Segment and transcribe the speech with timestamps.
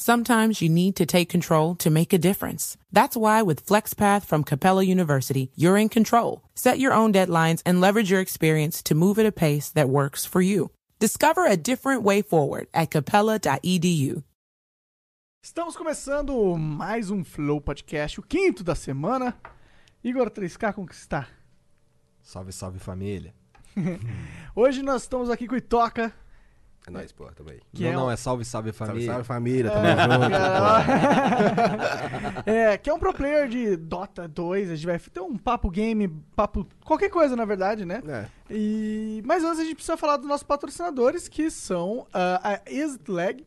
[0.00, 2.76] Sometimes you need to take control to make a difference.
[2.92, 6.42] That's why with FlexPath from Capella University, you're in control.
[6.54, 10.24] Set your own deadlines and leverage your experience to move at a pace that works
[10.24, 10.70] for you.
[11.00, 14.22] Discover a different way forward at capella.edu.
[15.42, 19.34] Estamos começando mais um Flow Podcast, o quinto da semana.
[20.04, 21.26] Igor 3K, como que está?
[22.22, 23.34] Salve, salve família.
[24.54, 26.14] Hoje nós estamos aqui com o Itoca.
[26.88, 27.60] É nóis, pô, tamo aí.
[27.72, 29.12] Que não, é não, um- é salve, salve Salve, família.
[29.12, 30.34] salve família, tamo junto.
[32.46, 34.70] é, que é um pro player de Dota 2.
[34.70, 36.66] A gente vai ter um papo game, papo.
[36.84, 38.02] qualquer coisa, na verdade, né?
[38.06, 42.70] É, E, mas antes a gente precisa falar dos nossos patrocinadores, que são ah, a
[42.70, 43.46] Exit Lag.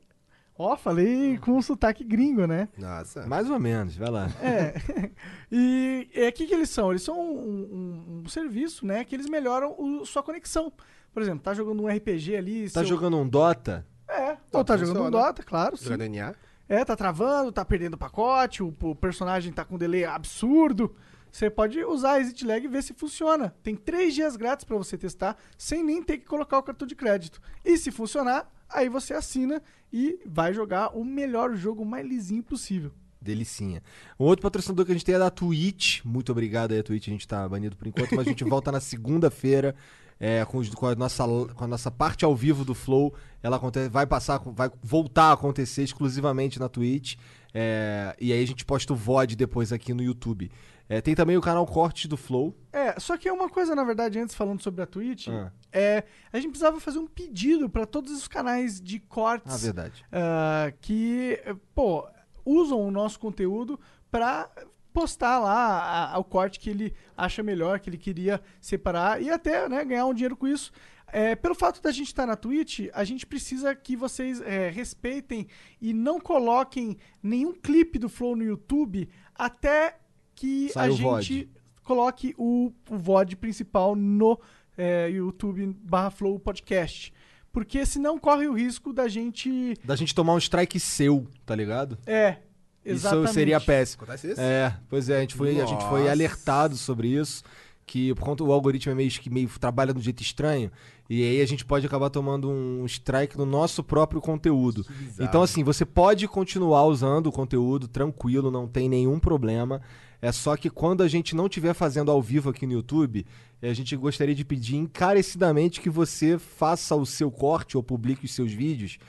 [0.58, 2.70] Ó, falei com um sotaque gringo, né?
[2.78, 3.26] nossa.
[3.26, 4.30] Mais ou menos, vai lá.
[4.44, 4.76] É.
[5.52, 6.92] e é o que, que eles são?
[6.92, 9.04] Eles são um, um- um serviço, né?
[9.04, 10.72] Que eles melhoram o- sua conexão.
[11.14, 12.64] Por exemplo, tá jogando um RPG ali.
[12.70, 13.86] Tá seu- jogando um Dota?
[14.08, 15.12] É, ou Dota tá jogando um.
[15.12, 15.78] Dota, claro.
[15.78, 15.86] sim.
[15.86, 16.34] Jogando NA.
[16.70, 20.96] É, tá travando, tá perdendo pacote, o, o personagem tá com delay absurdo.
[21.30, 23.54] Você pode usar a Exit Lag e ver se funciona.
[23.64, 26.96] Tem três dias grátis pra você testar, sem nem ter que colocar o cartão de
[26.96, 27.42] crédito.
[27.64, 32.92] E se funcionar, aí você assina e vai jogar o melhor jogo mais lisinho possível.
[33.22, 33.82] Delicinha.
[34.20, 36.04] Um outro patrocinador que a gente tem é da Twitch.
[36.04, 37.08] Muito obrigado aí, a Twitch.
[37.08, 39.76] A gente tá banido por enquanto, mas a gente volta na segunda-feira
[40.22, 41.24] é, com, com a nossa,
[41.56, 43.14] com a nossa parte ao vivo do Flow.
[43.42, 47.16] Ela acontece, vai passar, vai voltar a acontecer exclusivamente na Twitch.
[47.54, 50.52] É, e aí a gente posta o VOD depois aqui no YouTube.
[50.88, 52.56] É, tem também o canal Cortes do Flow.
[52.72, 55.52] É, só que é uma coisa, na verdade, antes falando sobre a Twitch, Ah.
[55.72, 60.06] é, a gente precisava fazer um pedido pra todos os canais de cortes Ah, verdade.
[60.12, 61.40] ah, que,
[61.74, 62.08] pô,
[62.46, 63.80] usam o nosso conteúdo
[64.12, 64.50] pra
[64.94, 69.30] postar lá a- a- o corte que ele acha melhor, que ele queria separar e
[69.30, 70.72] até né, ganhar um dinheiro com isso.
[71.14, 75.46] É, pelo fato da gente estar na Twitch, a gente precisa que vocês é, respeitem
[75.82, 79.98] e não coloquem nenhum clipe do Flow no YouTube até
[80.34, 81.50] que Sai a gente VOD.
[81.84, 84.40] coloque o, o VOD principal no
[84.78, 87.14] é, YouTube barra Flow Podcast.
[87.52, 89.78] Porque senão corre o risco da gente.
[89.84, 91.98] Da gente tomar um strike seu, tá ligado?
[92.06, 92.38] É,
[92.86, 93.26] exatamente.
[93.26, 94.04] Isso seria péssimo.
[94.04, 94.42] Acontece isso?
[94.42, 97.44] É, pois é, a gente foi, a gente foi alertado sobre isso,
[97.86, 100.72] que por conta do algoritmo é meio que meio trabalha de um jeito estranho,
[101.10, 104.86] e aí a gente pode acabar tomando um strike no nosso próprio conteúdo.
[104.88, 105.30] bizarro.
[105.30, 109.82] Então assim, você pode continuar usando o conteúdo tranquilo, não tem nenhum problema.
[110.22, 113.26] É só que quando a gente não estiver fazendo ao vivo aqui no YouTube,
[113.60, 118.26] eh, a gente gostaria de pedir encarecidamente que você faça o seu corte ou publique
[118.26, 119.00] os seus vídeos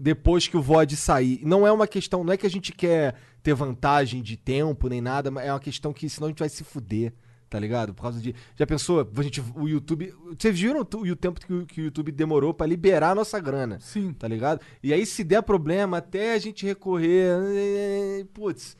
[0.00, 1.40] depois que o VOD sair.
[1.44, 5.00] Não é uma questão, não é que a gente quer ter vantagem de tempo nem
[5.00, 7.12] nada, mas é uma questão que senão a gente vai se fuder.
[7.48, 7.94] Tá ligado?
[7.94, 8.34] Por causa de.
[8.56, 9.08] Já pensou?
[9.16, 10.12] A gente, o YouTube.
[10.36, 13.78] Vocês viram o, tempo que o, que o YouTube demorou pra liberar a nossa grana?
[13.80, 14.12] Sim.
[14.12, 14.60] Tá ligado?
[14.82, 18.26] E aí, se der problema, até a gente recorrer.
[18.34, 18.76] Putz,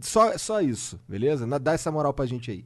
[0.00, 1.46] só, só isso, beleza?
[1.58, 2.64] Dá essa moral pra gente aí.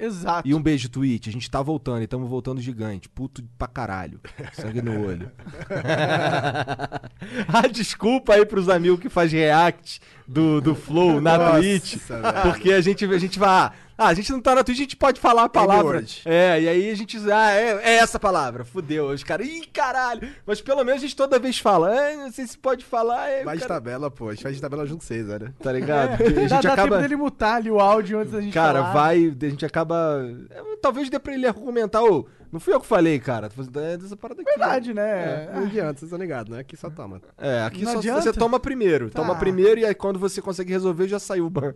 [0.00, 0.48] Exato.
[0.48, 1.28] E um beijo, Twitch.
[1.28, 3.08] A gente tá voltando e estamos voltando gigante.
[3.08, 4.18] Puto pra caralho.
[4.54, 5.30] Sangue no olho.
[7.46, 11.96] ah, desculpa aí pros amigos que faz react do, do Flow na Nossa, Twitch.
[11.96, 12.22] velho.
[12.42, 13.50] Porque a gente, a gente vai.
[13.50, 13.72] Ah,
[14.06, 16.04] a gente não tá na Twitch, a gente pode falar a palavra.
[16.24, 17.18] É, e aí a gente.
[17.30, 18.64] Ah, é, é essa palavra.
[18.64, 19.08] Fudeu.
[19.08, 19.46] Os caras.
[19.46, 20.28] Ih, caralho.
[20.46, 21.94] Mas pelo menos a gente toda vez fala.
[21.94, 23.28] É, não sei se pode falar.
[23.28, 24.28] É, o Vai de cara- tabela, pô.
[24.28, 25.52] A gente faz de tabela junto com vocês, né?
[25.62, 26.16] Tá ligado?
[26.16, 26.82] Porque a dá, gente dá acaba.
[26.82, 28.92] tempo dele mutar ali o áudio antes da gente Cara, falar.
[28.92, 30.24] vai, a gente acaba.
[30.50, 33.48] é, Talvez dê pra ele argumentar, ô, não fui eu que falei, cara.
[33.48, 34.50] Tô fazendo é dessa parada aqui.
[34.50, 35.02] Verdade, né?
[35.10, 36.60] É, não adianta, vocês estão ligados, né?
[36.60, 37.20] Aqui só toma.
[37.38, 38.22] É, aqui Não só adianta.
[38.22, 39.10] você toma primeiro.
[39.10, 39.36] Toma Ah.
[39.36, 41.72] primeiro e aí quando você consegue resolver, já saiu o ban.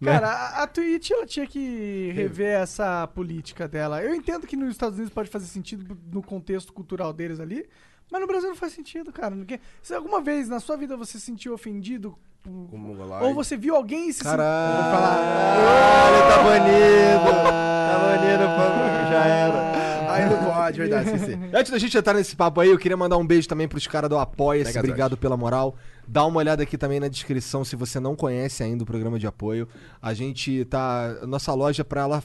[0.00, 0.12] Né?
[0.12, 4.02] Cara, a, a Twitch ela tinha que rever essa política dela.
[4.02, 7.68] Eu entendo que nos Estados Unidos pode fazer sentido no contexto cultural deles ali,
[8.10, 9.34] mas no Brasil não faz sentido, cara.
[9.34, 12.16] Porque, se alguma vez na sua vida você se sentiu ofendido
[13.20, 17.24] ou você viu alguém se Caralho, Caralho, tá banido.
[17.24, 19.78] tá banido, já era.
[20.10, 21.38] Aí não pode, verdade, esqueci.
[21.52, 24.08] Antes da gente entrar nesse papo aí, eu queria mandar um beijo também pros caras
[24.08, 24.78] do Apoia-se.
[24.78, 25.76] Obrigado pela moral.
[26.10, 29.26] Dá uma olhada aqui também na descrição se você não conhece ainda o programa de
[29.26, 29.68] apoio.
[30.00, 31.18] A gente tá.
[31.26, 32.22] Nossa loja, pra ela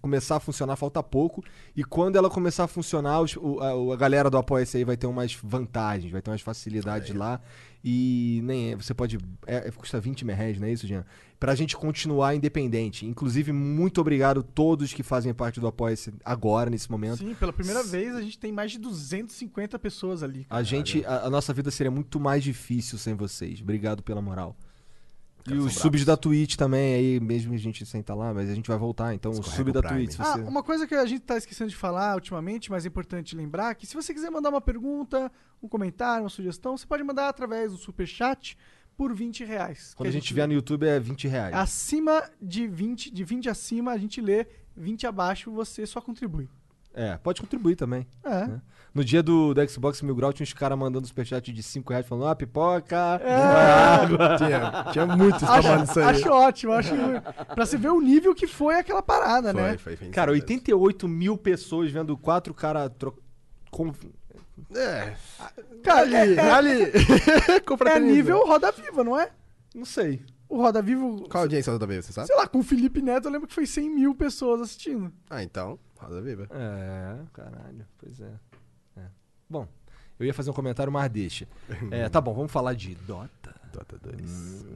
[0.00, 1.42] começar a funcionar, falta pouco.
[1.74, 4.96] E quando ela começar a funcionar, os- o- a, a galera do Apoia-se aí vai
[4.96, 7.40] ter umas vantagens, vai ter umas facilidades lá.
[7.86, 9.18] E nem é- você pode.
[9.46, 11.04] É, é- custa 20 mil reais, não é isso, Jean?
[11.38, 13.04] Pra gente continuar independente.
[13.04, 17.18] Inclusive, muito obrigado a todos que fazem parte do Apoia-se agora, nesse momento.
[17.18, 20.46] Sim, pela primeira vez a gente tem mais de 250 pessoas ali.
[20.48, 23.60] A gente, a, a nossa vida seria muito mais difícil sem vocês.
[23.60, 24.56] Obrigado pela moral.
[25.46, 28.54] E os subs da Twitch também, aí mesmo a gente sem estar lá, mas a
[28.54, 29.14] gente vai voltar.
[29.14, 30.06] Então, o Escorrega sub o da Prime.
[30.06, 30.42] Twitch, Ah, você...
[30.42, 33.86] uma coisa que a gente tá esquecendo de falar ultimamente, mas é importante lembrar, que
[33.86, 35.30] se você quiser mandar uma pergunta,
[35.62, 38.56] um comentário, uma sugestão, você pode mandar através do Superchat
[38.96, 39.92] por 20 reais.
[39.94, 41.54] Quando a gente vier no YouTube é 20 reais.
[41.54, 44.46] Acima de 20, de 20 acima, a gente lê.
[44.76, 46.48] 20 abaixo, você só contribui.
[46.92, 48.06] É, pode contribuir também.
[48.24, 48.46] É.
[48.46, 48.62] né?
[48.94, 52.06] No dia do, do Xbox Mil Grau, tinha uns caras mandando superchat de 5 reais
[52.06, 54.06] falando, ah, pipoca, É.
[54.38, 56.06] Tinha, tinha muitos falando isso aí.
[56.06, 56.90] acho ótimo, acho.
[57.54, 59.78] pra você ver o nível que foi aquela parada, Foi, né?
[59.78, 63.18] foi, foi Cara, insano 88 mil pessoas vendo quatro caras tro...
[63.70, 64.12] com- mesmo.
[64.76, 65.14] É,
[65.82, 66.82] Cara, ali, é, é- ali.
[67.90, 69.30] é nível Roda Viva, não é?
[69.74, 70.22] Não sei.
[70.48, 72.28] O Roda Viva, Qual a audiência do também, você sabe?
[72.28, 75.12] sei lá, com o Felipe Neto, eu lembro que foi 100 mil pessoas assistindo.
[75.28, 76.46] Ah, então, Roda Viva.
[76.50, 78.30] É, caralho, pois é.
[79.48, 79.66] Bom,
[80.18, 81.46] eu ia fazer um comentário, mas deixa.
[81.90, 83.54] É, tá bom, vamos falar de Dota.
[83.72, 84.66] Dota 2.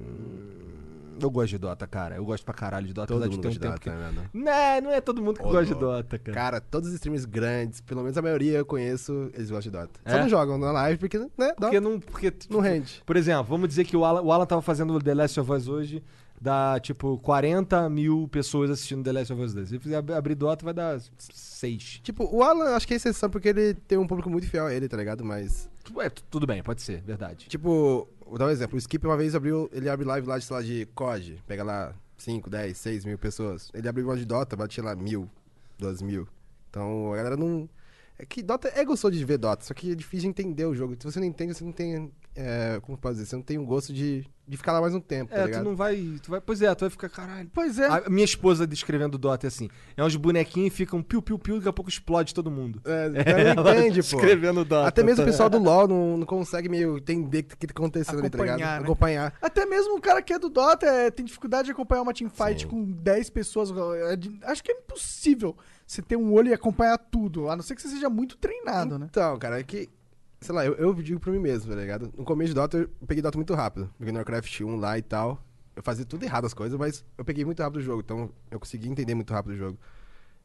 [1.20, 2.14] Eu gosto de Dota, cara.
[2.14, 3.90] Eu gosto pra caralho de Dota, Todo apesar de mundo ter um de tempo Dota,
[3.90, 3.90] que...
[3.90, 4.80] né?
[4.80, 5.80] Não, não é todo mundo que Ô, gosta de.
[5.80, 6.34] Dota, cara.
[6.34, 10.00] Cara, todos os streamers grandes, pelo menos a maioria eu conheço, eles gostam de Dota.
[10.06, 10.20] Só É?
[10.20, 11.98] não jogam na live porque, né, Dota Porque não...
[11.98, 13.02] Porque, não rende.
[13.04, 15.66] Por exemplo, vamos dizer que o Alan, o Alan tava fazendo The Last of Us
[15.66, 16.04] hoje,
[16.40, 19.68] dá tipo 40 mil pessoas assistindo The Last of Us 2.
[19.68, 22.00] Se fizer ab- abrir Dota, vai dar 6.
[22.02, 24.74] Tipo, o Alan, acho que é exceção porque ele tem um público muito fiel a
[24.74, 25.24] ele, tá ligado?
[25.24, 25.68] Mas,
[26.00, 27.46] É, tu- tudo bem, pode ser, verdade.
[27.48, 28.76] tipo, vou dar um exemplo.
[28.76, 31.42] O Skip uma vez abriu, ele abre live lá de, sei lá, de COD.
[31.46, 33.70] Pega lá 5, 10, 6 mil pessoas.
[33.74, 35.28] Ele abriu uma de Dota, batia lá mil,
[35.78, 36.28] duas mil.
[36.70, 37.68] Então, a galera não...
[38.20, 40.74] É que Dota é gostoso de ver Dota, só que é difícil de entender o
[40.74, 40.96] jogo.
[40.98, 42.10] Se você não entende, você não tem...
[42.40, 43.26] É, como pode dizer?
[43.26, 45.46] Você não tem um gosto de, de ficar lá mais um tempo, tá É, tu
[45.46, 45.64] ligado?
[45.64, 46.40] não vai, tu vai.
[46.40, 47.50] Pois é, tu vai ficar, caralho.
[47.52, 47.86] Pois é.
[47.88, 51.72] A minha esposa descrevendo Dota é assim: é uns bonequinhos e ficam piu-piu-piu, daqui a
[51.72, 52.80] pouco explode todo mundo.
[52.84, 53.08] É,
[53.56, 54.16] não entende, pô.
[54.18, 54.86] Escrevendo Dota.
[54.86, 57.72] Até mesmo o pessoal do LoL não, não consegue meio entender o que, que tá
[57.76, 58.54] acontecendo ali, tá ligado?
[58.60, 58.84] Acompanhar, né?
[58.84, 59.34] Acompanhar.
[59.42, 62.62] Até mesmo o cara que é do Dota é, tem dificuldade de acompanhar uma teamfight
[62.62, 62.68] Sim.
[62.68, 63.72] com 10 pessoas.
[64.06, 67.62] É de- acho que é impossível você ter um olho e acompanhar tudo, a não
[67.64, 69.06] ser que você seja muito treinado, né?
[69.10, 69.88] Então, cara, é que.
[70.40, 72.12] Sei lá, eu, eu digo pra mim mesmo, tá ligado?
[72.16, 73.90] No começo de Dota, eu peguei Dota muito rápido.
[73.98, 75.42] Peguei no Warcraft 1 lá e tal.
[75.74, 78.00] Eu fazia tudo errado as coisas, mas eu peguei muito rápido o jogo.
[78.00, 79.78] Então, eu consegui entender muito rápido o jogo.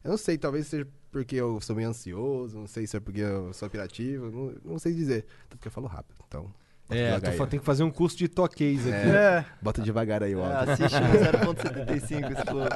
[0.02, 3.20] Eu não sei, talvez seja porque eu sou meio ansioso, não sei se é porque
[3.20, 5.24] eu sou pirativo, não, não sei dizer.
[5.48, 6.52] Tanto que eu falo rápido, então.
[6.90, 7.46] É, aí.
[7.48, 9.08] tem que fazer um curso de toquês aqui.
[9.08, 9.46] É.
[9.62, 10.46] Bota devagar aí, ó.
[10.46, 12.66] É, assiste no 0.75 esse flow.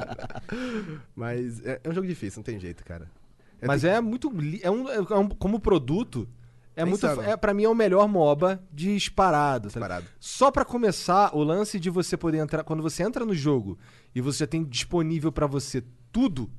[1.15, 3.09] Mas é, é um jogo difícil, não tem jeito, cara.
[3.61, 4.31] É Mas é muito.
[4.63, 6.27] É um, é um- como produto,
[6.79, 7.05] é É muito.
[7.05, 9.69] É, pra mim é o melhor MOBA disparado.
[9.69, 9.89] tá ligado?
[9.89, 10.05] Parado.
[10.19, 12.63] Só pra começar, o lance de você poder entrar.
[12.63, 13.77] Quando você entra no jogo
[14.13, 16.49] e você já tem disponível pra você tudo,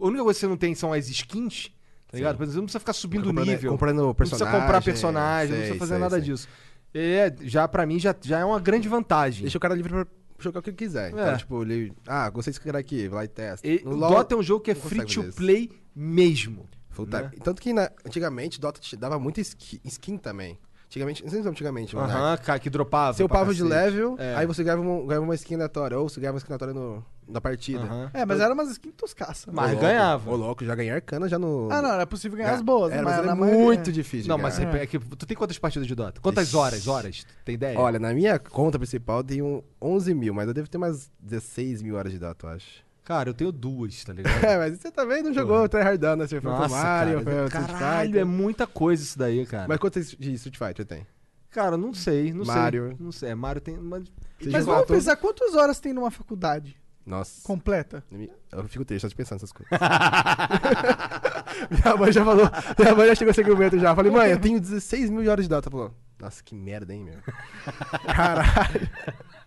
[0.00, 1.70] a única coisa que você não tem são as skins,
[2.08, 2.36] tá ligado?
[2.36, 3.70] Por exemplo, você não precisa ficar subindo o comprando, nível.
[3.72, 4.46] Comprando não personagem.
[4.46, 6.24] precisa comprar personagem, não sei, precisa fazer sei, nada sei.
[6.24, 6.48] disso.
[6.92, 9.42] É, já pra mim já, já é uma grande vantagem.
[9.42, 10.06] Deixa o cara livre pra
[10.40, 11.08] jogar o que ele quiser.
[11.08, 11.10] É.
[11.10, 11.92] Então, tipo, ele.
[12.06, 13.66] Ah, gostei desse cara aqui, vai lá e testa.
[13.68, 16.68] E o LoL, Dota é um jogo que é não free to play mesmo.
[17.04, 17.22] Full time.
[17.22, 17.30] né?
[17.42, 20.58] Tanto que na- antigamente Dota te dava muita skin, skin também.
[20.86, 22.12] Antigamente, não sei se é antigamente, mano.
[22.12, 23.12] Aham, cara, que dropava.
[23.16, 24.34] Você upava de level, É.
[24.34, 27.04] aí você ganhava uma, ganhava uma skin aleatória, ou você ganhava uma skin aleatória no,
[27.28, 27.84] na partida.
[27.84, 28.10] Aham.
[28.12, 29.52] É, mas era umas skins toscaça.
[29.52, 30.30] Mas Ô, louco, ganhava.
[30.32, 31.68] Ô, louco, já ganhei arcana já no.
[31.70, 32.92] Ah, não, era possível ganhar Ga- as boas.
[32.92, 34.28] Era, mas mas era muito difícil.
[34.28, 36.20] Não, mas é que tu tem quantas partidas de Dota?
[36.20, 36.56] Quantas Ixi.
[36.56, 36.88] horas?
[36.88, 37.24] Horas?
[37.44, 37.78] Tem ideia?
[37.78, 41.82] Olha, na minha conta principal tem um 11 mil, mas eu devo ter umas 16
[41.82, 42.89] mil horas de Dota, eu acho.
[43.10, 44.44] Cara, eu tenho duas, tá ligado?
[44.44, 46.28] É, mas você também não jogou tryhardão, né?
[46.28, 48.20] Você foi pro Nossa, Mario, cara, foi pro Street caralho, Fighter.
[48.20, 49.66] é muita coisa isso daí, cara.
[49.66, 51.04] Mas quantos de Street Fighter tem?
[51.50, 52.86] Cara, não sei, não Mario.
[52.86, 52.96] sei.
[53.00, 53.76] Não sei, Mario tem...
[53.76, 54.04] Mas...
[54.38, 57.42] Você Mas vamos pensar quantas horas tem numa faculdade Nossa.
[57.42, 58.04] completa?
[58.52, 59.76] Eu fico triste só de pensar nessas coisas.
[61.68, 62.48] minha mãe já falou.
[62.78, 63.90] Minha mãe já chegou esse argumento já.
[63.90, 65.68] Eu falei, mãe, eu tenho 16 mil horas de data.
[65.68, 67.18] Ela falou, nossa, que merda, hein, meu.
[68.14, 68.88] Caralho.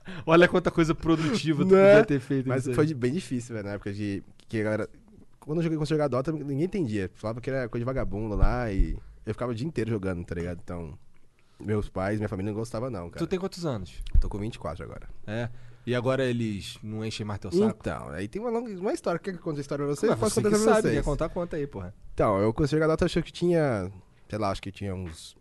[0.25, 1.91] Olha quanta coisa produtiva tu Né?
[1.91, 2.48] podia ter feito.
[2.50, 4.24] Mas foi bem difícil, velho, na época de.
[4.48, 4.89] Que a galera.
[5.39, 7.10] Quando eu joguei, a jogar Dota, ninguém entendia.
[7.15, 8.98] Falava que era coisa de vagabundo lá e.
[9.25, 10.60] Eu ficava o dia inteiro jogando, tá ligado?
[10.63, 10.98] Então.
[11.60, 13.19] Meus pais, minha família não gostavam, não, cara.
[13.25, 14.01] Tu tem quantos anos?
[14.19, 15.07] Tô com 24 agora.
[15.25, 15.50] É.
[15.86, 17.77] E agora eles não enchem mais teu saco?
[17.79, 18.72] Então, aí tem uma longa.
[18.79, 19.19] Uma história.
[19.19, 20.10] Quer que eu conte a história pra vocês?
[20.10, 20.95] Mas Eu posso você que contar pra sabe, vocês.
[20.95, 21.93] quer contar, conta aí, porra.
[22.13, 23.91] Então, eu comecei a jogar Dota, achei que tinha.
[24.29, 25.36] Sei lá, acho que tinha uns.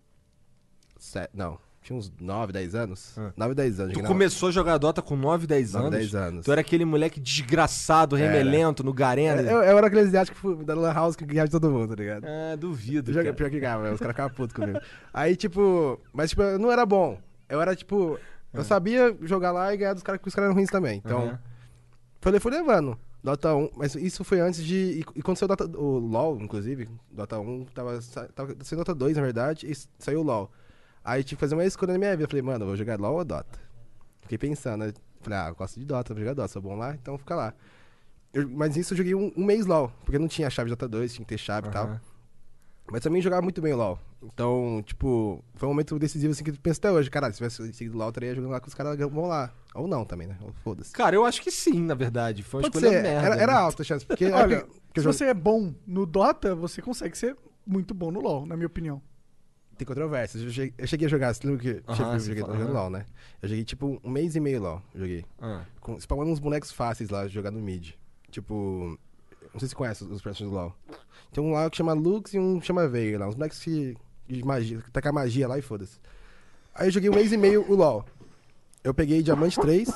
[0.99, 3.18] Sete, não, tinha uns 9, 10 anos.
[3.18, 3.32] Ah.
[3.36, 3.94] 9, 10 anos.
[3.94, 5.98] Tu começou a jogar Dota com 9, 10 9, anos?
[5.98, 6.44] 10 anos.
[6.44, 9.42] Tu era aquele moleque desgraçado, remelento, no Garena.
[9.42, 11.94] Eu, eu era aquele asiático fui da Lan House que ganhava de todo mundo, tá
[11.96, 12.24] ligado?
[12.24, 14.80] Ah, duvido, Eu joguei pior que ganhava, os caras ficavam putos comigo.
[15.12, 17.18] Aí, tipo, mas tipo, eu não era bom.
[17.48, 18.18] Eu era, tipo,
[18.54, 21.02] eu sabia jogar lá e ganhar dos caras que os caras eram ruins também.
[21.04, 21.24] Então, Ah.
[21.24, 21.38] Aham.
[22.20, 22.96] Falei, fui levando.
[23.22, 24.74] Dota 1, mas isso foi antes de.
[24.74, 27.98] E, e quando saiu Dota, o LoL, inclusive, Dota 1, tava,
[28.34, 30.50] tava saindo Dota 2, na verdade, e saiu o LoL.
[31.04, 32.28] Aí tive que fazer uma escolha na minha vida.
[32.28, 33.59] Falei, mano, eu vou jogar LoL ou Dota?
[34.23, 34.92] Fiquei pensando, né?
[35.21, 37.54] Falei, ah, eu gosto de Dota, vou jogar Dota, sou bom lá, então fica lá.
[38.32, 40.88] Eu- mas isso eu joguei um, um mês LoL, porque não tinha chave de Dota
[40.88, 42.00] 2, tinha que ter chave e tal.
[42.90, 43.99] Mas também jogava muito bem o LoL.
[44.23, 47.11] Então, tipo, foi um momento decisivo assim que tu pensa até hoje.
[47.11, 49.52] Caralho, se tivesse seguido o LoL, eu estaria jogando lá com os caras vão lá.
[49.75, 50.37] Ou não também, né?
[50.40, 50.92] Ou Foda-se.
[50.92, 52.42] Cara, eu acho que sim, na verdade.
[52.42, 53.26] Foi uma Pode escolha ser, merda.
[53.26, 53.59] era, era né?
[53.59, 54.04] alta a chance.
[54.06, 58.11] Porque Olha, eu se jogo- você é bom no Dota, você consegue ser muito bom
[58.11, 59.00] no LoL, na minha opinião.
[59.84, 60.42] Tem controvérsias.
[60.42, 62.52] Eu cheguei, eu cheguei a jogar, você lembra que eu Aham, cheguei, eu joguei fala,
[62.54, 62.80] jogando aham.
[62.80, 63.06] LoL, né?
[63.42, 64.82] Eu joguei tipo um mês e meio LoL.
[64.94, 65.24] Joguei.
[65.40, 65.64] Ah.
[65.80, 67.90] Com, spawnando uns bonecos fáceis lá, jogar no mid.
[68.30, 68.98] Tipo.
[69.52, 70.74] Não sei se você conhece os personagens do LoL.
[71.32, 73.28] Tem um lá que chama Lux e um que chama Veiga lá.
[73.28, 73.96] Uns bonecos que.
[74.28, 75.98] de magia, que taca magia lá e foda-se.
[76.74, 78.04] Aí eu joguei um mês e meio o LoL.
[78.82, 79.88] Eu peguei Diamante 3,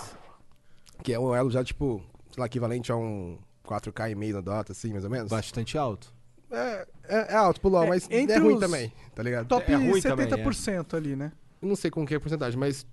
[1.02, 4.40] que é um elo já, tipo, sei lá, equivalente a um 4K e meio na
[4.40, 5.30] Dota, assim, mais ou menos.
[5.30, 6.14] Bastante alto.
[6.50, 9.46] É, é, é alto pro LoL, É, mas entre é ruim também, tá ligado?
[9.48, 11.32] Top É ruim também, 70% ali, né?
[11.60, 12.86] Não sei com que é a porcentagem, mas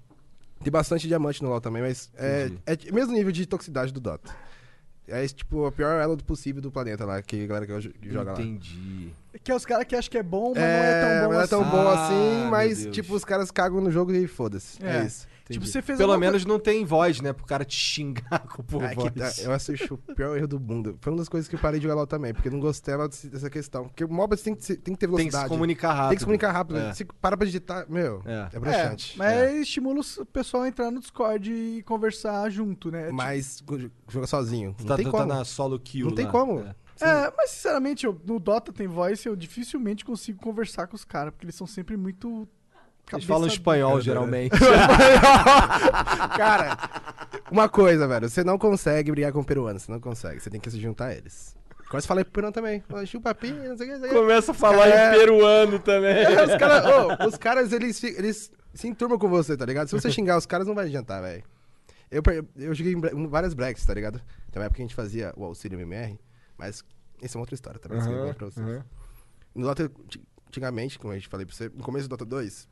[0.63, 2.87] tem bastante diamante no LoL também, mas é, Entendi.
[2.87, 4.33] é o mesmo nível de toxicidade do Dota.
[5.05, 7.91] É tipo a pior elo do possível do planeta lá, que a galera que jo-
[7.93, 8.41] que joga lá.
[8.41, 9.11] Entendi.
[9.43, 11.29] Que é os caras que acham que é bom, mas não é tão bom mas
[11.29, 11.49] não é assim.
[11.49, 14.81] tão bom Ah, assim, meu mas tipo, os caras cagam no jogo e foda-se.
[14.83, 15.05] É, É.
[15.05, 15.27] isso.
[15.43, 15.71] Tipo, entendi.
[15.71, 17.33] você fez Pelo menos não tem voz, né?
[17.33, 19.13] Pro cara te xingar com por É que voz.
[19.35, 20.97] tá- eu acho o pior erro do mundo.
[21.01, 23.09] Foi uma das coisas que eu parei de jogar LoL também, porque eu não gostava
[23.09, 23.89] desse- dessa questão.
[23.89, 25.43] Porque o MOBA tem que, tem que ter Tem que velocidade.
[25.43, 26.07] se comunicar rápido.
[26.09, 26.77] Tem que se comunicar rápido.
[26.79, 26.93] É.
[26.93, 28.49] Se para pra digitar, meu, É.
[28.53, 29.15] é, broxante.
[29.15, 33.11] É, mas estimula o pessoal a entrar no Discord e conversar junto, né?
[33.11, 33.61] Mas
[34.09, 34.73] joga sozinho.
[34.79, 35.27] Não tá, tem tu como.
[35.27, 36.31] tá na solo kill Não tem lá.
[36.31, 36.59] como.
[36.61, 36.75] É.
[36.95, 41.03] Tipo, é, mas sinceramente, eu- no Dota tem voice, eu dificilmente consigo conversar com os
[41.03, 42.47] caras, porque eles são sempre muito.
[43.11, 44.03] Eles falam espanhol, dura.
[44.03, 44.55] geralmente.
[46.37, 46.77] Cara,
[47.51, 48.29] uma coisa, velho.
[48.29, 49.79] Você não consegue brigar com peruano.
[49.79, 50.39] Você não consegue.
[50.39, 51.55] Você tem que se juntar a eles.
[51.87, 52.83] Agora você fala em peruano também.
[53.05, 53.97] Chupa pinha, não sei o que.
[53.99, 54.17] não sei.
[54.19, 55.15] Começa a falar É.
[55.15, 56.11] em peruano também.
[56.23, 59.87] É, os caras, ô, os caras, eles, eles se enturmam com você, tá ligado?
[59.89, 61.43] Se você xingar os caras, não vai adiantar, velho.
[62.09, 62.21] Eu,
[62.55, 64.19] eu joguei em várias breaks, tá ligado?
[64.51, 66.19] Tem uma época que a gente fazia o auxílio MMR,
[66.57, 66.83] mas
[67.21, 68.65] isso é uma outra história Aham, conto pra vocês.
[68.67, 68.83] aham.
[69.55, 72.67] No Dota, anti- antigamente, como a gente falei pra você, no começo do Dota 2,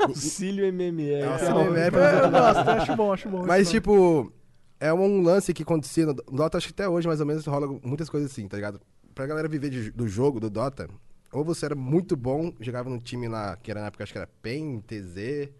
[0.08, 1.22] Auxílio MMR.
[1.22, 1.96] É, auxílio MMR.
[1.96, 3.46] É, eu gosto, acho bom, acho bom.
[3.46, 4.32] Mas, tipo,
[4.78, 7.66] é um lance que acontecia no Dota, acho que até hoje, mais ou menos, rola
[7.82, 8.80] muitas coisas assim, tá ligado?
[9.14, 10.88] Pra galera viver de- do jogo, do Dota,
[11.32, 14.18] ou você era muito bom, jogava num time lá, que era na época, acho que
[14.18, 15.50] era PEN, TZ,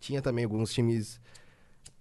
[0.00, 1.20] tinha também alguns times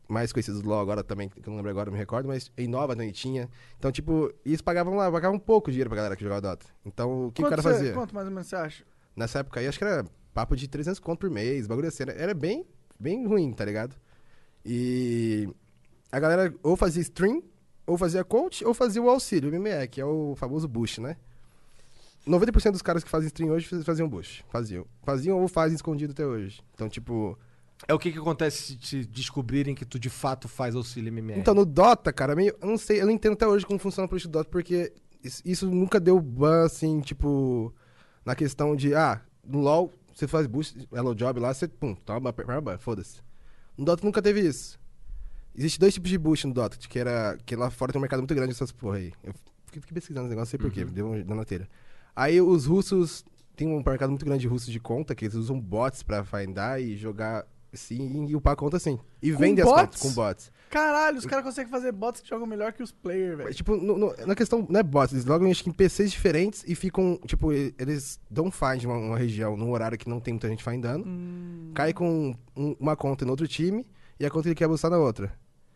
[0.10, 2.52] mais conhecidos do LoL agora também, que eu não lembro agora, não me recordo, mas
[2.58, 3.50] em Nova também tinha.
[3.80, 6.66] Então, tipo, eles pagavam lá, pagavam um pouco de dinheiro pra galera que jogava Dota.
[6.86, 7.94] Então, o que o Quanto cara você- fazia?
[7.94, 8.84] Quanto mais ou menos você acha?
[9.16, 12.04] Nessa época aí, acho que era papo de 300 conto por mês, bagulho assim.
[12.04, 12.66] Era, era bem,
[13.00, 13.96] bem ruim, tá ligado?
[14.66, 15.48] E
[16.12, 17.44] a galera ou fazia stream,
[17.86, 21.18] ou fazia coach, ou fazia o auxílio, o MME, que é o famoso boost, né?
[22.28, 24.46] 90% dos caras que fazem stream hoje faz- faziam boost.
[24.50, 24.86] Faziam.
[25.04, 26.62] Faziam ou fazem escondido até hoje.
[26.74, 27.38] Então, tipo...
[27.86, 31.38] É o que que acontece se te descobrirem que tu de fato faz auxílio MMR?
[31.38, 34.06] Então, no Dota, cara, meio, eu não sei, eu não entendo até hoje como funciona
[34.06, 37.74] o político do Dota, porque isso, isso nunca deu ban, assim, tipo,
[38.26, 42.34] na questão de, ah, no LoL, você faz boost, hello job lá, você, pum, toma
[42.80, 43.22] foda-se.
[43.78, 44.80] No Dota nunca teve isso.
[45.56, 48.20] Existe dois tipos de boost no Dota, que era, que lá fora tem um mercado
[48.20, 49.14] muito grande dessas porra aí.
[49.24, 49.34] Eu
[49.66, 51.68] fiquei, pesquisando esse negócio, não sei porquê, deu uma deu na telha.
[52.16, 55.60] Aí os russos, tem um mercado muito grande de russos de conta, que eles usam
[55.60, 59.00] bots pra findar e jogar, assim, e upar a conta assim.
[59.22, 59.84] E Com vendem as bots?
[59.86, 60.52] contas com bots.
[60.74, 63.44] Caralho, os caras conseguem fazer bots que jogam melhor que os players, velho.
[63.48, 66.12] Mas, tipo, no- no- na questão, não é bots, eles logam acho que em PCs
[66.12, 70.34] diferentes e ficam, tipo, eles dão find uma, uma região num horário que não tem
[70.34, 71.72] muita gente findando, Hum.
[71.76, 73.86] cai com um- uma conta no outro time
[74.20, 75.32] e a conta ele quer buscar na outra.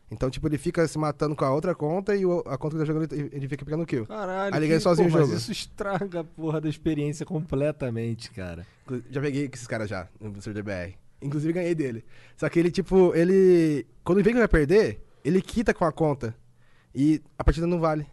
[0.09, 2.81] Então, tipo, ele fica se matando com a outra conta e o- a conta que
[2.81, 4.05] ele tá jogando, ele, fica pegando kill.
[4.07, 4.55] Caralho.
[4.55, 5.37] Aí ele ganha sozinho pô, o mas jogo.
[5.37, 8.65] isso estraga a porra da experiência completamente, cara.
[9.09, 10.95] Já peguei com esses caras já, no professor DBR.
[11.21, 12.03] Inclusive ganhei dele.
[12.35, 13.85] Só que ele, tipo, ele.
[14.03, 16.35] Quando ele vê que vai perder, ele quita com a conta.
[16.93, 18.07] E a partida não vale.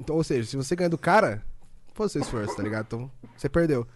[0.00, 1.44] Então, ou seja, se você ganha do cara,
[1.96, 2.86] o seu esforço, tá ligado?
[2.86, 3.86] Então, você perdeu.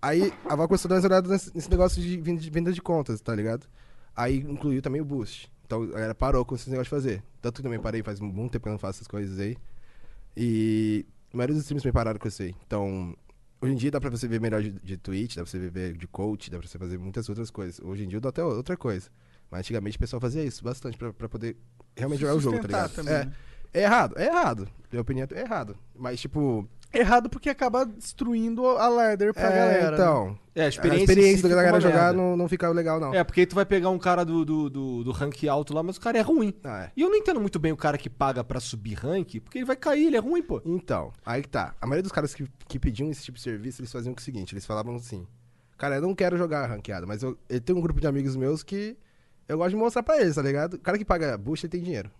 [0.00, 3.66] Aí a Val começou a dar nesse, negócio de venda, de contas, tá ligado?
[4.14, 5.50] Aí incluiu também o boost.
[5.64, 7.22] Então a galera parou com esse negócio de fazer.
[7.40, 9.56] Tanto que também parei, faz muito tempo que eu não faço essas coisas aí.
[10.36, 12.54] E a maioria dos streams também pararam com isso aí.
[12.66, 13.16] Então,
[13.64, 15.96] hoje em dia dá pra você ver melhor de, de Twitch, dá pra você ver
[15.96, 17.80] de coach, dá pra você fazer muitas outras coisas.
[17.80, 19.08] Hoje em dia eu dou até outra coisa.
[19.50, 21.56] Mas antigamente o pessoal fazia isso bastante pra, pra poder
[21.96, 22.94] realmente jogar o jogo, tá ligado?
[22.94, 23.32] também, é, né?
[23.72, 24.68] é errado, é errado.
[24.90, 25.76] Minha opinião é errado.
[25.94, 26.68] Mas, tipo.
[26.94, 29.90] Errado porque acaba destruindo a ladder pra é, galera.
[29.90, 29.94] né?
[29.94, 30.38] então.
[30.54, 32.12] É, a A experiência, experiência, em si da galera jogar merda.
[32.12, 33.12] não, não fica legal, não.
[33.12, 35.82] É, porque aí tu vai pegar um cara do, do, do, do rank alto lá,
[35.82, 36.54] mas o cara é ruim.
[36.62, 36.92] Ah, é.
[36.96, 39.64] E eu não entendo muito bem o cara que paga pra subir rank, porque ele
[39.64, 40.62] vai cair, ele é ruim, pô.
[40.64, 41.74] Então, aí que tá.
[41.80, 44.54] A maioria dos caras que, que pediam esse tipo de serviço, eles faziam o seguinte,
[44.54, 45.26] eles falavam assim,
[45.76, 48.62] cara, eu não quero jogar ranqueado, mas eu, eu tenho um grupo de amigos meus
[48.62, 48.96] que
[49.48, 50.74] eu gosto de mostrar pra eles, tá ligado?
[50.74, 52.10] O cara que paga boost, ele tem dinheiro.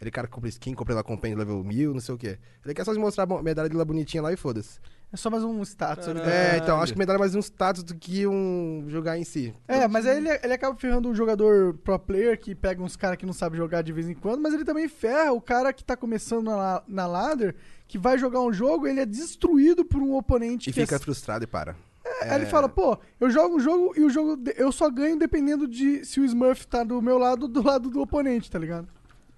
[0.00, 2.38] Ele cara que compra skin, compra lá compêndio level 1000, não sei o quê.
[2.64, 4.78] Ele quer só te mostrar a medalha de lá bonitinha lá e foda-se.
[5.12, 6.20] É só mais um status ali.
[6.20, 6.34] Caralho.
[6.54, 9.54] É, então, acho que medalha é mais um status do que um jogar em si.
[9.66, 13.16] É, mas aí ele, ele acaba ferrando um jogador pro player que pega uns caras
[13.16, 15.82] que não sabe jogar de vez em quando, mas ele também ferra o cara que
[15.82, 17.56] tá começando na, na ladder,
[17.88, 20.98] que vai jogar um jogo, ele é destruído por um oponente E que fica é
[20.98, 21.74] frustrado e para.
[22.22, 25.18] Aí ele fala, pô, eu jogo um jogo e o jogo de- eu só ganho
[25.18, 28.58] dependendo de se o Smurf tá do meu lado ou do lado do oponente, tá
[28.58, 28.88] ligado?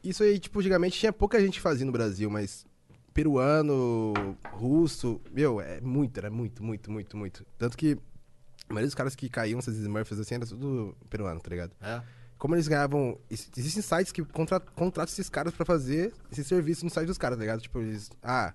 [0.03, 2.65] Isso aí, tipo, antigamente tinha pouca gente que fazia no Brasil, mas
[3.13, 4.13] peruano,
[4.53, 7.47] russo, meu, é muito, era muito, muito, muito, muito.
[7.59, 7.99] Tanto que
[8.69, 11.73] a maioria dos caras que caíam, esses Smurfs assim, era tudo peruano, tá ligado?
[11.81, 12.01] É.
[12.39, 13.19] Como eles ganhavam.
[13.31, 17.19] ex- Existem sites que contra, contratam esses caras pra fazer esse serviço no site dos
[17.19, 17.61] caras, tá ligado?
[17.61, 18.11] Tipo, eles.
[18.23, 18.55] Ah.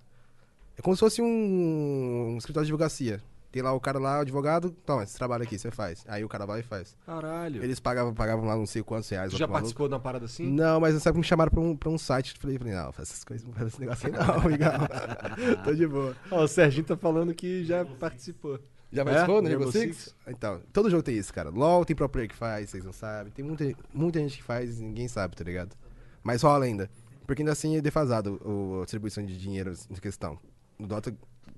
[0.77, 3.21] É como se fosse um, um escritório de advocacia.
[3.55, 6.03] Tem lá o cara lá, o advogado, toma, esse trabalho aqui, você faz.
[6.09, 6.93] Aí o cara vai e faz.
[7.05, 7.63] Caralho.
[7.63, 9.31] Eles pagavam, pagavam lá não sei quantos reais.
[9.31, 10.45] Tu já participou de uma parada assim?
[10.51, 12.37] Não, mas sabe que me chamaram pra um, pra um site.
[12.37, 14.71] Falei, falei, não, faz essas coisas, não faz esse negócio aí não, amigão.
[15.63, 16.13] Tô de boa.
[16.29, 18.59] Ó, o Serginho tá falando que já participou.
[18.91, 19.05] Já É?
[19.05, 20.13] participou no Rainbow Rainbow Six?
[20.27, 21.49] Então, todo jogo tem isso, cara.
[21.49, 23.31] LoL tem pro player que faz, vocês não sabem.
[23.31, 25.73] Tem muita, muita gente que faz e ninguém sabe, tá ligado?
[26.21, 26.89] Mas rola ainda.
[27.25, 30.37] Porque ainda assim é defasado o, a distribuição de dinheiro em questão.
[30.77, 31.15] No Dota,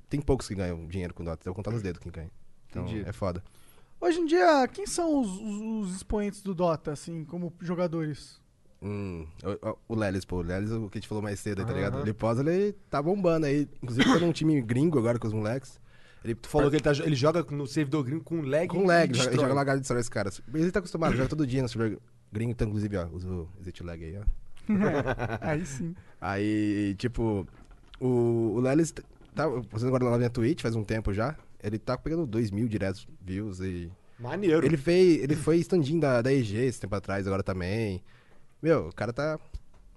[0.10, 1.42] tem poucos que ganham dinheiro com Dota.
[1.42, 2.32] Eu vou contar nos dedos quem ganha.
[2.70, 3.04] Então, Entendi.
[3.08, 3.44] é foda.
[4.00, 8.40] Hoje em dia, quem são os, os- os expoentes do Dota, assim, como jogadores?
[8.82, 9.26] Hum,
[9.90, 11.80] o, Lelis, pô, o Lelis, o que a gente falou mais cedo aí, tá Aham.
[11.80, 12.02] ligado?
[12.02, 13.68] Ele posa, ele tá bombando aí.
[13.82, 15.80] Inclusive, tá num time gringo agora com os moleques.
[16.24, 19.08] Ele Tu falou que ele, tá, ele joga no servidor gringo com lag Com lag,
[19.08, 19.34] destrói.
[19.34, 20.30] joga, joga lagado de destrói esse cara.
[20.48, 21.98] Mas ele tá acostumado, joga todo dia no server
[22.32, 24.24] gringo, então, inclusive, ó, usa o Exit Lag aí, ó.
[25.42, 25.96] Aí sim.
[26.20, 27.48] Aí, tipo,
[28.00, 28.06] o,
[28.56, 28.94] o Lelis
[29.38, 31.38] tá fazendo agora lá na Twitch faz um tempo já.
[31.63, 33.91] Ele tá pegando 2 mil diretos views e.
[34.20, 34.65] Maneiro.
[34.65, 35.24] Ele fez.
[35.24, 38.03] Ele foi standinho da, da EG esse tempo atrás, agora também.
[38.62, 39.39] Meu, o cara tá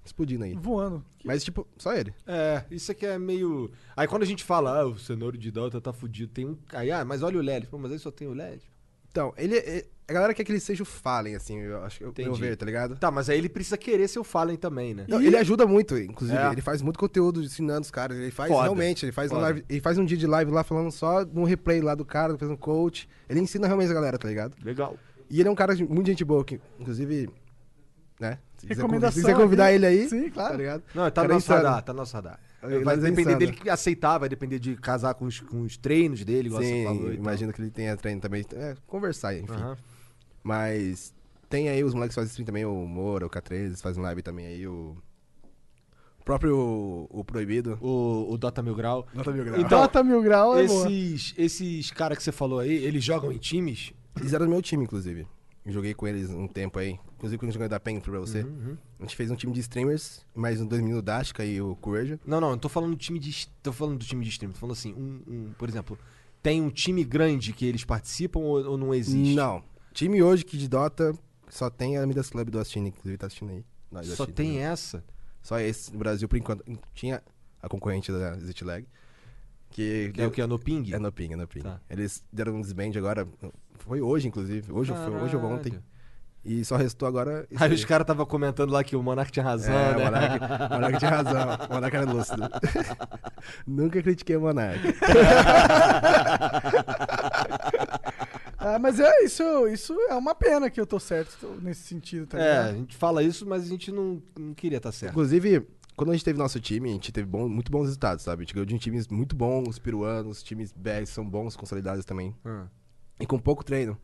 [0.04, 0.54] explodindo aí.
[0.54, 1.04] Voando.
[1.24, 2.12] Mas, tipo, só ele.
[2.26, 3.70] É, isso aqui é meio.
[3.96, 6.56] Aí quando a gente fala, ah, o cenouro de Dota tá fudido, tem um.
[6.72, 7.66] Aí, ah, mas olha o LED.
[7.66, 8.62] Pô, mas aí só tem o LED.
[9.10, 9.56] Então, ele.
[9.56, 12.56] é- A galera quer que ele seja o Fallen, assim, eu acho que eu, ver,
[12.56, 12.96] tá ligado?
[12.96, 15.04] Tá, mas aí ele precisa querer ser o Fallen também, né?
[15.06, 16.36] Não, ele ajuda muito, inclusive.
[16.36, 16.50] É.
[16.50, 18.16] Ele faz muito conteúdo ensinando os caras.
[18.18, 18.64] Ele faz Foda.
[18.64, 21.44] realmente, ele faz, um live, ele faz um dia de live lá falando só no
[21.44, 23.08] replay lá do cara, fazendo coach.
[23.28, 24.56] Ele ensina realmente a galera, tá ligado?
[24.64, 24.96] Legal.
[25.30, 27.30] E ele é um cara de muito gente boa, que, inclusive,
[28.18, 28.40] né?
[28.56, 29.74] Se quiser, convidar, Recomendação se quiser convidar aqui.
[29.76, 30.56] ele aí, Sim, tá claro.
[30.56, 30.82] ligado?
[30.92, 31.62] Não, tá no é nosso insano.
[31.68, 32.40] radar, tá no nosso radar.
[32.60, 33.38] Vai é depender insano.
[33.38, 36.84] dele aceitar, vai depender de casar com os, com os treinos dele, igual você Sim,
[36.84, 37.02] falou.
[37.04, 37.14] e tal.
[37.14, 38.44] imagino que ele tenha treino também.
[38.54, 39.52] É, conversar, enfim.
[39.52, 39.76] Aham.
[40.42, 41.14] Mas
[41.48, 44.22] tem aí os moleques que fazem stream também, o Moura, o K3, eles fazem live
[44.22, 44.96] também aí, o.
[46.18, 47.78] O próprio o Proibido.
[47.80, 49.06] O, o Dota Mil Grau.
[49.14, 50.86] Nota mil Então, Dota Mil Grau é boa.
[50.86, 53.92] esses, esses caras que você falou aí, eles jogam em times?
[54.18, 55.26] Eles eram do meu time, inclusive.
[55.66, 56.98] Joguei com eles um tempo aí.
[57.16, 58.42] Inclusive quando joguei da PEN pra você.
[58.42, 61.60] Uhum, A gente fez um time de streamers, mais um dois meninos da Ashka e
[61.60, 62.18] o Courage.
[62.26, 63.46] Não, não, eu tô falando do time de.
[63.62, 64.52] Tô falando do time de stream.
[64.52, 65.98] Tô falando assim, um, um- por exemplo,
[66.42, 69.34] tem um time grande que eles participam ou, ou não existe?
[69.34, 69.62] Não.
[69.92, 71.12] Time hoje que de Dota
[71.48, 73.64] só tem a Midas Club do Astine, inclusive tá assistindo aí.
[73.92, 75.04] Nós Só tem essa.
[75.42, 76.64] Só esse no Brasil, por enquanto.
[76.94, 77.22] Tinha
[77.62, 78.86] a concorrente da Exit Lag.
[79.70, 80.40] Que, Que é o que?
[80.40, 80.92] É no ping?
[80.92, 81.60] É no Ping, é no Ping.
[81.62, 81.80] Tá.
[81.88, 83.28] Eles deram um desband agora.
[83.80, 84.70] Foi hoje, inclusive.
[84.72, 85.78] Hoje, foi, hoje ou ontem.
[86.42, 87.46] E só restou agora.
[87.56, 89.96] Aí os caras estavam comentando lá que o Monark tinha razão, É, né?
[89.96, 91.48] o Monark, o Monark tinha razão.
[91.68, 92.42] O Monark era lúcido.
[93.66, 94.80] Nunca critiquei o Monark.
[98.62, 102.38] Ah, mas é isso, isso é uma pena que eu tô certo nesse sentido, tá
[102.38, 105.12] É, a gente fala isso, mas a gente não, não queria estar certo.
[105.12, 105.66] Inclusive,
[105.96, 108.42] quando a gente teve nosso time, a gente teve bom- muito bons resultados, sabe?
[108.42, 112.34] A gente ganhou de times muito bons, peruanos, times BR são bons, consolidados também.
[112.44, 112.66] Ah.
[113.20, 113.96] E com pouco treino.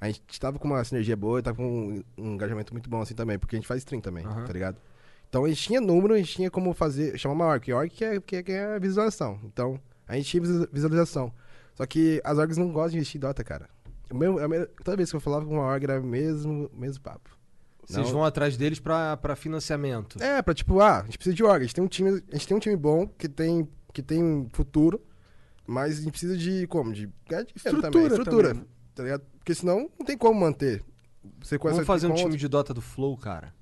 [0.00, 3.00] A gente tava com uma sinergia boa e tava com um, um engajamento muito bom
[3.00, 4.44] assim também, porque a gente faz stream também, Aham.
[4.44, 4.76] tá ligado?
[5.28, 7.72] Então a gente tinha número, a gente tinha como fazer, chamar uma org.
[7.72, 9.40] Org que é, que é, que é a visualização.
[9.44, 11.32] Então, a gente tinha visualiza- visualização.
[11.74, 13.68] Só que as orgs não gostam de investir em Dota, cara.
[14.10, 16.70] O meu, a minha- toda vez que eu falava com uma org era o mesmo,
[16.74, 17.30] mesmo papo.
[17.86, 20.22] Vocês Não- vão atrás deles pra, pra financiamento.
[20.22, 21.56] É, pra tipo, ah, a gente precisa de org.
[21.62, 24.48] A gente tem um time, a gente tem um time bom que tem, que tem
[24.52, 25.00] futuro,
[25.66, 26.92] mas a gente precisa de como?
[26.92, 28.02] De ganhar dinheiro também.
[28.02, 28.48] Estrutura Estrutura.
[28.48, 28.64] também.
[28.94, 29.22] Tá ligado?
[29.38, 30.82] Porque senão não tem como manter.
[31.40, 33.52] Você Vamos fazer um time outro- de Dota do Flow, cara.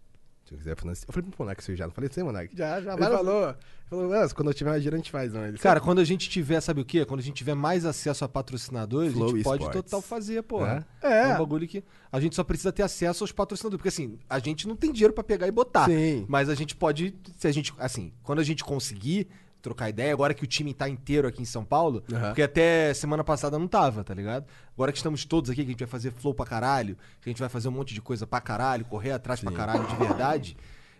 [0.45, 1.09] Se eu quiser financiar.
[1.09, 2.57] Eu falei pro Monark isso aí já, não falei pra você, Monark?
[2.57, 3.57] Já, já Ele falou, ele
[3.89, 5.47] falou, "Nossa, quando eu tiver mais dinheiro a gente faz, não.
[5.47, 7.05] Ele Cara, quando a gente tiver, sabe o quê?
[7.07, 10.87] Quando a gente tiver mais acesso a patrocinadores, a Flow gente pode total fazer, porra.
[11.01, 11.29] É.
[11.29, 13.79] um bagulho que a gente só precisa ter acesso aos patrocinadores.
[13.79, 15.87] Porque assim, a gente não tem dinheiro pra pegar e botar.
[15.87, 16.27] Sim.
[16.29, 19.29] Mas a gente pode, se a gente, assim, quando a gente conseguir
[19.63, 22.27] trocar ideia, agora que o time tá inteiro aqui em São Paulo, Aham.
[22.29, 24.45] porque até semana passada não tava, tá ligado?
[24.75, 27.33] Agora que estamos todos aqui, que a gente vai fazer flow pra caralho, que a
[27.33, 29.57] gente vai fazer um monte de coisa pra caralho, correr atrás pra Sim.
[29.57, 30.57] caralho de verdade,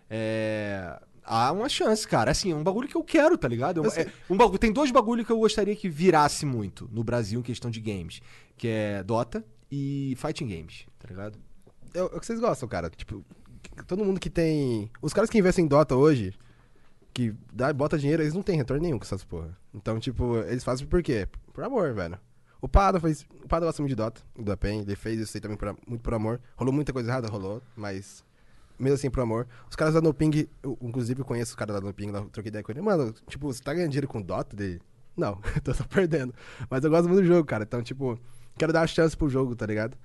[0.09, 2.31] é, há uma chance, cara.
[2.31, 3.79] Assim, é um bagulho que eu quero, tá ligado?
[3.79, 4.05] Eu- Eu sei.
[4.05, 7.43] é um bagulho, tem dois bagulhos que eu gostaria que virasse muito no Brasil em
[7.43, 8.21] questão de games.
[8.57, 11.39] Que é Dota e Fighting Games, tá ligado?
[11.95, 12.89] É, o é o que vocês gostam, cara.
[12.91, 13.25] Tipo,
[13.87, 14.91] todo mundo que tem.
[15.01, 16.33] Os caras que investem em Dota hoje,
[17.13, 19.57] que dá, bota dinheiro, eles não têm retorno nenhum com essas porra.
[19.75, 21.29] Então, tipo, eles fazem por quê?
[21.53, 22.19] Por amor, velho.
[22.61, 23.27] O Pada fez.
[23.45, 26.01] O Pada gosta muito de Dota, do Pen, ele fez isso aí também por, muito
[26.01, 26.41] por amor.
[26.57, 28.25] Rolou muita coisa errada, rolou, mas.
[28.79, 29.47] Mesmo assim, por amor.
[29.69, 32.73] Os caras da Noping, eu, inclusive, eu conheço os caras da Noping, troquei ideia com
[32.73, 32.81] ele.
[32.81, 34.81] Mano, tipo, você tá ganhando dinheiro com Dota dele?
[35.17, 36.35] Não, tô só perdendo.
[36.71, 37.65] Mas eu gosto muito do jogo, cara.
[37.65, 38.19] Então, tipo,
[38.57, 39.97] quero dar a chance pro jogo, tá ligado?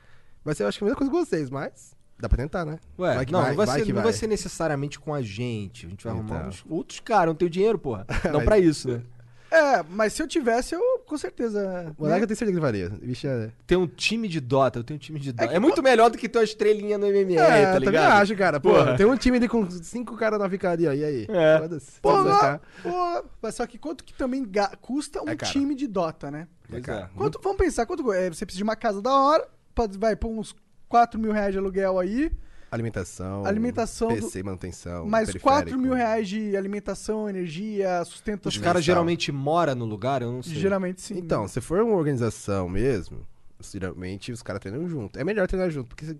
[0.43, 2.79] Vai ser, eu acho que a mesma coisa com vocês, mas dá pra tentar, né?
[2.99, 4.13] Ué, Vai que não, vai, não, vai, vai ser, que não vai vai.
[4.13, 5.85] ser necessariamente com a gente.
[5.85, 6.49] A gente vai arrumar Então.
[6.49, 8.05] uns outros caras, não tenho dinheiro, porra.
[8.25, 9.01] Não Mas- pra isso, né?
[9.49, 11.61] É, mas se eu tivesse, eu com certeza.
[11.97, 12.23] O moleque né?
[12.23, 12.89] eu tenho certeza que ele faria.
[12.89, 13.49] Bicho é.
[13.65, 15.45] Tem um time de Dota, eu tenho um time de Dota.
[15.49, 18.11] É, que muito melhor do que ter uma estrelinha no MMR, É, tá também ligado?
[18.21, 18.59] acho, cara.
[18.59, 18.97] Pô, Porra.
[18.97, 21.27] tem um time ali com cinco caras na ficaria, e aí?
[21.29, 21.59] É.
[21.59, 22.59] Tá?
[22.83, 26.45] pô, mas só que quanto que também ga- custa um É time de Dota, né?
[26.83, 27.09] Cara.
[27.13, 27.17] é.
[27.17, 30.27] Quanto, vamos pensar, quanto é, você precisa de uma casa da hora, pode, vai pôr
[30.29, 30.53] uns
[30.89, 32.31] 4 mil reais de aluguel aí,
[32.69, 33.45] Alimentação.
[33.45, 35.05] Alimentação do- PC, manutenção.
[35.07, 35.47] mais periférico.
[35.49, 38.49] 4 mil reais de alimentação, energia, sustentação.
[38.49, 40.55] Os caras geralmente moram no lugar, eu não sei.
[40.55, 41.17] Geralmente sim.
[41.17, 43.25] Então, se for uma organização mesmo,
[43.61, 45.17] geralmente os caras treinam junto.
[45.17, 46.17] É melhor treinar junto, porque,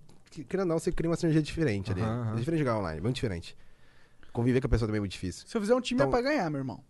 [0.47, 2.01] querendo ou não, você cria uma sinergia diferente ali.
[2.01, 3.53] É diferente de jogar online, muito diferente.
[4.31, 5.45] Conviver com a pessoa também é muito difícil.
[5.47, 6.81] Se eu fizer um time Então- é pra ganhar, meu irmão.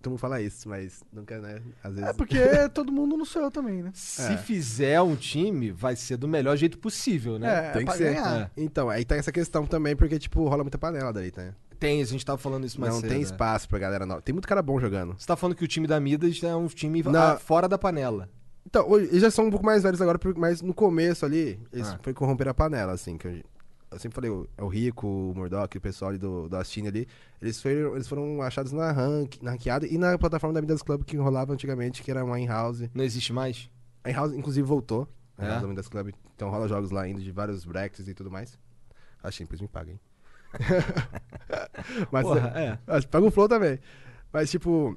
[0.00, 1.60] Todo mundo fala isso, mas nunca, né?
[1.84, 2.08] Às vezes.
[2.08, 2.38] É porque
[2.72, 3.90] todo mundo não sou eu também, né?
[3.94, 4.36] Se É.
[4.36, 7.68] fizer um time, vai ser do melhor jeito possível, né?
[7.68, 8.14] É, Tem pra que ser.
[8.14, 8.40] ganhar.
[8.42, 8.50] É.
[8.56, 11.52] Então, aí tá essa questão também, porque, tipo, rola muita panela daí, tá?
[11.78, 13.08] Tem, a gente tava falando isso mais não cedo.
[13.10, 13.24] tem né?
[13.24, 14.20] espaço pra galera nova.
[14.22, 15.14] Tem muito cara bom jogando.
[15.18, 17.18] Você tá falando que o time da Midas é um time Não.
[17.18, 18.28] ah, fora da panela.
[18.66, 21.88] Então, hoje, eles já são um pouco mais velhos agora, mas no começo ali, eles
[21.88, 21.98] Ah.
[22.02, 23.42] foi corromper a panela, assim, que
[23.90, 26.88] eu, sempre falei, o, é o Rico, o Murdoch, o pessoal ali do, do Astine
[26.88, 27.08] ali,
[27.40, 31.04] eles foram, eles foram achados na, rank, na ranqueada e na plataforma da Midas Club
[31.04, 32.88] que rolava antigamente, que era uma in-house.
[32.94, 33.70] Não existe mais?
[34.04, 35.60] A in-house, inclusive, voltou, a É?
[35.60, 38.58] da Midas Club, então rola jogos lá ainda de vários brackets e tudo mais.
[39.22, 40.00] Achei, depois me paga, hein?
[42.10, 42.78] mas, Porra, é.
[42.86, 43.78] Mas Paga o flow também.
[44.32, 44.96] Mas, tipo,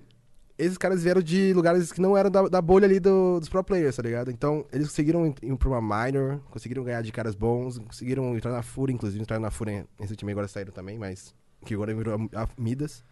[0.57, 3.63] esses caras vieram de lugares que não eram da, da bolha ali do- dos pro
[3.63, 4.29] players, tá ligado?
[4.31, 8.61] Então, eles conseguiram ir pra uma minor, conseguiram ganhar de caras bons, conseguiram entrar na
[8.61, 11.33] Fúria, inclusive entraram na Fúria nesse time agora saíram também, mas
[11.65, 13.03] que agora virou a, a Midas.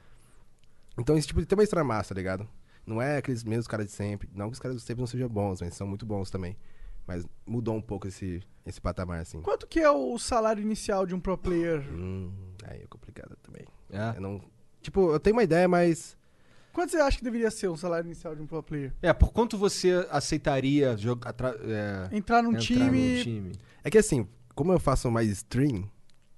[0.98, 2.48] Então, esse tipo de tem uma extra massa, tá ligado?
[2.86, 4.30] Não é aqueles mesmos caras de sempre.
[4.34, 6.58] Não que os caras de sempre não sejam bons, mas são muito bons também.
[7.08, 9.42] Mas mudou um pouco esse, esse patamar, assim.
[9.42, 11.82] Quanto que é o salário inicial de um pro player?
[11.92, 12.32] Hum,
[12.66, 13.66] aí é complicado também.
[13.90, 14.18] É.
[14.18, 14.42] Eu não...
[14.82, 16.18] Tipo, eu tenho uma ideia, mas...
[16.74, 18.94] Quanto você acha que deveria ser o salário inicial de um pro player?
[19.02, 23.16] É, por quanto você aceitaria jogar, é, Entrar num entrar time.
[23.18, 23.52] num time?
[23.84, 25.90] É que assim, como eu faço mais stream,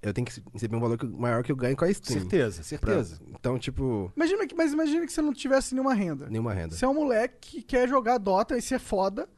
[0.02, 2.20] eu tenho que receber um valor que- maior que eu ganho com a stream.
[2.20, 3.20] Certeza, Pra- certeza.
[3.28, 6.28] Então, tipo, Imagina que, mas imagina que você não tivesse nenhuma renda.
[6.28, 6.74] nenhuma renda.
[6.74, 9.28] Você é um moleque que quer jogar Dota, esse é foda,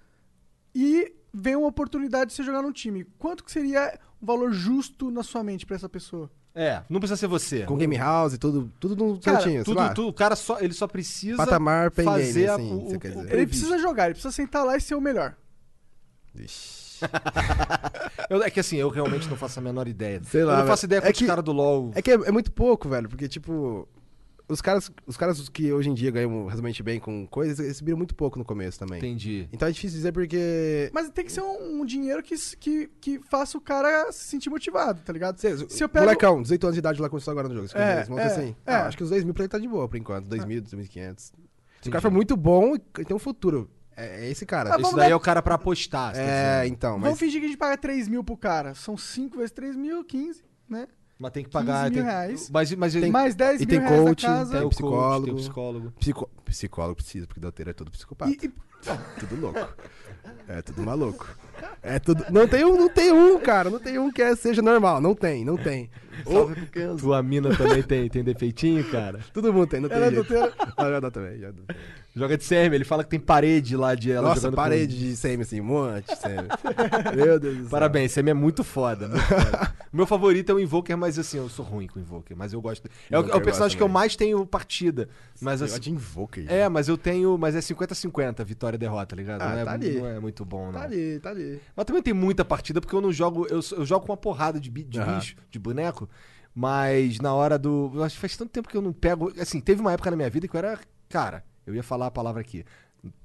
[0.74, 3.04] e vem uma oportunidade de você jogar num time.
[3.18, 6.30] Quanto que seria um valor justo na sua mente pra essa pessoa?
[6.58, 7.64] É, não precisa ser você.
[7.64, 10.86] Com game house e tudo, tudo no Cara, certinho, Tudo, o cara só, ele só
[10.88, 13.32] precisa Patamar fazer game, a- assim, o- quer o- dizer.
[13.34, 15.34] Ele precisa jogar, ele precisa sentar lá e ser o melhor.
[16.34, 16.86] Ixi.
[18.30, 20.20] Eu- é que assim, eu realmente não faço a menor ideia.
[20.24, 20.68] Sei lá, eu não velho.
[20.72, 21.90] faço ideia É quantos que- caras do LoL.
[21.94, 23.86] É que é, é muito pouco, velho, porque, tipo,
[24.48, 27.96] os caras, os caras que hoje em dia ganham razoavelmente bem com coisas, eles subiram
[27.98, 28.98] muito pouco no começo também.
[28.98, 29.48] Entendi.
[29.52, 30.90] Então é difícil dizer porque...
[30.92, 34.48] Mas tem que ser um, um dinheiro que, que, que faça o cara se sentir
[34.50, 35.38] motivado, tá ligado?
[35.40, 37.68] Cê, Se eu pego- Molecão, 18 anos de idade lá começou agora no jogo.
[37.74, 38.56] É, É, é, assim.
[38.66, 38.72] é.
[38.74, 40.26] Ah, acho que os 2 mil pra ele tá de boa por enquanto.
[40.28, 41.18] 2 mil, 2.500.
[41.18, 41.36] Se o
[41.80, 41.90] Entendi.
[41.90, 43.70] cara for muito bom e tem um futuro.
[43.96, 44.70] É, é esse cara.
[44.70, 46.12] Ah, Esse vamos daí dar- é o cara pra apostar.
[46.12, 47.18] tá é, então, Vamos mas...
[47.18, 48.74] fingir que a gente paga 3 mil pro cara.
[48.74, 50.86] São 5 vezes 3 mil, 15, né?
[51.18, 51.84] Mas tem que pagar.
[51.84, 52.50] 15 mil tem- reais.
[52.50, 54.56] Mas, mas Tem- Mais 10 e mil tem reais coach, na casa.
[54.58, 54.96] tem o psicólogo.
[55.00, 55.24] psicólogo.
[55.26, 55.92] Tem o psicólogo.
[55.98, 56.30] Psico...
[56.44, 58.30] Psicólogo precisa, porque doutor é todo psicopata.
[58.30, 58.52] E, e-
[59.20, 59.68] Tudo louco.
[60.48, 61.26] É tudo maluco.
[61.82, 62.24] É tudo...
[62.30, 63.70] Não tem um, não tem um, cara.
[63.70, 65.00] Não tem um que é- seja normal.
[65.00, 65.90] Não tem, não tem.
[66.24, 66.50] Ou...
[66.98, 69.20] Tua mina também tem, tem defeitinho, cara.
[69.32, 70.28] Todo mundo tem, não tem Ela é jeito.
[70.28, 70.52] doutora.
[70.76, 71.74] Ah, já dá também, já dá.
[72.16, 75.02] Joga de CM, ele fala que tem parede lá de ela Nossa, jogando parede com...
[75.02, 76.48] de semi, assim, um monte de semi.
[77.14, 77.70] Meu Deus do céu.
[77.70, 79.06] Parabéns, CM é muito foda.
[79.06, 79.74] muito foda.
[79.92, 82.60] Meu favorito é o Invoker, mas assim, eu sou ruim com o Invoker, mas eu
[82.62, 82.88] gosto.
[83.10, 85.10] É o, é o personagem que eu mais tenho partida.
[85.42, 86.50] Mas assim, de Invoker.
[86.50, 87.36] É, mas eu tenho.
[87.36, 89.42] Mas é 50-50 vitória e derrota, tá ligado?
[89.42, 89.98] Ah, não, é, tá ali.
[89.98, 90.72] não é muito bom, não.
[90.72, 91.60] Tá ali, tá ali.
[91.76, 93.46] Mas também tem muita partida, porque eu não jogo.
[93.50, 95.16] Eu, eu jogo com uma porrada de, bi- de Aham.
[95.18, 96.08] bicho, de boneco.
[96.54, 97.92] Mas na hora do.
[98.02, 99.30] Acho que faz tanto tempo que eu não pego.
[99.38, 100.78] Assim, teve uma época na minha vida que eu era.
[101.10, 102.64] Cara, eu ia falar a palavra aqui.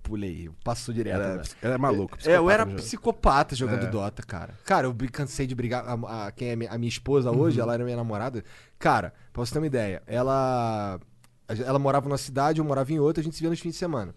[0.04, 1.16] Pulei, passou direto.
[1.22, 1.44] Era, né?
[1.62, 2.18] era maluco.
[2.26, 3.90] É, eu era psicopata jogando É.
[3.90, 4.54] Dota, cara.
[4.66, 5.84] Cara, eu cansei de brigar.
[5.88, 8.44] A, a- quem é a minha esposa hoje, ela era minha namorada.
[8.78, 11.00] Cara, pra você ter uma ideia, ela.
[11.48, 13.78] Ela morava numa cidade, eu morava em outra, a gente se via nos fins de
[13.78, 14.14] semana.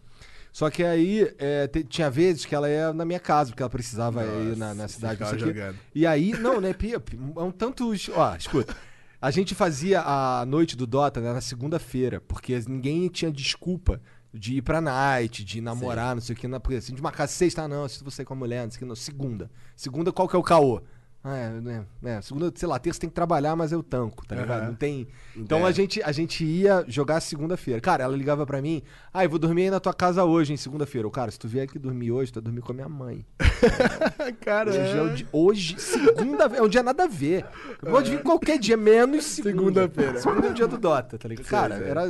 [0.53, 3.71] Só que aí é, te- tinha vezes que ela ia na minha casa, porque ela
[3.71, 5.21] precisava ir na, na Nossa, cidade.
[5.21, 5.75] não sei.
[5.95, 6.97] E aí, não, né, Pia?
[7.37, 7.91] É um tanto.
[8.15, 8.77] Ó, escuta.
[9.21, 14.01] A gente fazia a noite do Dota né, na segunda-feira, porque ninguém tinha desculpa
[14.35, 16.49] de ir pra night, de namorar, não sei o que.
[16.49, 18.79] Na, porque assim, de marcar sexta, ah, não, se você com a mulher, não sei
[18.79, 18.97] o que, não.
[18.97, 19.51] Segunda.
[19.77, 20.83] Segunda, qual que é o caô?
[21.27, 24.37] Ah, é, né, é, segunda, sei lá, terça tem que trabalhar, mas eu tanco, tá
[24.37, 24.67] ligado?
[24.67, 25.09] Não tem.
[25.35, 25.71] Então É.
[25.71, 27.81] a gente, a gente ia jogar segunda-feira.
[27.81, 30.57] Cara, ela ligava pra mim, ah, eu vou dormir aí na tua casa hoje, em
[30.59, 31.09] segunda-feira.
[31.11, 33.25] Cara, se tu vier aqui dormir hoje, tu vai dormir com a minha mãe.
[34.45, 37.47] Cara, Hoje, é di- hoje segunda é um dia nada a ver.
[37.81, 39.83] Pode vir qualquer dia, menos segunda.
[39.83, 40.21] Segunda-feira.
[40.21, 41.47] Segunda é o dia do Dota, tá ligado?
[41.47, 42.03] Cara, era,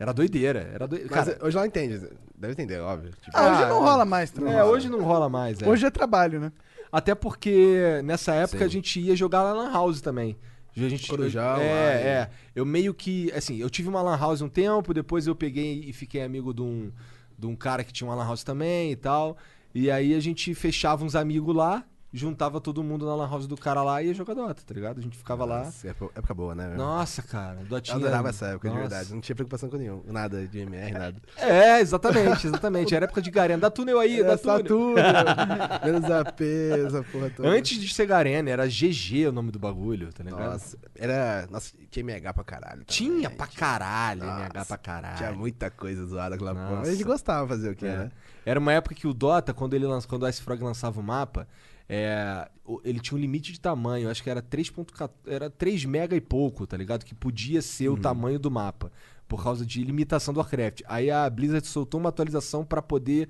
[0.00, 0.70] era doideira.
[0.72, 2.00] Era doi- Mas Cara, hoje ela entende.
[2.34, 3.10] Deve entender, óbvio.
[3.20, 4.54] Tipo, ah, hoje ah, não rola mais também.
[4.54, 5.60] é, hoje não rola mais.
[5.60, 5.68] é.
[5.68, 6.50] Hoje é trabalho, né?
[6.90, 8.64] Até porque nessa época Sim.
[8.64, 10.36] a gente ia jogar lá na Lan House também.
[10.76, 12.30] A gente, Corujão, é, lá, é.
[12.56, 13.30] Eu meio que.
[13.32, 16.62] Assim, eu tive uma Lan House um tempo, depois eu peguei e fiquei amigo de
[16.62, 16.90] um,
[17.38, 19.36] de um cara que tinha uma Lan House também e tal.
[19.74, 23.56] E aí a gente fechava uns amigos lá, juntava todo mundo na Lan House do
[23.56, 24.98] cara lá e ia jogar Dota, tá ligado?
[24.98, 25.64] A gente ficava lá.
[25.64, 26.68] Nossa, época época boa, né?
[26.68, 26.76] meu?
[26.76, 27.96] Nossa, cara, Dotinha.
[27.96, 28.88] Eu adorava essa época, de Nossa.
[28.88, 29.14] verdade.
[29.14, 30.02] Não tinha preocupação com nenhum.
[30.06, 31.16] Nada de MR, nada.
[31.36, 32.94] É, exatamente, exatamente.
[32.94, 33.60] Era época de Garena.
[33.60, 34.66] Dá túnel aí, dá Era só túnel.
[34.66, 34.94] tudo.
[35.84, 36.40] Menos AP,
[36.86, 37.48] essa porra toda.
[37.48, 40.50] Antes de ser Garena, era GG o nome do bagulho, tá ligado?
[40.52, 41.46] Nossa, era.
[41.50, 42.72] Nossa, tinha MH pra caralho.
[42.84, 42.86] também.
[42.86, 45.16] Tinha pra caralho, Nossa, MH pra caralho.
[45.16, 46.54] Tinha muita coisa zoada porra.
[46.54, 46.90] Nossa.
[46.90, 47.96] A gente gostava de fazer o quê, É.
[47.96, 48.10] né?
[48.44, 51.02] Era uma época que o Dota, quando ele lança, quando o Ice Frog lançava o
[51.02, 51.46] mapa,
[51.92, 52.48] é,
[52.84, 56.64] ele tinha um limite de tamanho, acho que era 3.14, era 3 mega e pouco,
[56.66, 57.04] tá ligado?
[57.04, 57.96] Que podia ser Uhum.
[57.96, 58.92] o tamanho do mapa,
[59.26, 60.82] por causa de limitação do Warcraft.
[60.86, 63.28] Aí a Blizzard soltou uma atualização pra poder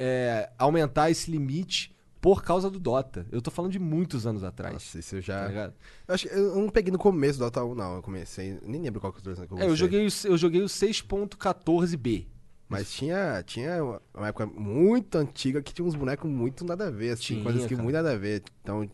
[0.00, 3.26] é, aumentar esse limite por causa do Dota.
[3.30, 4.72] Eu tô falando de muitos anos atrás.
[4.74, 5.48] Nossa, isso eu Tá já.
[5.48, 5.74] ligado?
[6.06, 7.96] eu, acho, que eu não peguei no começo do Dota 1, não.
[7.96, 8.58] Eu comecei.
[8.62, 9.66] Nem lembro qual que eu comecei.
[9.66, 12.26] É, eu joguei, o- eu joguei o 6.14b.
[12.68, 13.82] Mas tinha, tinha
[14.14, 17.62] uma época muito antiga que tinha uns bonecos muito nada a ver, assim, Tinha, coisas
[17.62, 17.82] que cara.
[17.82, 18.42] muito nada a ver.
[18.62, 18.88] Então,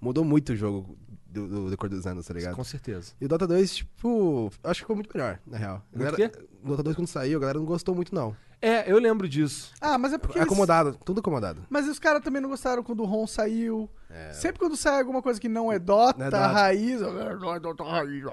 [0.00, 2.54] mudou muito o jogo do, do decorrer dos anos, tá ligado?
[2.54, 3.12] Com certeza.
[3.20, 5.82] E o Dota 2, tipo, acho que ficou muito melhor, na real.
[5.94, 6.30] A galera- quê?
[6.62, 8.36] O Dota 2 quando saiu, a galera não gostou muito, não.
[8.62, 9.72] É, eu lembro disso.
[9.80, 10.38] Ah, mas é porque.
[10.38, 11.66] eles- acomodado, tudo acomodado.
[11.68, 13.90] Mas os caras também não gostaram quando o Ron saiu.
[14.08, 14.32] É.
[14.32, 16.46] Sempre quando sai alguma coisa que não é Dota, Não é Dota.
[16.46, 17.00] raiz.
[17.00, 18.24] Não é Dota raiz.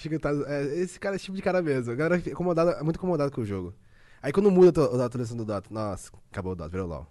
[0.00, 1.92] Fica, tá, é, esse cara é esse tipo de cara mesmo.
[1.92, 3.74] A galera fica incomodada, é muito incomodada com o jogo.
[4.22, 7.06] Aí quando muda a atu- a atualização do Dota, nossa, acabou o Dota, virou LOL.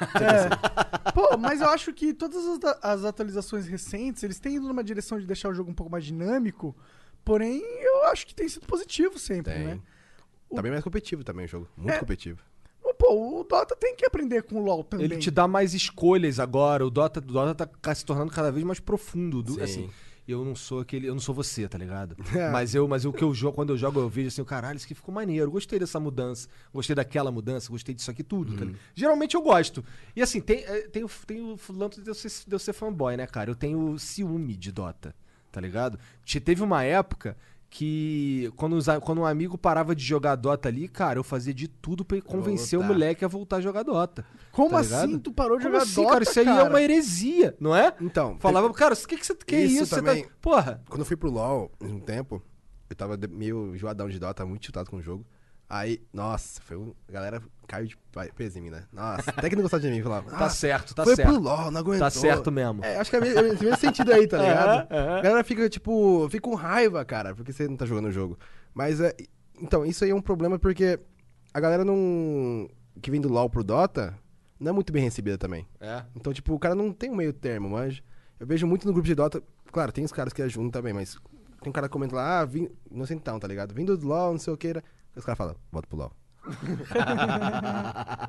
[0.00, 1.10] É.
[1.14, 5.18] Pô, mas eu acho que todas as, as atualizações recentes, eles têm ido numa direção
[5.18, 6.76] de deixar o jogo um pouco mais dinâmico.
[7.24, 9.64] Porém, eu acho que tem sido positivo sempre, Tem.
[9.64, 9.80] né?
[10.54, 11.68] Tá bem mais competitivo também o jogo.
[11.76, 11.98] Muito É.
[11.98, 12.40] competitivo.
[12.98, 15.06] Pô, o Dota tem que aprender com o LoL também.
[15.06, 16.84] Ele te dá mais escolhas agora.
[16.84, 19.42] O Dota, o Dota tá se tornando cada vez mais profundo.
[19.42, 19.62] Do- Sim.
[19.62, 19.90] assim,
[20.30, 21.06] eu não sou aquele.
[21.06, 22.16] Eu não sou você, tá ligado?
[22.34, 22.50] É.
[22.50, 24.76] Mas eu, mas o que eu jogo, quando eu jogo, eu vejo assim, o caralho,
[24.76, 25.50] isso aqui ficou maneiro.
[25.50, 28.52] Gostei dessa mudança, gostei daquela mudança, gostei disso aqui tudo.
[28.64, 28.72] Uhum.
[28.72, 28.78] tá?
[28.94, 29.84] Geralmente eu gosto.
[30.14, 32.72] E assim, tem, é, tem, o- tem o lance de eu, ser, de eu ser
[32.72, 33.50] fanboy, né, cara?
[33.50, 35.14] Eu tenho ciúme de Dota,
[35.50, 35.98] tá ligado?
[36.24, 37.36] Te- Teve uma época
[37.70, 41.68] que quando, os quando um amigo parava de jogar Dota ali, cara, eu fazia de
[41.68, 42.94] tudo pra convencer o voltar.
[42.94, 44.26] moleque a voltar a jogar Dota.
[44.50, 45.20] Como tá assim ligado?
[45.20, 46.24] tu parou de Como jogar assim, Dota, cara?
[46.24, 47.94] Isso aí é uma heresia, não é?
[48.00, 49.86] Então, Falava, cara, o que, que você que é Isso isso?
[49.86, 50.24] Você também.
[50.24, 50.30] tá...
[50.40, 50.82] Porra.
[50.88, 52.42] Quando eu fui pro LoL, um tempo,
[52.90, 55.24] eu tava meio enjoadão de Dota, muito chutado com o jogo.
[55.72, 56.92] Aí, nossa, foi um...
[57.08, 57.96] a galera caiu de
[58.34, 58.82] peso em mim, né?
[58.92, 60.28] Nossa, até que não gostava de mim, falava.
[60.28, 61.28] Tá "Ah, certo, tá foi certo.
[61.32, 62.00] pro LoL, não aguentou.
[62.06, 62.84] Tá certo mesmo.
[62.84, 64.88] É, acho que é me- é esse mesmo sentido aí, tá ligado?
[64.92, 68.36] A galera fica, tipo, fica com raiva, cara, porque você não tá jogando o jogo.
[68.74, 69.14] Mas, é,
[69.60, 70.98] então, isso aí é um problema porque
[71.54, 72.68] a galera não...
[73.00, 74.18] que vem do LoL pro Dota,
[74.58, 75.68] não é muito bem recebida também.
[75.80, 76.02] É.
[76.16, 78.02] Então, tipo, o cara não tem um meio termo, mas
[78.40, 79.40] eu vejo muito no grupo de Dota.
[79.70, 81.16] Claro, tem os caras que ajudam também, mas
[81.62, 83.72] tem um cara que comenta lá, ah, vim, não sei então, tá ligado?
[83.72, 84.66] Vindo do LoL, não sei o que.
[84.66, 84.82] Era...
[85.16, 86.12] Os caras falam, volta pro LoL.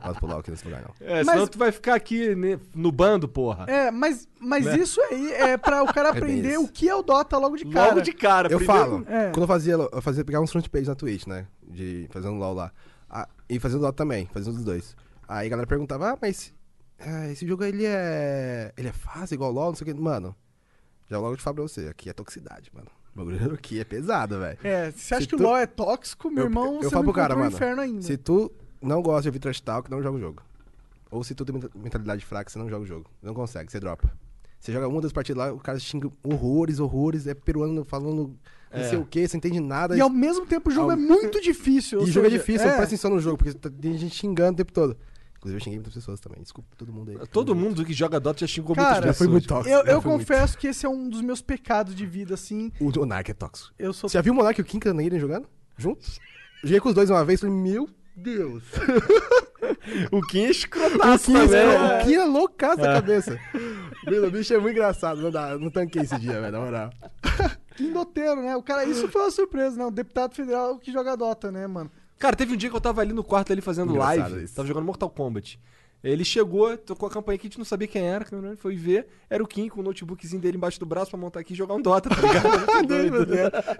[0.04, 0.94] volta pro LoL aqui nesse lugar, não.
[1.08, 3.66] É, Mas- senão tu vai ficar aqui né, no bando, porra.
[3.68, 4.78] É, mas, mas Né?
[4.80, 7.66] isso aí é pra o cara É aprender o que é o Dota logo de
[7.66, 7.88] cara.
[7.90, 8.50] Logo de cara.
[8.52, 9.32] Eu primeiro- falo, É.
[9.32, 11.48] quando eu fazia, eu fazia pegar uns front page na Twitch, né?
[11.64, 12.72] De fazendo LoL lá.
[13.10, 14.96] Ah, e fazendo LoL também, fazendo os dois.
[15.28, 16.54] Aí a galera perguntava, ah, mas
[17.00, 18.74] ah, esse jogo ele é.
[18.78, 20.00] Ele é fácil, igual LoL, não sei o que.
[20.02, 20.36] Mano,
[21.10, 22.88] já logo te falo pra você, aqui é toxicidade, mano.
[23.14, 24.58] O bagulho aqui é pesado, velho.
[24.64, 26.90] É, você acha Se que tu- o LoL é tóxico, meu Eu- irmão, eu você
[26.90, 28.02] falo não pro cara, mano, inferno ainda.
[28.02, 30.42] Se tu não gosta de ouvir trash talk, não joga o jogo.
[31.10, 33.10] Ou se tu tem menta- mentalidade fraca, você não joga o jogo.
[33.22, 34.10] Não consegue, você dropa.
[34.60, 38.34] Você joga uma das partidas lá, o cara xinga horrores, horrores, é peruano falando
[38.72, 38.88] não É.
[38.88, 39.98] sei o que, você entende nada.
[39.98, 42.00] E ao mesmo tempo o jogo é muito difícil.
[42.00, 44.56] E o jogo é seja, difícil, presta atenção no jogo, porque tem gente xingando o
[44.56, 44.96] tempo todo.
[45.42, 46.40] Inclusive, eu xinguei muitas pessoas também.
[46.40, 47.28] Desculpa todo mundo aí.
[47.30, 49.18] Todo mundo que joga Dota já xingou Cara, muitas Já pessoas.
[49.18, 49.70] foi muito tóxico.
[49.76, 50.28] Eu, eu foi muito.
[50.28, 52.72] confesso que esse é um dos meus pecados de vida, assim.
[52.80, 53.74] O Monark é tóxico.
[53.80, 54.08] Eu sou.
[54.08, 55.50] Você já viu o Monark e o Kim Canadian jogando?
[55.76, 56.20] Juntos?
[56.64, 58.64] Joguei com os dois uma vez, falei, meu Deus.
[60.12, 61.60] O Kim é O escrotaço Kim, também.
[61.60, 63.40] é, o Kim é loucaço da cabeça.
[64.06, 65.22] Meu, o bicho é muito engraçado.
[65.22, 66.90] Não, dá, não tanquei esse dia, velho, na moral.
[67.76, 68.56] Quindoteiro, né?
[68.56, 69.86] O cara, isso foi uma surpresa, né?
[69.86, 71.92] O deputado federal que joga Dota, né, mano?
[72.22, 74.44] Cara, teve um dia que eu tava ali no quarto ali fazendo Engraçado live.
[74.46, 74.54] isso.
[74.56, 75.60] Tava jogando Mortal Kombat.
[76.04, 78.26] Ele chegou, tocou a campanha que a gente não sabia quem era,
[78.58, 79.08] foi ver.
[79.30, 81.74] Era o Kim com o notebookzinho dele embaixo do braço pra montar aqui e jogar
[81.76, 82.86] um Dota, tá ligado?
[82.88, 83.28] Doido.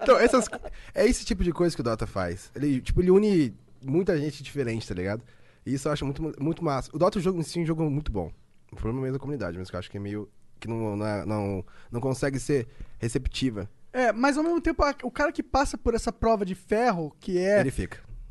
[0.02, 0.46] Então, essas,
[0.94, 2.50] é esse tipo de coisa que o Dota faz.
[2.54, 5.22] Ele, tipo, ele une muita gente diferente, tá ligado?
[5.64, 6.90] E isso eu acho muito, muito massa.
[6.92, 8.30] O Dota é um jogo, em si, é um jogo muito bom.
[8.72, 10.28] O problema é mesmo da comunidade, mas que eu acho que é meio...
[10.60, 12.68] Que não, não, é- não, não consegue ser
[13.00, 13.68] receptiva.
[13.92, 17.36] É, mas ao mesmo tempo, o cara que passa por essa prova de ferro, que
[17.36, 17.60] é.
[17.60, 17.70] Ele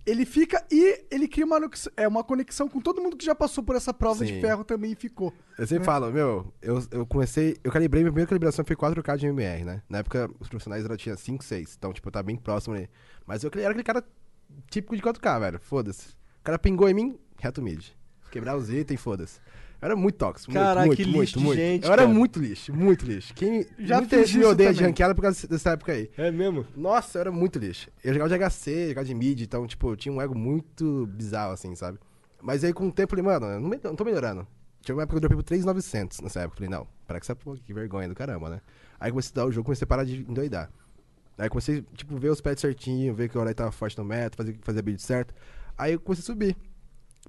[0.06, 0.66] Ele, fica.
[0.72, 1.60] e ele cria uma,
[1.96, 4.42] é, uma conexão com todo mundo que já passou por essa prova de Sim.
[4.42, 5.34] ferro também e ficou.
[5.58, 7.58] Eu sempre falo, meu, eu, eu comecei.
[7.64, 9.84] Eu calibrei, minha primeira calibração foi 4K de MR, né?
[9.88, 11.76] Na época, os profissionais já tinham 5, 6.
[11.78, 12.90] Então, tipo, eu tava bem próximo ali.
[13.26, 14.04] Mas eu era aquele cara
[14.70, 15.60] típico de 4K, velho.
[15.60, 16.10] Foda-se.
[16.40, 17.90] O cara pingou em mim, reto mid.
[18.32, 19.40] Quebrar os itens, foda-se.
[19.82, 20.52] Era muito tóxico.
[20.52, 21.60] muito, Caraca, muito, que muito, lixo muito.
[21.60, 23.34] gente, Eu era muito lixo, muito lixo.
[23.34, 26.12] Quem Já gente me odeia de ranqueada por causa dessa época aí.
[26.16, 26.66] É mesmo?
[26.76, 27.90] Nossa, eu era muito lixo.
[28.04, 31.74] Eu jogava de HC, jogava de mid, então, tipo, tinha um ego muito bizarro, assim,
[31.74, 31.98] sabe?
[32.40, 34.46] Mas aí, com o tempo, eu falei, mano, eu não, não tô melhorando.
[34.82, 36.54] Tinha uma época que eu dropei por 3,900 nessa época.
[36.54, 38.62] Eu falei, não, para que essa porra, que vergonha do caramba, né?
[39.00, 40.72] Aí comecei a estudar o jogo, comecei a parar de endoidar.
[41.40, 44.38] Aí comecei, tipo, ver os pets certinho, ver que o Ori tava forte no meta,
[44.38, 45.34] fazer, fazer a build certo.
[45.76, 46.56] Aí eu comecei a subir.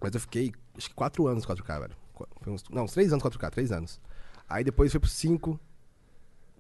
[0.03, 2.02] Mas eu fiquei, acho que 4 anos 4K, velho.
[2.47, 4.01] Uns, não, uns 3 anos 4K, 3 anos.
[4.49, 5.59] Aí depois foi pro 5,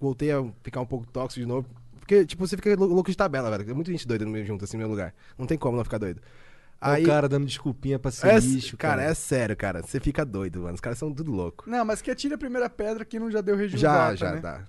[0.01, 1.69] voltei a ficar um pouco tóxico de novo.
[1.99, 3.65] Porque, tipo, você fica lou- louco de tabela, velho.
[3.65, 5.15] Tem muita gente doida no meio junto, assim, no meu lugar.
[5.39, 6.21] Não tem como não ficar doido.
[6.81, 7.05] Aí...
[7.05, 9.83] O cara dando desculpinha pra ser é, lixo, cara, é sério, cara.
[9.83, 10.75] Você fica doido, mano.
[10.75, 11.63] Os caras são tudo louco.
[11.71, 14.41] Não, mas que atire a primeira pedra que não já deu review Já, já né?
[14.41, 14.69] dá.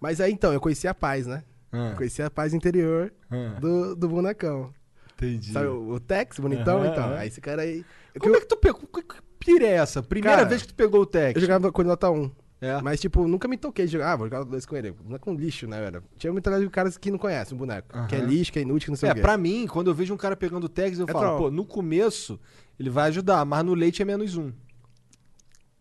[0.00, 1.44] Mas aí, então, eu conheci a paz, né?
[1.70, 4.74] Ah, Conheci a paz interior ah, do, do bonecão.
[5.14, 5.52] entendi.
[5.52, 6.84] Sabe o, o Tex, bonitão?
[6.84, 7.84] Então, aí esse cara aí...
[8.12, 8.80] Eu, Como é que tu pegou?
[9.44, 10.02] Pira é essa?
[10.02, 11.34] Primeira Cara, vez que tu pegou o Tex.
[11.36, 12.30] eu jogava com nota 1.
[12.60, 12.80] É.
[12.80, 14.12] Mas, tipo, nunca me toquei de jogar.
[14.12, 14.90] Ah, vou jogar dois com ele.
[14.92, 16.02] Boneco com lixo, né, velho?
[16.16, 18.06] Tinha muita de caras que não conhecem o boneco.
[18.06, 19.20] Que é lixo, que é inútil, que não sei É, o quê.
[19.20, 21.38] pra mim, quando eu vejo um cara pegando o Tex, eu É falo, troll.
[21.38, 22.40] pô, no começo
[22.78, 24.50] ele vai ajudar, mas no leite é menos um.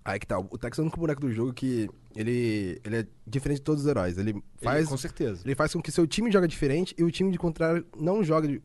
[0.04, 0.38] Aí que tá.
[0.38, 3.84] O Tex é o único boneco do jogo que ele, ele é diferente de todos
[3.84, 4.18] os heróis.
[4.18, 5.42] Ele faz, Ele- com certeza.
[5.46, 8.60] ele faz com que seu time joga diferente e o time de contrário não joga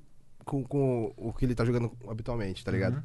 [0.44, 3.00] com, com o que ele tá jogando habitualmente, tá ligado?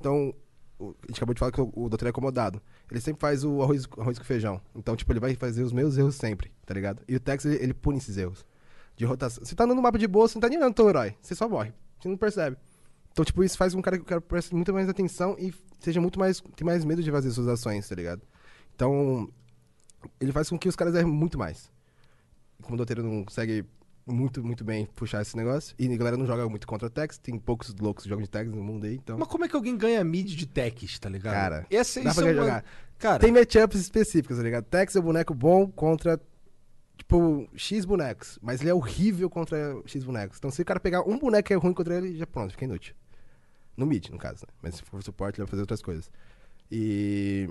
[0.00, 0.34] Então,
[0.78, 2.60] o- a gente acabou de falar que o, o Doutor é acomodado.
[2.90, 4.60] Ele sempre faz o arroz, arroz com feijão.
[4.74, 7.02] Então, tipo, ele vai fazer os meus erros sempre, tá ligado?
[7.08, 8.44] E o Tex, ele, ele pune esses erros.
[8.96, 9.44] De rotação.
[9.44, 11.16] Você tá andando no mapa de boa, você não tá nem olhando teu herói.
[11.20, 11.72] Você só morre.
[12.00, 12.56] Você não percebe.
[13.10, 16.00] Então, tipo, isso faz com que o cara, cara preste muito mais atenção e seja
[16.00, 16.40] muito mais.
[16.54, 18.22] tem mais medo de fazer suas ações, tá ligado?
[18.74, 19.28] Então,
[20.20, 21.70] ele faz com que os caras errem muito mais.
[22.62, 23.64] Como o Doteiro não consegue
[24.06, 27.38] muito, muito bem puxar esse negócio, e a galera não joga muito contra Tex, tem
[27.38, 29.16] poucos loucos que jogam de Tex no mundo aí, então.
[29.18, 31.32] Mas como é que alguém ganha mid de Tex, tá ligado?
[31.34, 32.64] Cara, Essa, dá isso pra é uma- jogar.
[32.98, 34.64] Cara, Tem matchups específicos, tá ligado?
[34.64, 36.20] Tex é um boneco bom contra,
[36.96, 38.38] tipo, X bonecos.
[38.40, 40.38] Mas ele é horrível contra X bonecos.
[40.38, 42.64] Então, se o cara pegar um boneco que é ruim contra ele, já pronto, fica
[42.64, 42.94] inútil.
[43.76, 44.52] No mid, no caso, né?
[44.62, 46.10] Mas se for suporte, ele vai fazer outras coisas.
[46.70, 47.48] E.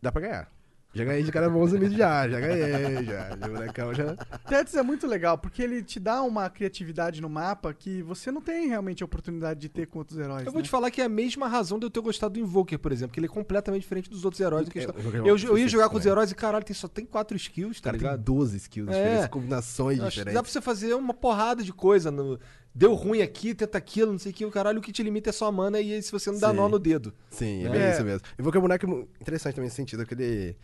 [0.00, 0.50] Dá pra ganhar.
[0.92, 3.28] Já ganhei de cara bons mid já, já ganhei, já.
[3.36, 4.16] De bonecão já.
[4.48, 8.40] Tetris é muito legal, porque ele te dá uma criatividade no mapa que você não
[8.40, 10.44] tem realmente a oportunidade de ter com outros heróis.
[10.46, 10.64] eu vou né?
[10.64, 13.14] te falar que é a mesma razão de eu ter gostado do Invoker, por exemplo,
[13.14, 14.68] que ele é completamente diferente dos outros heróis.
[14.68, 14.94] questão.
[14.96, 17.36] eu joguei Eu, eu ia jogar com os heróis e caralho, tem, só tem quatro
[17.36, 18.24] skills, O tá cara tem ligado?
[18.24, 18.92] 12 skills É.
[19.02, 20.34] diferentes, combinações diferentes.
[20.34, 22.10] Dá pra você fazer uma porrada de coisa.
[22.10, 22.38] no-
[22.72, 24.44] Deu ruim aqui, tenta aquilo, não sei o que.
[24.44, 26.50] O caralho, o que te limita é só a mana e se você não dá
[26.50, 26.56] Sim.
[26.56, 27.12] nó no dedo.
[27.28, 27.68] Sim, é, É.
[27.68, 28.20] bem isso mesmo.
[28.38, 30.56] Eu vou que é um boneco interessante também nesse sentido, que ele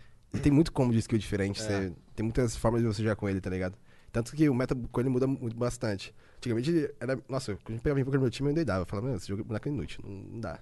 [0.42, 1.60] tem muito combo de skill diferente.
[1.62, 1.64] É.
[1.64, 3.76] você- tem muitas formas de você jogar com ele, tá ligado?
[4.10, 6.14] Tanto que o meta com ele muda muito bastante.
[6.38, 8.82] Antigamente, era, nossa, quando a gente pegava invoker no meu time, eu endoidava.
[8.82, 10.58] Eu falava, meu, esse jogo é boneco inútil, não, não dá.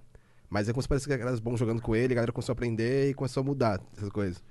[0.51, 2.55] Mas aí começou a parecer que era bom jogando com ele, a galera começou a
[2.55, 4.43] aprender e começou a mudar essas coisas.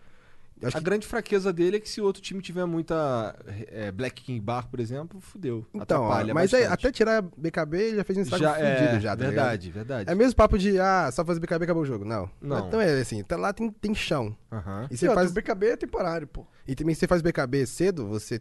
[0.62, 3.36] Acho A que, grande fraqueza dele é que se o outro time tiver muita
[3.68, 5.66] é, Black King Bar, por exemplo, fudeu.
[5.74, 6.63] então, ó, mas bastante.
[6.72, 9.20] até tirar BKB, ele já fez um estrago já, fudido é, já, tá ligado?
[9.36, 10.12] verdade, verdade.
[10.12, 12.06] É mesmo papo de, ah, só fazer BKB e acabou o jogo.
[12.06, 12.30] Não.
[12.42, 12.68] Não.
[12.68, 14.36] Então é assim, tá lá tem, tem chão.
[14.51, 14.88] Aham.
[14.89, 15.32] E E você ó, faz.
[15.32, 16.45] o BKB é temporário, pô.
[16.68, 18.39] E também se você faz BKB cedo, você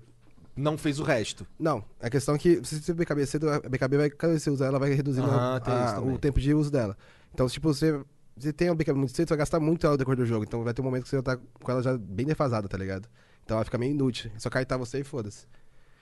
[0.55, 1.45] Não fez o resto.
[1.59, 4.51] Não, a questão é que se você BKB cedo, a BKB vai, cada vez que
[4.51, 6.15] você usar ela, vai reduzindo a- tem isso a- também.
[6.15, 6.97] o tempo de uso dela.
[7.35, 7.99] Então, tipo, você
[8.37, 10.45] você tem uma bica muito cedo, você vai gastar muito ela no decorrer do jogo.
[10.45, 12.76] Então vai ter um momento que você vai estar com ela já bem defasada, tá
[12.78, 13.09] ligado?
[13.45, 14.30] Então ela fica meio inútil.
[14.35, 15.47] É só kaitar você e foda-se.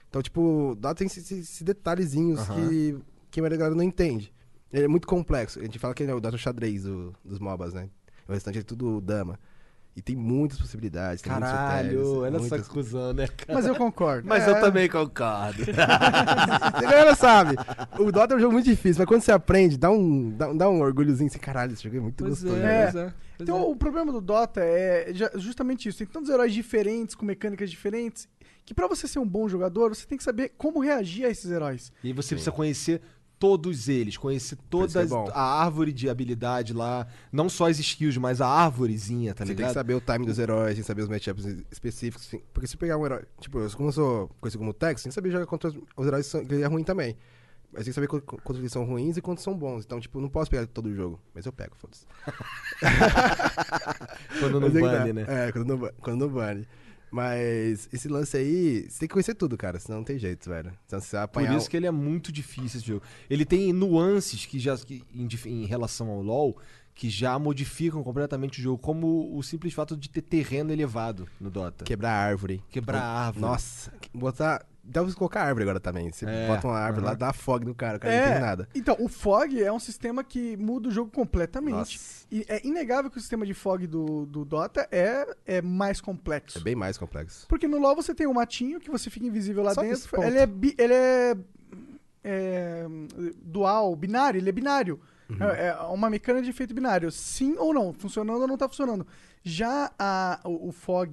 [0.09, 2.67] Então, tipo, Dota tem esses, esses detalhezinhos Aham.
[2.69, 2.97] que,
[3.31, 4.33] que a maioria da galera não entende.
[4.71, 5.59] Ele é muito complexo.
[5.59, 7.89] A gente fala que ele é o Dota xadrez do- dos MOBAs, né?
[8.27, 9.39] O restante é tudo dama.
[9.95, 11.21] E tem muitas possibilidades.
[11.21, 13.53] Tem muitos Caralho, critérios, olha só muitas- que cuzão, né, cara?
[13.53, 14.27] Mas eu concordo.
[14.27, 15.63] Mas É, eu também concordo.
[15.77, 17.55] A galera sabe.
[17.99, 20.69] O Dota é um jogo muito difícil, mas quando você aprende, dá um, dá, dá
[20.69, 22.55] um orgulhozinho assim, caralho, esse jogo é muito Pois gostoso.
[22.55, 22.83] é, né?
[22.83, 23.61] pois é, pois Então, é.
[23.61, 25.97] o problema do Dota é justamente isso.
[25.97, 28.29] Tem tantos heróis diferentes, com mecânicas diferentes,
[28.65, 31.51] que pra você ser um bom jogador, você tem que saber como reagir a esses
[31.51, 31.91] heróis.
[32.03, 33.01] E você precisa conhecer
[33.41, 34.37] todos eles, que é
[34.69, 35.01] toda
[35.33, 39.55] a árvore de habilidade lá, não só as skills, mas a árvorezinha, tá você tem
[39.55, 39.69] ligado?
[39.69, 42.27] que saber o time dos heróis, tem que saber os matchups específicos.
[42.27, 42.39] assim.
[42.53, 43.23] Porque se pegar um herói.
[43.39, 46.05] Tipo, eu- como eu sou conhecido como Tex, tem que saber jogar contra os, os
[46.07, 47.17] heróis que são- que ele é ruim também.
[47.73, 49.85] Mas tem que saber qu- qu- quantos eles são ruins e quantos são bons.
[49.85, 51.19] Então, tipo, não posso pegar todo o jogo.
[51.33, 52.05] Mas eu pego, foda-se.
[54.39, 55.25] Quando não bane, né?
[55.27, 56.67] É, quando não, quando não bane.
[57.11, 59.77] Mas esse lance aí, você tem que conhecer tudo, cara.
[59.79, 60.71] Senão não tem jeito, velho.
[60.87, 61.57] Senão você vai Por apanhar.
[61.57, 63.03] isso que ele é muito difícil esse jogo.
[63.29, 66.57] Ele tem nuances que já que, em, em relação ao LoL
[66.93, 71.49] que já modificam completamente o jogo, como o simples fato de ter terreno elevado no
[71.49, 71.83] Dota.
[71.85, 72.63] Quebrar árvore.
[72.69, 73.41] Quebrar árvore.
[73.45, 74.65] Nossa, botar.
[74.83, 76.11] Dá pra colocar árvore agora também.
[76.11, 77.19] Você É, bota uma árvore lá, aham.
[77.19, 78.67] dá fog no cara, o cara não tem nada.
[78.73, 81.75] Então, o Fog é um sistema que muda o jogo completamente.
[81.75, 86.01] Nossa, E é inegável que o sistema de Fog do, do Dota é, é mais
[86.01, 86.57] complexo.
[86.57, 87.45] é bem mais complexo.
[87.47, 90.23] Porque no LoL você tem um matinho que você fica invisível lá Só dentro.
[90.23, 91.37] Ele é, bi- ele é,
[92.23, 92.85] é,
[93.43, 94.99] dual, binário, ele é binário.
[95.29, 95.43] Uhum.
[95.49, 97.11] É, é uma mecânica de efeito binário.
[97.11, 99.05] Sim ou não, funcionando ou não tá funcionando.
[99.43, 101.11] Já a, o, o Fog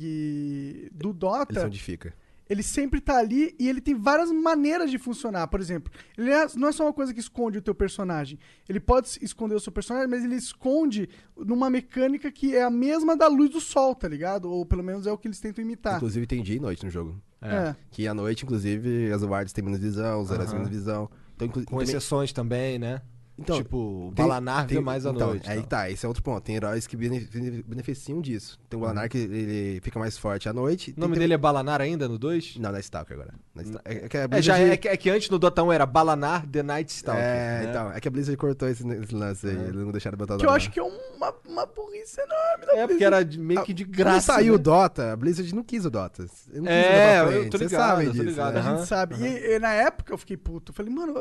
[0.92, 2.12] do Ele Dota, solidifica.
[2.48, 5.46] Ele sempre tá ali e ele tem várias maneiras de funcionar.
[5.48, 8.38] Por exemplo, ele é- não é só uma coisa que esconde o teu personagem.
[8.68, 13.16] Ele pode esconder o seu personagem, mas ele esconde numa mecânica que é a mesma
[13.16, 14.50] da luz do sol, tá ligado?
[14.50, 15.96] Ou pelo menos é o que eles tentam imitar.
[15.96, 17.20] Inclusive tem dia e noite no jogo.
[17.40, 17.74] É.
[17.90, 20.64] Que à noite, inclusive, as wards têm menos visão, os heróis têm Aham.
[20.66, 21.10] menos visão.
[21.36, 23.00] Então, Com também- exceções também, né?
[23.38, 23.76] Então, tipo,
[24.08, 25.48] o tem- Balanar vê tem- mais à então, noite.
[25.48, 25.66] Aí tal.
[25.66, 26.42] tá, esse é outro ponto.
[26.42, 28.58] Tem heróis que bene- bene- beneficiam disso.
[28.68, 30.92] Tem o Balanar que ele fica mais forte à noite.
[30.96, 32.56] O nome dele é Balanar ainda no 2?
[32.58, 33.34] Não, na Stalker agora.
[33.54, 35.72] Na Sta- É, é que É, já é, que, é que antes no Dota 1
[35.72, 37.22] era Balanar The Night Stalker.
[37.22, 37.66] É, né?
[37.70, 37.92] então.
[37.92, 39.56] É que a Blizzard cortou esse, esse lance aí.
[39.56, 39.60] É.
[39.60, 42.86] Eles não deixaram botar o Que eu acho que é uma, uma burrice enorme É,
[42.86, 44.32] porque era meio que de Quando graça.
[44.34, 44.62] saiu o né?
[44.62, 46.22] Dota, a Blizzard não quis o Dota.
[46.52, 48.60] Eu não quis É, eu tô Vocês ligado, sabem eu tô disso, ligado, né?
[48.60, 49.14] A gente sabe.
[49.16, 50.70] E, e na época eu fiquei puto.
[50.72, 51.14] Eu falei, mano,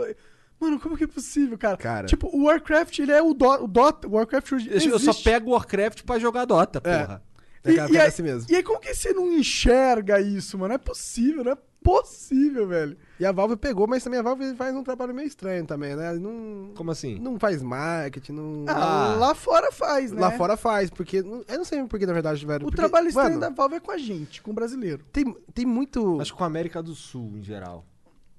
[0.60, 1.78] mano, como que é possível, cara?
[1.78, 2.08] Cara.
[2.08, 4.08] Tipo, o Warcraft, ele é o, Do, o Dota.
[4.08, 5.24] O Warcraft hoje Eu só existe.
[5.24, 7.00] pego Warcraft pra jogar Dota, É.
[7.00, 7.24] porra.
[7.64, 8.50] É, cara, E- e é aí- assim mesmo.
[8.50, 10.70] E aí, como que você não enxerga isso, mano?
[10.70, 12.98] Não é possível, não é possível, velho.
[13.20, 16.14] E a Valve pegou, mas também a Valve faz um trabalho meio estranho também, né?
[16.14, 17.18] Não, Como assim?
[17.20, 18.66] não faz marketing, não...
[18.68, 19.16] Ah, Ah.
[19.16, 20.20] lá fora faz, né?
[20.22, 21.18] Lá fora faz, porque...
[21.18, 22.60] Eu não sei porque, na verdade, velho.
[22.64, 25.04] O porque, trabalho estranho mano, da Valve é com a gente, com o brasileiro.
[25.12, 26.20] Tem, tem muito...
[26.22, 27.86] Acho que com a América do Sul, em geral.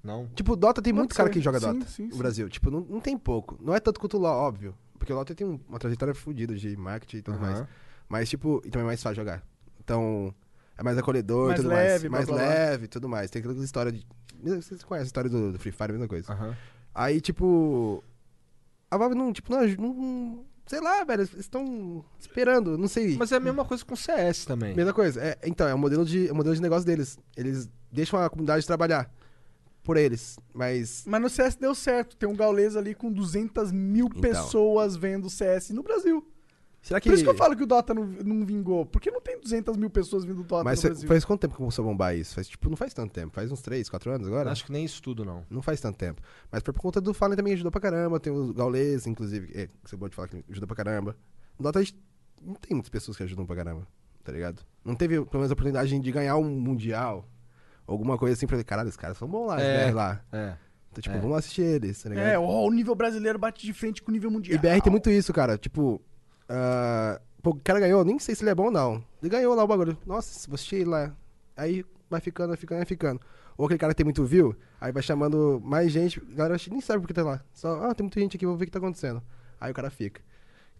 [0.03, 0.27] Não?
[0.35, 1.33] Tipo, Dota tem Pode muito cara ser.
[1.33, 2.17] que joga Dota sim, no sim.
[2.17, 2.49] Brasil.
[2.49, 3.57] Tipo, não, não tem pouco.
[3.61, 4.75] Não é tanto quanto o LoL, óbvio.
[4.97, 7.51] Porque o LoL tem um- uma trajetória fodida de marketing e tudo Aham.
[7.51, 7.67] mais.
[8.07, 9.43] Mas, tipo, e também é mais fácil jogar.
[9.79, 10.33] Então,
[10.77, 12.29] é mais acolhedor e Mais tudo leve, blá, mais.
[12.29, 12.59] Mais blá, blá.
[12.65, 13.29] leve e tudo mais.
[13.29, 14.05] Tem aquela história de...
[14.41, 16.31] Vocês conhecem a história do, do Free Fire, a mesma coisa.
[16.31, 16.55] Aham.
[16.95, 18.03] Aí, tipo...
[18.89, 19.67] A Valve não, tipo, não...
[19.67, 21.21] não sei lá, velho.
[21.21, 23.15] Eles estão esperando, não sei.
[23.17, 24.73] Mas é a mesma coisa com CS também.
[24.75, 25.19] Mesma coisa.
[25.21, 27.17] É, então, é o modelo de, é o modelo de negócio deles.
[27.35, 29.11] Eles deixam a comunidade trabalhar
[29.89, 30.37] por eles.
[30.53, 32.15] Mas Mas no CS deu certo.
[32.15, 34.21] Tem um Gaules ali com 200 mil Então.
[34.21, 36.23] pessoas vendo o CS no Brasil.
[36.81, 37.09] será que...
[37.09, 38.85] Por isso que eu falo que o Dota não, não vingou.
[38.85, 41.07] Porque não tem 200 mil pessoas vindo do Dota Mas no fa- Brasil.
[41.07, 42.35] faz quanto tempo que começou a bombar isso?
[42.35, 43.33] Faz, tipo, não faz tanto tempo.
[43.33, 44.51] Faz uns 3, 4 anos agora?
[44.51, 45.43] Acho que nem isso tudo, não.
[45.49, 46.21] Não faz tanto tempo.
[46.51, 48.19] Mas foi por conta do Fallen também ajudou pra caramba.
[48.19, 51.17] Tem os Gaules, inclusive, é, que você pode falar que ajudou pra caramba.
[51.57, 51.97] No Dota a gente
[52.41, 53.87] não tem muitas pessoas que ajudam pra caramba,
[54.23, 54.61] tá ligado?
[54.85, 57.27] Não teve, pelo menos, a oportunidade de ganhar um Mundial.
[57.89, 59.91] Alguma coisa assim pra ver, caralho, os caras são bons lá, É.
[59.91, 60.21] lá.
[60.31, 60.55] É.
[60.91, 61.19] Então, tipo, É.
[61.19, 62.25] vamos assistir eles, tá ligado?
[62.27, 64.55] É, ó, o nível brasileiro bate de frente com o nível mundial.
[64.55, 65.57] E BR tem muito isso, cara.
[65.57, 66.01] Tipo,
[66.47, 69.03] ah, pô, o cara ganhou, nem sei se ele é bom ou não.
[69.21, 69.97] Ele ganhou lá o bagulho.
[70.05, 71.15] Nossa, vou assistir ele lá.
[71.55, 73.21] Aí vai ficando, vai ficando, vai ficando.
[73.57, 76.19] Ou aquele cara que tem muito view, aí vai chamando mais gente.
[76.31, 77.41] A galera acha- nem sabe por que tá lá.
[77.53, 79.21] Só, ah, tem muita gente aqui, vou ver o que tá acontecendo.
[79.59, 80.21] Aí o cara fica.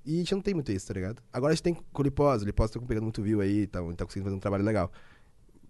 [0.05, 1.22] E a gente não tem muito isso, tá ligado?
[1.32, 2.43] Agora a gente tem com o Lipose.
[2.43, 4.91] O Lipose tá pegando muito view aí, tá, tá conseguindo fazer um trabalho legal.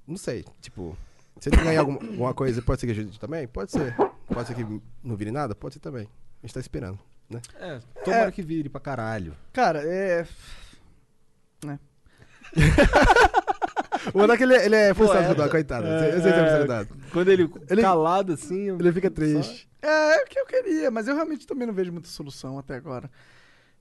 [0.07, 0.95] Não sei, tipo.
[1.39, 3.47] Se ele ganhar alguma, alguma coisa, pode ser que ajude também?
[3.47, 3.95] Pode ser.
[4.27, 5.55] Pode ser que não vire nada?
[5.55, 6.07] Pode ser também.
[6.43, 6.99] A gente tá esperando.
[7.59, 8.31] É, tomara É.
[8.31, 9.35] que vire pra caralho.
[9.53, 10.25] Cara, é.
[14.13, 15.85] O Monark, ele, é- ele é frustrado é, com o Dó, coitado.
[15.85, 16.55] é, eu sei que é é.
[16.55, 16.89] frustrado.
[17.11, 18.61] Quando ele, Ele- calado assim...
[18.63, 19.69] eu- Ele fica triste.
[19.81, 22.75] É, é o que eu queria, mas eu realmente também não vejo muita solução até
[22.75, 23.09] agora.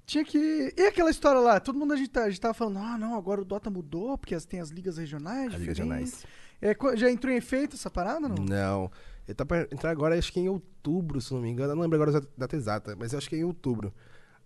[0.04, 0.74] Tinha que.
[0.76, 1.60] E aquela história lá?
[1.60, 4.16] Todo mundo a gente, tá, a gente tava falando, ah, não, agora o Dota mudou,
[4.18, 5.54] porque as- tem as ligas regionais.
[5.54, 6.26] As ligas diferentes." regionais.
[6.60, 8.36] É, já entrou em efeito essa parada, não?
[8.44, 8.90] Não.
[9.26, 11.72] Ele tá pra entrar agora, acho que em outubro, se não me engano.
[11.72, 13.92] Eu não lembro agora a data exata, mas acho que é em outubro.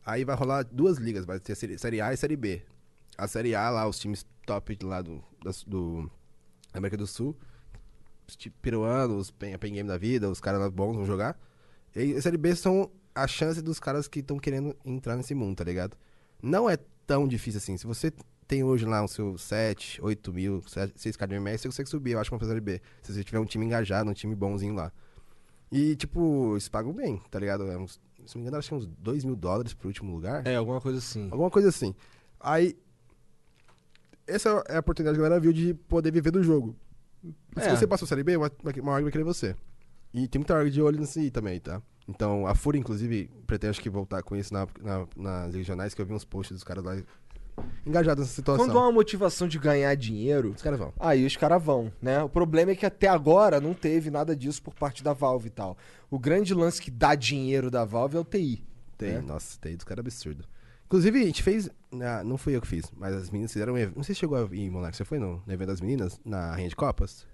[0.05, 2.63] Aí vai rolar duas ligas, vai ter série, A e Série B.
[3.17, 6.11] A Série A lá, os times top lá do, das- do
[6.73, 7.37] da América do Sul,
[8.27, 11.39] os peruanos, os pen, pen game da vida, os caras bons vão jogar.
[11.95, 15.57] E a Série B são a chance dos caras que estão querendo entrar nesse mundo,
[15.57, 15.97] tá ligado?
[16.43, 17.77] Não é tão difícil assim.
[17.77, 18.13] Se você
[18.53, 22.21] tem hoje lá o seu 7, 8 mil, 6k de MS, você consegue subir, eu
[22.21, 22.83] acho, pra Série B.
[23.01, 24.93] Se você tiver um time engajado, um time bonzinho lá.
[25.71, 27.67] E, tipo, eles pagam bem, tá ligado?
[27.71, 27.93] É uns,
[28.27, 30.47] se não me engano, acho que é uns 2 mil dólares pro último lugar.
[30.47, 31.29] É, alguma coisa assim.
[31.31, 31.95] Alguma coisa assim.
[32.39, 32.77] Aí.
[34.27, 36.77] Essa é a oportunidade que a galera viu de poder viver do jogo.
[37.59, 37.71] Se É.
[37.75, 38.51] você passou Série B, uma,
[38.83, 39.57] uma org vai querer você.
[40.13, 41.81] E tem muita org de olho nisso aí também, tá?
[42.07, 46.03] Então, a Fúria, inclusive, pretende acho que voltar com isso na, na- nas regionais, que
[46.03, 47.01] eu vi uns posts dos caras lá
[47.87, 48.65] engajados nessa situação.
[48.67, 50.93] Quando há uma motivação de ganhar dinheiro, Os caras vão.
[50.99, 52.23] aí os caras vão, né?
[52.23, 55.51] O problema é que até agora não teve nada disso por parte da Valve e
[55.51, 55.77] tal.
[56.11, 58.65] O grande lance que dá dinheiro da Valve é o TI.
[58.97, 59.21] Tem, né?
[59.21, 60.45] nossa, tem dos caras absurdo.
[60.87, 61.71] Inclusive, a gente fez.
[62.03, 63.97] ah, não fui eu que fiz, mas as meninas fizeram um evento.
[63.97, 64.97] Não sei se chegou a ir, Monark.
[64.97, 67.27] Você foi no, no evento das meninas, na Rainha de Copas?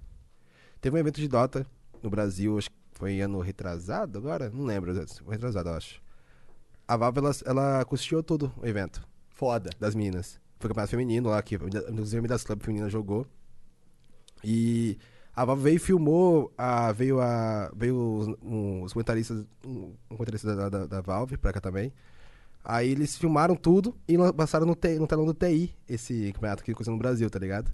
[0.80, 1.66] Teve um evento de Dota
[2.00, 4.48] no Brasil, acho que foi ano retrasado agora?
[4.50, 4.94] Não lembro,
[5.24, 6.00] foi retrasado, eu acho.
[6.86, 9.07] A Valve, ela, ela custeou todo o evento
[9.38, 9.70] Foda.
[9.78, 10.40] das meninas.
[10.58, 13.24] Foi campeonato feminino lá, que inclusive a Midas Club feminina jogou.
[14.42, 14.98] E
[15.34, 18.28] a Valve veio e filmou, a, veio, a, veio os,
[18.84, 21.92] os comentaristas, um, um comentarista da, da, da Valve pra cá também.
[22.64, 26.72] Aí eles filmaram tudo e passaram no, T- no telão do TI esse campeonato que
[26.72, 27.72] aconteceu no Brasil, tá ligado?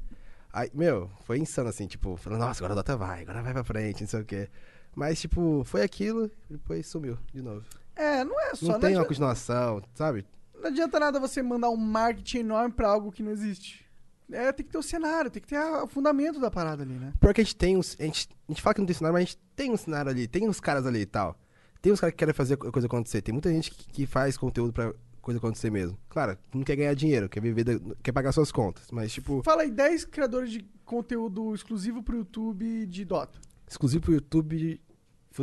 [0.53, 3.65] Aí, meu, foi insano assim, tipo, falando, nossa, agora a Dota vai, agora vai pra
[3.65, 4.49] frente, não sei o quê.
[4.95, 7.65] Mas, tipo, foi aquilo e depois sumiu de novo.
[7.97, 8.67] É, não é só.
[8.67, 10.25] Não Não, tem uma adianta, continuação, sabe?
[10.65, 13.85] Não adianta nada você mandar um marketing enorme pra algo que não existe.
[14.33, 16.95] É, tem que ter o cenário, tem que ter a- o fundamento da parada ali,
[16.95, 17.13] né?
[17.21, 17.95] Pior que a gente tem uns.
[18.01, 20.11] A gente, a gente fala que não tem cenário, mas a gente tem um cenário
[20.11, 21.39] ali, tem uns caras ali e tal.
[21.83, 23.21] Tem uns caras que querem fazer a coisa acontecer.
[23.21, 25.99] Tem muita gente que, que faz conteúdo pra coisa acontecer mesmo.
[26.09, 28.91] Claro, não quer ganhar dinheiro, quer viver, da- quer pagar suas contas.
[28.91, 33.39] Mas, tipo, Fala aí, 10 criadores de conteúdo exclusivo pro YouTube de Dota.
[33.69, 34.81] exclusivo pro YouTube.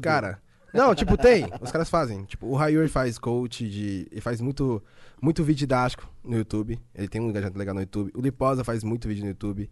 [0.02, 0.42] Cara.
[0.74, 1.46] Não, tipo, tem.
[1.62, 2.24] Os caras fazem.
[2.26, 4.08] Tipo, o Rayur faz coach de.
[4.12, 4.82] Ele faz muito,
[5.22, 6.80] muito vídeo didático no YouTube.
[6.96, 8.12] Ele tem um engajamento legal no YouTube.
[8.16, 9.70] O Liposa faz muito vídeo no YouTube.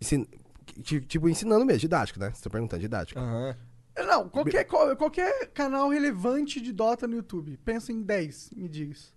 [0.00, 0.26] Ensin-
[0.82, 2.30] ti- Tipo, ensinando mesmo, didático, né?
[2.34, 3.18] Você tá perguntando, didático.
[3.20, 3.54] Aham.
[4.06, 7.56] Não, qualquer, qual- qualquer canal relevante de Dota no YouTube.
[7.64, 9.12] Pensa em 10, me diga isso.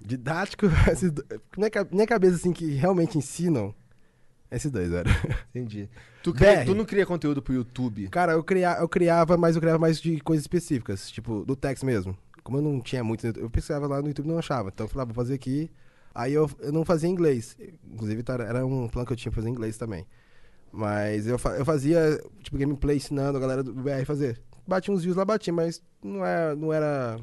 [0.00, 0.66] Didático,
[1.12, 1.24] do-
[1.56, 3.74] minha, ca- minha cabeça assim que realmente ensinam,
[4.56, 5.08] esses dois, velho.
[5.54, 5.88] Entendi.
[6.22, 8.08] Tu, cria- tu não cria conteúdo pro YouTube?
[8.08, 11.82] Cara, eu, cria, eu criava, mas eu criava mais de coisas específicas, tipo, do text
[11.84, 12.16] mesmo.
[12.42, 14.68] Como eu não tinha muito, eu pesquisava lá no YouTube e não achava.
[14.72, 15.70] Então eu falava, vou fazer aqui.
[16.14, 17.56] Aí eu, eu não fazia inglês.
[17.92, 20.06] Inclusive tá- era um plano que eu tinha pra fazer inglês também.
[20.72, 24.40] Mas eu, eu fazia, tipo, gameplay ensinando a galera do BR a fazer.
[24.66, 27.18] Batia uns views lá, batia, mas não, é, não era.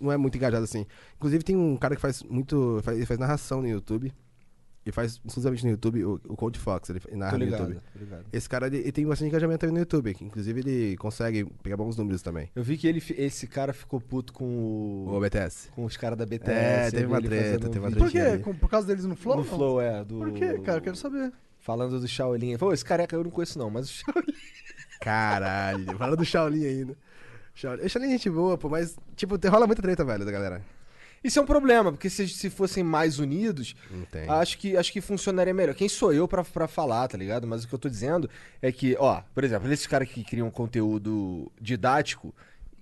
[0.00, 0.84] Não é muito engajado assim.
[1.16, 2.80] Inclusive tem um cara que faz muito.
[2.82, 4.12] Faz, ele faz narração no YouTube.
[4.86, 7.82] E faz exclusivamente no YouTube, o, o Cold Fox, ele narra Tô no ligado, YouTube.
[7.96, 8.26] ligado.
[8.32, 10.14] Esse cara, ele, ele tem bastante engajamento também no YouTube.
[10.14, 12.50] que Inclusive, ele consegue pegar bons números também.
[12.54, 14.44] Eu vi que ele, esse cara ficou puto com
[15.06, 15.20] O o...
[15.20, 15.70] BTS.
[15.70, 16.50] Com os caras da BTS.
[16.50, 18.38] É, teve uma ele treta, um teve uma vídeo Por quê?
[18.38, 19.36] Com- por causa deles no Flow?
[19.36, 19.48] No não?
[19.48, 20.04] Flow, é.
[20.04, 20.18] Do...
[20.18, 20.78] Por quê, cara?
[20.78, 21.32] Eu quero saber.
[21.60, 22.58] Falando do Shaolin.
[22.58, 24.34] Pô, esse careca eu não conheço não, mas o Shaolin...
[25.00, 26.96] Caralho, fala do Shaolin ainda.
[27.54, 30.62] Shaolin, Shaolin é gente boa, pô, mas, tipo, rola muita treta, velho, da galera.
[31.24, 33.74] Isso é um problema, porque se, se fossem mais unidos,
[34.10, 34.28] tem.
[34.28, 35.74] acho que, acho que funcionaria melhor.
[35.74, 37.46] Quem sou eu pra, pra falar, tá ligado?
[37.46, 38.28] Mas o que eu tô dizendo
[38.60, 42.34] é que, ó, por exemplo, esses caras que criam conteúdo didático,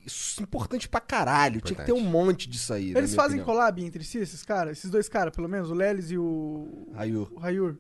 [0.05, 1.61] isso é importante pra caralho.
[1.61, 2.13] Tinha que ter um Importante.
[2.13, 2.91] monte disso aí.
[2.97, 3.47] Eles fazem opinião.
[3.47, 4.79] collab entre si, esses caras?
[4.79, 5.71] Esses dois caras, pelo menos?
[5.71, 6.89] O Lelis e o.
[6.93, 7.31] Rayur.
[7.33, 7.77] O Rayur.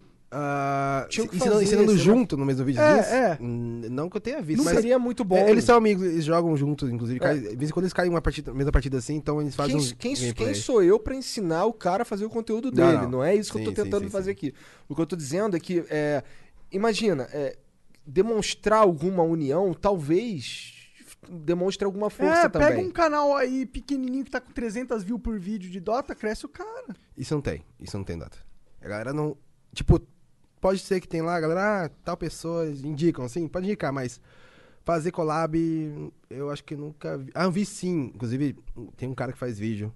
[1.08, 3.10] Que ensinando, fazer, ensinando junto no mesmo vídeo É, disso?
[3.12, 3.38] é.
[3.40, 4.74] Não que eu tenha visto, Não mas...
[4.76, 5.36] seria muito bom.
[5.36, 7.20] É, eles são amigos, eles jogam juntos, inclusive.
[7.22, 7.34] É.
[7.34, 10.14] De vez em quando eles caem uma partida, mesma partida assim, então eles fazem Quem,
[10.14, 13.02] quem, quem sou eu pra ensinar o cara a fazer o conteúdo Não, dele?
[13.02, 13.10] não.
[13.10, 14.30] Não, é isso que eu Sim, tô sim, tentando sim, fazer sim.
[14.30, 14.54] aqui.
[14.88, 16.22] O que eu tô dizendo é que, é,
[16.70, 17.56] imagina, é,
[18.06, 20.72] demonstrar alguma união, talvez
[21.30, 22.68] demonstre alguma força é, também.
[22.68, 26.44] pega um canal aí pequenininho que tá com 300 views por vídeo de Dota, cresce
[26.46, 26.96] o cara.
[27.16, 28.38] Isso não tem, isso não tem data.
[28.80, 29.36] A galera não.
[29.72, 30.00] Tipo,
[30.62, 34.20] pode ser que tem lá, galera, ah, tal pessoa, indicam, assim, pode indicar, mas
[34.84, 35.58] fazer collab,
[36.30, 37.32] eu acho que nunca vi.
[37.34, 38.12] Ah, eu vi sim.
[38.14, 38.56] Inclusive,
[38.96, 39.92] tem um cara que faz vídeo,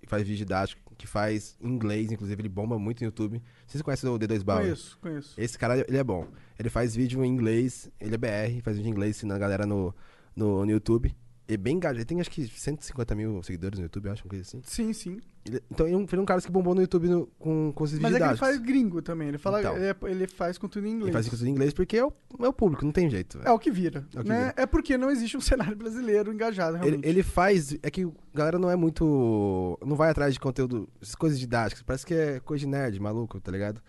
[0.00, 3.42] que faz vídeo didático, que faz em inglês, inclusive ele bomba muito no YouTube.
[3.66, 4.62] Vocês conhecem o D2 Bauer?
[4.62, 5.34] Conheço, conheço.
[5.38, 6.26] Esse cara, ele é bom.
[6.58, 9.66] Ele faz vídeo em inglês, ele é BR, faz vídeo em inglês ensinando a galera
[9.66, 9.94] no,
[10.34, 11.14] no, no YouTube.
[11.46, 11.98] é bem engajado.
[11.98, 14.62] Ele tem acho que 150 mil seguidores no YouTube, eu acho, uma coisa assim.
[14.64, 15.20] Sim, sim.
[15.46, 17.84] Ele- então ele é um- foi um cara que bombou no YouTube no- com, com
[17.84, 19.28] esses Mas é que ele faz gringo também.
[19.28, 19.76] Ele fala, Então.
[19.76, 21.04] ele, é- ele faz conteúdo em inglês.
[21.06, 23.38] Ele faz isso em inglês porque é o, é o público, não tem jeito.
[23.44, 24.04] É o que vira.
[24.14, 24.38] É o que né?
[24.40, 24.54] vira.
[24.56, 25.40] É porque não existe um
[25.70, 27.08] cenário brasileiro engajado, Ele, realmente.
[27.08, 27.76] ele faz.
[27.82, 29.78] É que a galera não é muito.
[29.84, 30.88] Não vai atrás de conteúdo.
[31.00, 31.82] essas coisas didáticas.
[31.82, 33.80] Parece que é coisa de nerd, maluco, tá ligado?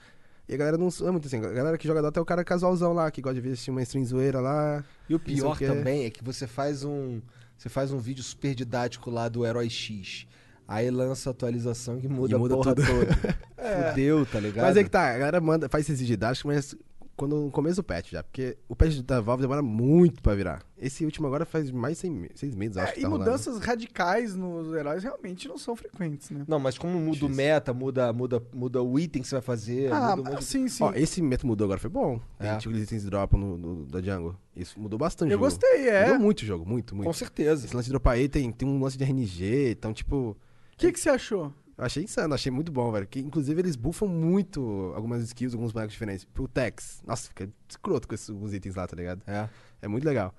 [0.49, 1.37] E a galera não é muito assim.
[1.37, 3.69] A galera que joga Dota é o cara casualzão lá, que gosta de ver assistir
[3.71, 4.81] uma stream zoeira lá.
[5.09, 7.19] E o pior é- também é que você faz um.
[7.57, 10.25] Você faz um vídeo super didático lá do Herói X.
[10.67, 12.85] Aí lança a atualização que muda, E muda a porra tudo.
[12.87, 13.37] toda.
[13.91, 14.65] Fudeu, tá ligado?
[14.65, 16.75] Mas é que tá, a galera manda, faz esses didáticos, mas
[17.15, 18.21] quando no começo do patch já.
[18.23, 20.61] Porque o patch da Valve demora muito pra virar.
[20.77, 23.07] Esse último agora faz mais de seis, me- seis meses, acho É, que e tá
[23.09, 23.25] rolando.
[23.25, 26.43] mudanças radicais nos heróis realmente não são frequentes, né?
[26.47, 29.91] Não, mas como muda o meta, muda, muda, muda o item que você vai fazer.
[29.91, 30.83] ah, muda sim, sim.
[30.83, 32.19] Ó, esse método mudou agora, foi bom.
[32.37, 32.57] Tem É.
[32.57, 34.35] tipo aqueles itens dropam no, no- da Jungle.
[34.55, 35.45] Isso mudou bastante Eu o jogo.
[35.51, 36.03] gostei, é.
[36.07, 37.07] Mudou muito o jogo, muito, muito.
[37.07, 37.65] Com certeza.
[37.65, 40.37] Esse lance de dropar aí tem, tem um lance de RNG, então, tipo,
[40.77, 41.51] O que, que você achou?
[41.77, 43.07] eu achei insano, achei muito bom, velho.
[43.07, 46.23] Que, inclusive, eles buffam muito algumas skills, alguns bonecos diferentes.
[46.25, 47.01] Pro Tex.
[47.05, 49.21] Nossa, fica escroto com esses, alguns itens lá, tá ligado?
[49.27, 49.47] É.
[49.81, 50.33] É muito legal.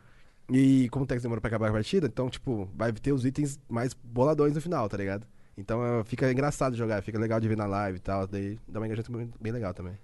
[0.51, 3.61] E como o Tex demora pra acabar a partida, então, tipo, vai ter os itens
[3.69, 5.27] mais boladões no final, tá ligado?
[5.57, 8.27] Então é, fica engraçado jogar, fica legal de ver na live e tal.
[8.27, 9.99] Daí dá uma engajamento bem- bem legal também.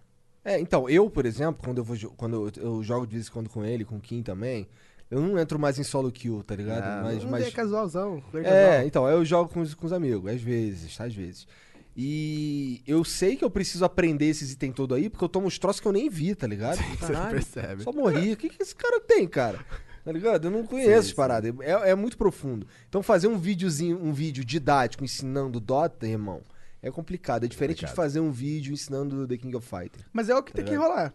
[0.44, 3.30] É, então, eu, por exemplo, quando eu vou quando eu, eu jogo de vez em
[3.30, 4.68] quando com ele, com o Kim também,
[5.14, 6.82] eu não entro mais em solo kill, tá ligado?
[6.82, 8.20] Ah, mas, mas É casualzão.
[8.34, 8.86] É, casual.
[8.86, 11.04] então, eu jogo com os, com os amigos, às vezes, tá?
[11.04, 11.46] Às vezes.
[11.96, 15.56] E eu sei que eu preciso aprender esses itens todo aí, porque eu tomo uns
[15.56, 16.78] troços que eu nem vi, tá ligado?
[16.98, 17.82] Você Caralho, percebe.
[17.84, 18.32] só morri.
[18.32, 19.64] O que, que esse cara tem, cara?
[20.04, 20.46] Tá ligado?
[20.46, 21.14] Eu não conheço Sim, essas sim.
[21.14, 21.54] paradas.
[21.60, 22.66] É, é muito profundo.
[22.88, 26.42] Então fazer um videozinho, um vídeo didático ensinando Dota, irmão,
[26.82, 27.44] é complicado.
[27.44, 30.04] É diferente de fazer um vídeo ensinando The King of Fighter.
[30.12, 31.14] Mas é o que tem que rolar.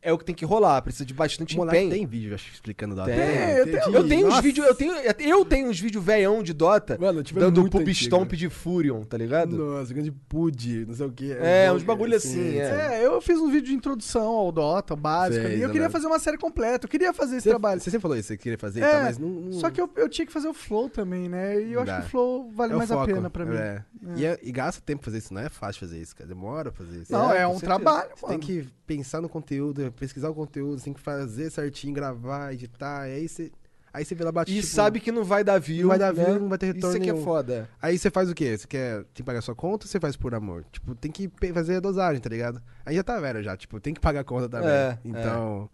[0.00, 1.90] É o que tem que rolar, precisa de bastante Monark empenho.
[1.90, 3.10] tem vídeo, acho, explicando Dota.
[3.10, 3.18] Tem,
[3.56, 6.96] eu tenho- Eu tenho uns vídeos, eu tenho, eu tenho uns vídeos veião de Dota
[7.00, 9.56] Mano, dando muito pub stomp de Furion, tá ligado?
[9.56, 11.32] Nossa, grande pud, não sei o que.
[11.32, 13.00] É, uns bagulho assim, é.
[13.00, 15.62] É, eu fiz um vídeo de introdução ao Dota, básico Sei, ali.
[15.62, 15.90] Eu queria né?
[15.90, 17.80] fazer uma série completa, eu queria fazer esse Você, trabalho.
[17.80, 19.90] você sempre falou isso, você queria fazer, É, então, mas não, não- Só que eu,
[19.96, 21.60] eu tinha que fazer o flow também, né?
[21.60, 22.00] E eu acho Dá.
[22.02, 23.56] que o flow vale é mais a foco, pena pra mim.
[23.56, 23.82] é.
[24.16, 26.28] E, é- e gasta tempo fazer isso, não é fácil fazer isso, cara.
[26.28, 27.12] Demora pra fazer isso.
[27.12, 27.66] Não, É, é, um certeza.
[27.66, 28.38] trabalho, Você mano.
[28.38, 33.12] tem que pensar no conteúdo, pesquisar o conteúdo, tem que fazer certinho, gravar, editar, e
[33.12, 33.50] aí você.
[33.92, 35.82] Aí você vê lá bate E tipo, sabe que não vai dar view.
[35.82, 36.24] não vai dar né?
[36.24, 37.68] view, não vai ter retorno Isso aqui é foda.
[37.80, 38.56] Aí você faz o quê?
[38.56, 40.64] Você quer tem que pagar sua conta ou você faz por amor?
[40.70, 42.62] Tipo, tem que fazer a dosagem, tá ligado?
[42.84, 44.68] Aí já tá velho já, tipo, tem que pagar a conta também.
[44.68, 45.70] É, então,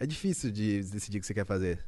[0.00, 0.06] é.
[0.06, 1.78] difícil de decidir o que você quer fazer.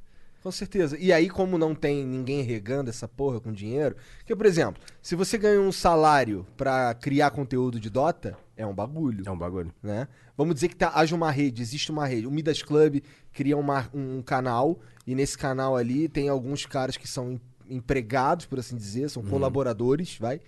[0.43, 0.97] Com certeza.
[0.99, 3.95] E aí, como não tem ninguém regando essa porra com dinheiro.
[4.19, 8.75] Porque, por exemplo, se você ganha um salário pra criar conteúdo de Dota, é um
[8.75, 9.23] bagulho.
[9.27, 9.71] É um bagulho.
[9.83, 10.09] né?
[10.37, 12.27] Vamos dizer que tá- haja uma rede, existe uma rede.
[12.27, 17.07] O Midas Club cria uma- um canal e nesse canal ali tem alguns caras que
[17.07, 17.41] são em-
[17.77, 20.41] empregados, por assim dizer, são colaboradores, vai,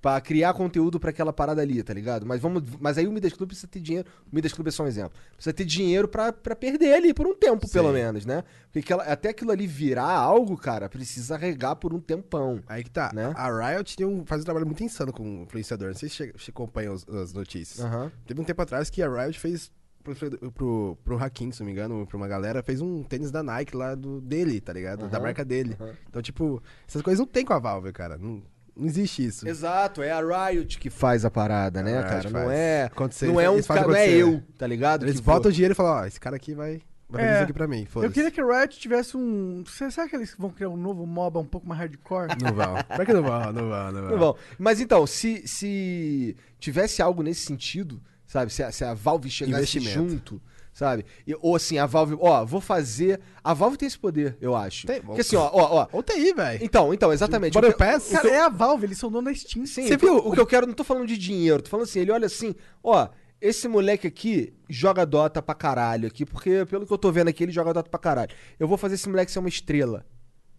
[0.00, 2.24] Pra criar conteúdo pra aquela parada ali, tá ligado?
[2.24, 4.08] Mas vamos, mas aí o Midas Club precisa ter dinheiro.
[4.30, 5.18] O Midas Club é só um exemplo.
[5.34, 7.72] Precisa ter dinheiro pra, pra perder ali por um tempo, Sim.
[7.72, 8.44] pelo menos, né?
[8.66, 12.60] Porque aquela- até aquilo ali virar algo, cara, precisa regar por um tempão.
[12.68, 13.10] Aí que tá.
[13.12, 13.32] Né?
[13.34, 15.88] A Riot tem um, faz um trabalho muito insano com influenciador.
[15.88, 17.84] Não sei se você acompanha os- as notícias.
[17.84, 18.12] Aham.
[18.24, 19.68] Teve um tempo atrás que a Riot fez
[20.04, 20.14] pro,
[20.52, 23.76] pro, pro Hakim, se não me engano, pra uma galera, fez um tênis da Nike
[23.76, 25.08] lá do, dele, tá ligado?
[25.08, 25.76] Da Aham, marca dele.
[25.80, 25.92] aham.
[26.08, 28.16] Então, tipo, essas coisas não tem com a Valve, cara.
[28.16, 28.42] Não,
[28.78, 29.46] não existe isso.
[29.48, 32.30] Exato, é a Riot que faz a parada, né, A cara?
[32.30, 35.04] Não é, Acontecer, não é um cara, não é eu, tá ligado?
[35.04, 37.40] Eles vou- botam o dinheiro e falam, ó, esse cara aqui vai, vai É.
[37.42, 39.64] aqui pra mim, Eu queria que o Riot tivesse um.
[39.66, 42.28] Será será que eles vão criar um novo MOBA um pouco mais hardcore?
[42.42, 42.74] Não vão.
[42.84, 43.52] Pra que não vão?
[43.52, 44.10] Não vão, não vão.
[44.10, 44.36] Não vão.
[44.58, 48.52] Mas então, se, se tivesse algo nesse sentido, sabe?
[48.52, 50.40] Se a, se a Valve chegasse junto,
[50.78, 51.04] sabe?
[51.26, 53.20] E- ou assim, a Valve, ó, vou fazer.
[53.42, 54.86] A Valve tem esse poder, eu acho.
[54.86, 55.88] Tem, Porque assim, ó, ó, ó.
[55.90, 56.64] Ou TI, velho.
[56.64, 57.54] Então, então, exatamente.
[57.54, 58.08] Battle O que- Pass?
[58.08, 59.66] o Cara, eu- é a Valve, eles são dono da Steam.
[59.66, 60.28] Sim, Você o que eu- viu?
[60.30, 62.54] O que eu quero, não tô falando de dinheiro, tô falando assim, ele olha assim,
[62.82, 63.08] ó,
[63.40, 67.42] esse moleque aqui joga Dota pra caralho aqui, porque pelo que eu tô vendo aqui,
[67.42, 68.30] ele joga Dota pra caralho.
[68.58, 70.06] Eu vou fazer esse moleque ser uma estrela.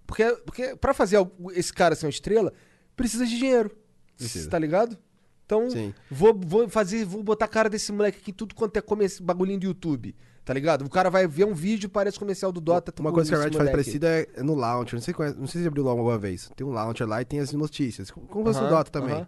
[0.06, 2.52] Porque, porque pra fazer esse cara ser uma estrela,
[2.96, 3.72] precisa de dinheiro.
[4.18, 4.50] Precisa.
[4.50, 4.98] Tá ligado?
[5.50, 5.92] Então, Sim.
[6.12, 9.60] vou, vou fazer, vou botar a cara desse moleque aqui tudo quanto é come- bagulhinho
[9.60, 10.16] do YouTube.
[10.46, 10.86] Tá ligado?
[10.86, 12.94] O cara vai ver um vídeo, parece comercial do Dota.
[13.00, 14.94] Uma com coisa que a Riot faz parecida é no launcher.
[14.96, 16.52] Não sei, não sei se abriu lá alguma vez.
[16.56, 18.12] Tem um launcher lá e tem as notícias.
[18.12, 19.16] Como fosse o Aham, Dota também.
[19.16, 19.28] aham.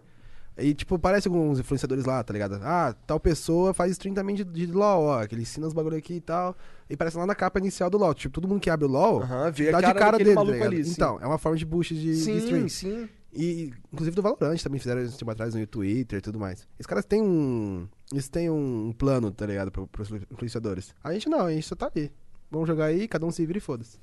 [0.58, 2.60] E, tipo, parece alguns influenciadores lá, tá ligado?
[2.62, 5.26] Ah, tal pessoa faz stream também de, de LoL, ó.
[5.26, 6.56] Que ele ensina os bagulho aqui e tal.
[6.90, 8.14] E parece lá na capa inicial do LoL.
[8.14, 10.44] Tipo, todo mundo que abre o LoL Aham, vê dá cara de cara dele, tá
[10.44, 10.62] ligado?
[10.66, 10.92] ali, sim.
[10.92, 12.68] Então, é uma forma de boost de, de Sim, stream.
[12.68, 13.08] sim.
[13.34, 16.66] E, inclusive, do Valorant também fizeram esse tempo atrás no Twitter e tudo mais.
[16.78, 17.88] Esses caras têm um...
[18.12, 19.70] Eles têm um plano, tá ligado?
[19.70, 20.94] Pro, pros influenciadores.
[21.02, 22.12] A gente não, a gente só tá ali.
[22.50, 23.98] Vamos jogar aí, cada um se vira e foda-se.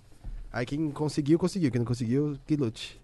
[0.51, 1.69] Aí quem conseguiu, conseguiu.
[1.69, 2.99] Quem não conseguiu, que lute.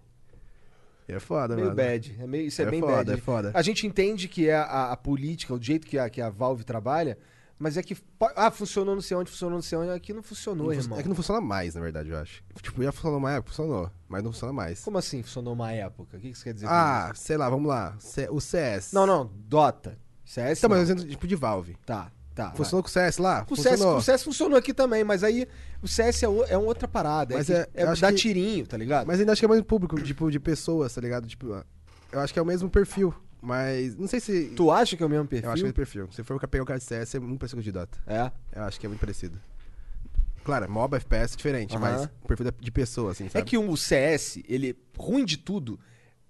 [1.08, 1.76] E é foda, Meio mano.
[1.76, 2.16] bad.
[2.18, 3.12] É meio, isso é, É bem foda, bad.
[3.12, 3.52] é foda.
[3.54, 6.64] A gente entende que é a, a política, o jeito que a, que a Valve
[6.64, 7.16] trabalha,
[7.58, 7.96] mas é que.
[8.34, 10.98] Ah, funcionou não sei onde, funcionou não sei onde, aqui não funcionou, Não irmão.
[10.98, 12.42] é que não funciona mais, na verdade, eu acho.
[12.62, 13.90] Tipo, já funcionou uma época, funcionou.
[14.08, 14.80] Mas não funciona mais.
[14.84, 16.16] Como assim funcionou uma época?
[16.16, 17.96] O que que você quer dizer Ah, sei lá, vamos lá.
[18.30, 18.92] O CS.
[18.92, 19.98] Não, não, Dota.
[20.24, 20.58] CS.
[20.58, 20.76] Então, não.
[20.76, 21.76] mas eu dizendo, tipo de Valve.
[21.86, 22.48] Tá, tá.
[22.48, 22.56] vai.
[22.56, 23.46] Funcionou com o CS lá?
[23.48, 23.96] O, CS, funcionou.
[23.98, 25.46] o CS funcionou aqui também, mas aí
[25.82, 27.34] o CS é, o- é uma outra parada.
[27.36, 29.06] Mas é, é- é dar que- tirinho, tá ligado?
[29.06, 31.26] Mas ainda acho que é mais público, tipo, de pessoas, tá ligado?
[31.28, 31.64] Tipo,
[32.12, 33.14] eu acho que é o mesmo perfil.
[33.40, 34.46] Mas não sei se.
[34.56, 35.48] Tu acha que é o mesmo perfil?
[35.48, 36.08] Eu acho que é o mesmo perfil.
[36.12, 37.98] Se for pegar o cara de CS, é muito parecido com o de Dota.
[38.06, 38.30] É.
[38.58, 39.38] Eu acho que é muito parecido.
[40.44, 43.44] Claro, MOBA, FPS é diferente, mas o perfil de pessoa, assim, É sabe?
[43.44, 45.78] que o CS, ele, ruim de tudo,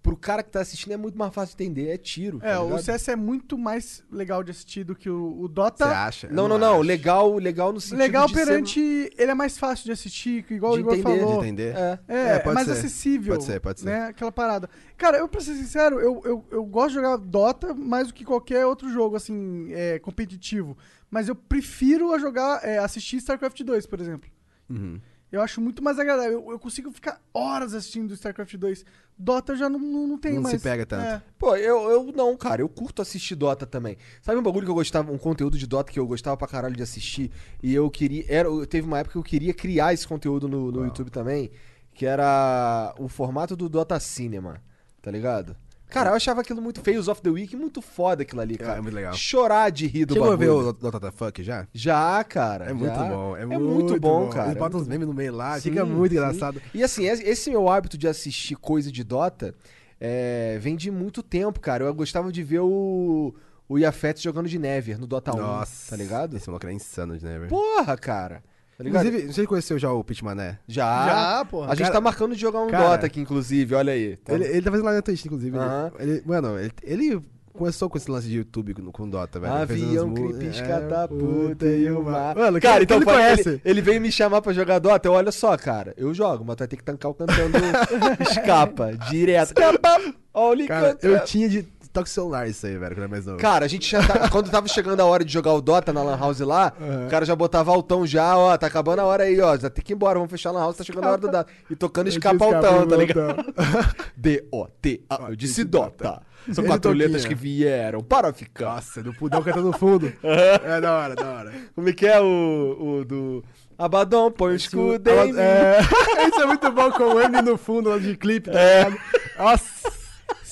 [0.07, 2.39] pro cara que tá assistindo é muito mais fácil de entender, é tiro.
[2.43, 2.79] É, tá o?
[2.79, 5.85] CS é muito mais legal de assistir do que o, o Você Dota.
[5.87, 6.27] acha?
[6.29, 6.75] Eu Não, não, não.
[6.75, 6.83] acho.
[6.83, 8.81] Legal, legal no sentido Legal de ser- perante.
[9.19, 11.33] Ele é mais fácil de assistir, igual De o Igor entender, falou.
[11.41, 11.75] De entender?
[11.77, 11.99] É.
[12.09, 12.73] É, É, é pode mais ser.
[12.75, 13.35] acessível.
[13.35, 13.87] Pode ser, pode ser.
[13.87, 14.07] Né?
[14.07, 14.71] Aquela parada.
[14.97, 18.25] Cara, eu pra ser sincero, eu, eu, eu gosto de jogar Dota mais do que
[18.25, 20.77] qualquer outro jogo, assim, é, competitivo.
[21.11, 24.31] Mas eu prefiro a jogar, é, assistir StarCraft 2, por exemplo.
[24.71, 25.01] Uhum.
[25.37, 26.33] Eu acho muito mais agradável.
[26.45, 28.85] Eu, eu consigo ficar horas assistindo StarCraft 2.
[29.19, 30.63] Dota já não, não, não tem Não se mais.
[30.63, 31.05] pega tanto.
[31.05, 31.23] É.
[31.39, 32.61] Pô, eu, eu não, cara.
[32.63, 33.97] Eu curto assistir Dota também.
[34.23, 36.75] Sabe um bagulho que eu gostava, um conteúdo de Dota que eu gostava pra caralho
[36.77, 37.31] de assistir?
[37.63, 38.25] E eu queria.
[38.29, 41.51] Era, eu- teve uma época que eu queria criar esse conteúdo no, no YouTube também.
[41.95, 44.61] Que era o formato do Dota Cinema.
[45.01, 45.57] Tá ligado?
[45.89, 48.79] Cara, eu achava aquilo muito Fails of the Week, muito foda aquilo ali, cara.
[48.79, 49.15] É muito legal.
[49.15, 50.63] Chorar de rir do Chegou a bagulho.
[50.63, 51.67] ver o Dota da Fuck já?
[51.73, 52.67] Já, cara.
[52.67, 53.05] É muito já.
[53.05, 53.37] bom.
[53.37, 54.47] É, É muito bom, cara.
[54.47, 56.19] Eles É botam muito uns memes no meio lá, Sim, fica muito sim.
[56.19, 56.61] engraçado.
[56.75, 59.55] E assim, esse meu hábito de assistir coisa de Dota
[60.01, 61.85] é, vem de muito tempo, cara.
[61.85, 63.35] Eu gostava de ver o,
[63.69, 65.91] o Yafet jogando de Never no Dota 1, Nossa.
[65.91, 66.37] tá ligado?
[66.37, 67.49] Esse maluco era insano, né, velho?
[67.49, 68.43] Porra, cara.
[68.79, 68.85] Tá?
[68.89, 70.59] Inclusive, você conheceu já o Pitmané?
[70.69, 71.07] já.
[71.07, 71.67] Já, porra.
[71.67, 74.17] A gente Cara- tá marcando de jogar um cara- Dota aqui, inclusive, olha aí.
[74.19, 75.57] Tá- Ele, ele tá fazendo lá na Twitch, inclusive.
[75.57, 75.93] Aham.
[75.99, 77.23] Ele, ele- mano, ele, ele
[77.55, 79.51] começou com esse lance de YouTube com, com Dota, velho.
[79.55, 82.35] Ele Avião, mu- creeps, é, catapulta e uma...
[82.35, 83.61] Mano, cara, então ele ele, conhece?
[83.65, 85.09] ele veio me chamar pra jogar Dota.
[85.09, 87.57] Eu, olha só, cara, eu jogo, mas tu vai ter que tancar o cantando
[88.31, 89.49] escapa, direto.
[89.59, 89.99] Escapa,
[90.35, 91.63] olha Cara, eu tinha de
[91.97, 93.39] toque celular isso aí, velho, quando era mais novo.
[93.39, 96.03] Cara, a gente já tá, quando tava chegando a hora de jogar o Dota na
[96.03, 96.73] Lan House lá,
[97.07, 99.83] o cara já botava altão já, ó, tá acabando a hora aí, ó, já tem
[99.85, 101.53] que ir embora, vamos fechar a Lan House, tá chegando a hora do Dota.
[101.71, 103.37] E tocando escapa altão, tá ligado?
[104.17, 106.23] D-O-T-A, eu disse Dota.
[106.53, 108.67] São Esse quatro letras que vieram para ficar.
[108.77, 110.13] Nossa, do pudão cantando no fundo.
[110.23, 111.53] é da hora, da hora.
[111.75, 113.45] Como é que é o, o do...
[113.77, 115.39] Abaddon, põe o escudo em mim.
[115.39, 115.81] É,
[116.29, 118.85] isso é muito bom com o M no fundo lá de clipe, tá É.
[118.85, 119.01] ligado?
[119.39, 119.65] Nossa,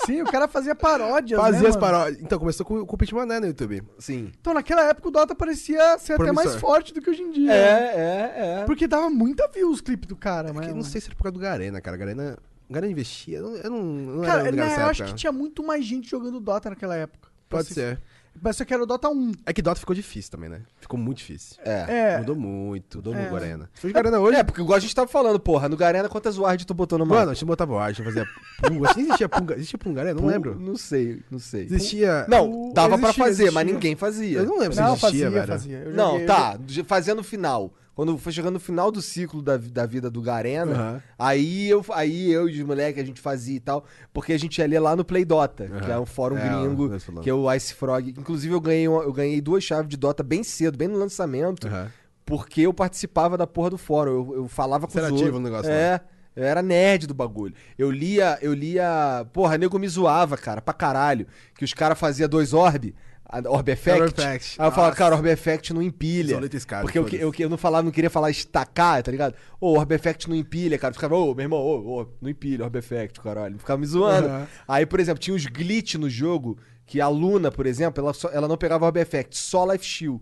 [0.06, 1.80] Sim, o cara fazia paródias, fazia né, as mano?
[1.86, 2.22] paródias.
[2.22, 3.82] Então, começou com, com o Pitmané no YouTube.
[3.98, 4.30] Sim.
[4.40, 7.52] Então, naquela época, o Dota parecia ser até mais forte do que hoje em dia.
[7.52, 7.92] É, né?
[7.96, 8.64] é, é.
[8.64, 10.66] Porque dava muita view os clipes do cara, É mas...
[10.66, 11.96] que eu não sei se era por causa do Garena, cara.
[11.96, 12.38] Garena,
[12.68, 13.38] Garena investia.
[13.38, 15.14] Eu não, eu não, não Cara, era né, ligado nessa eu acho época.
[15.14, 17.28] que tinha muito mais gente jogando Dota naquela época.
[17.48, 18.00] Pode ser.
[18.42, 19.32] Mas só que era o Dota 1.
[19.46, 20.60] É que Dota ficou difícil também, né?
[20.80, 21.56] Ficou muito difícil.
[21.64, 22.14] É.
[22.14, 23.16] É, Mudou muito, mudou É.
[23.16, 23.70] muito o Garena.
[23.72, 24.36] Se for de Garena hoje.
[24.38, 27.06] É, porque igual a gente tava falando, porra, no Garena quantas ward tu botou no
[27.06, 27.30] Mano, mapa?
[27.30, 28.28] a gente botava ward, a gente fazia
[28.62, 28.86] punga.
[28.86, 29.54] Acho que existia punga.
[29.54, 30.14] Existia punga Garena?
[30.14, 30.58] Não Pum, lembro.
[30.60, 31.62] Não sei, não sei.
[31.64, 32.26] Existia.
[32.28, 33.74] Não, dava pra existia, fazer, mas existia.
[33.74, 34.38] ninguém fazia.
[34.40, 35.46] Eu não lembro se não, existia, fazia, velho.
[35.46, 35.78] fazia.
[35.78, 37.72] Eu Não, tá, fazia no final.
[37.94, 41.02] Quando foi chegando no final do ciclo da, da vida do Garena, Aham.
[41.18, 44.58] aí, eu, aí eu e os moleques a gente fazia e tal, porque a gente
[44.58, 45.92] ia ler lá no Play Dota, que Aham.
[45.92, 47.22] é um fórum É, gringo, falamos.
[47.22, 48.08] que é o Ice Frog.
[48.10, 51.68] Inclusive eu ganhei, uma- eu ganhei duas chaves de Dota bem cedo, bem no lançamento,
[51.68, 51.88] Aham.
[52.26, 55.28] porque eu participava da porra do fórum, eu, eu falava com Você os era outros.
[55.28, 55.76] ativo no negócio lá.
[55.78, 56.00] É,
[56.34, 57.54] eu era nerd do bagulho.
[57.78, 62.28] Eu lia, eu lia, porra, nego me zoava, cara, pra caralho, que os caras faziam
[62.28, 63.03] dois orb, a
[63.48, 64.00] Orb Effect.
[64.02, 64.56] Orb Effect.
[64.60, 66.38] Aí eu falava, cara, Orb Effect não empilha.
[66.60, 69.34] Scar, porque eu, eu, eu não falava, não queria falar estacar, tá ligado?
[69.60, 70.90] Ô, Orb Effect não empilha, cara.
[70.92, 73.58] Eu ficava, ô, meu irmão, ô, ô, não empilha Orb Effect, caralho.
[73.58, 74.28] Ficava me zoando.
[74.28, 74.46] Aham.
[74.68, 78.30] Aí, por exemplo, tinha uns glitch no jogo que a Luna, por exemplo, ela, só-
[78.30, 80.20] ela não pegava Orb Effect, só Life Shield.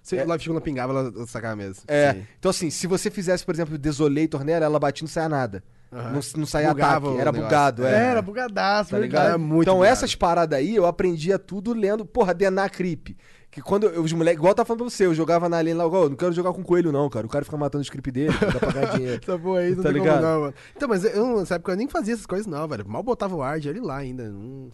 [0.00, 1.82] Se o Live Shield não pingava, ela sacava mesmo.
[1.88, 2.12] É.
[2.12, 2.26] Sim.
[2.38, 5.64] Então, assim, se você fizesse, por exemplo, Desolator nela, ela batia e não saia nada.
[5.94, 6.10] Aham.
[6.12, 8.06] Não, não saía Bugava ataque, o era bugado, é.
[8.10, 9.22] Era bugadaço, Tá verdade.
[9.22, 9.34] ligado?
[9.34, 9.92] É muito então bugado.
[9.92, 13.16] essas paradas aí eu aprendia tudo lendo, porra, Denar Creep.
[13.50, 15.74] Que quando eu, os moleques, igual eu tava falando pra você, eu jogava na lane
[15.74, 17.24] lá, "Ô, não quero jogar com coelho não, cara.
[17.24, 19.20] O cara fica matando os creep dele, dá pra ganhar dinheiro.
[19.22, 20.16] Essa boa aí, não Tá tem ligado?
[20.16, 20.54] como não, mano.
[20.76, 22.84] Então, mas eu, nessa época, eu nem fazia essas coisas não, velho.
[22.88, 24.28] Mal botava o Ward, ele lá ainda.
[24.28, 24.72] Não...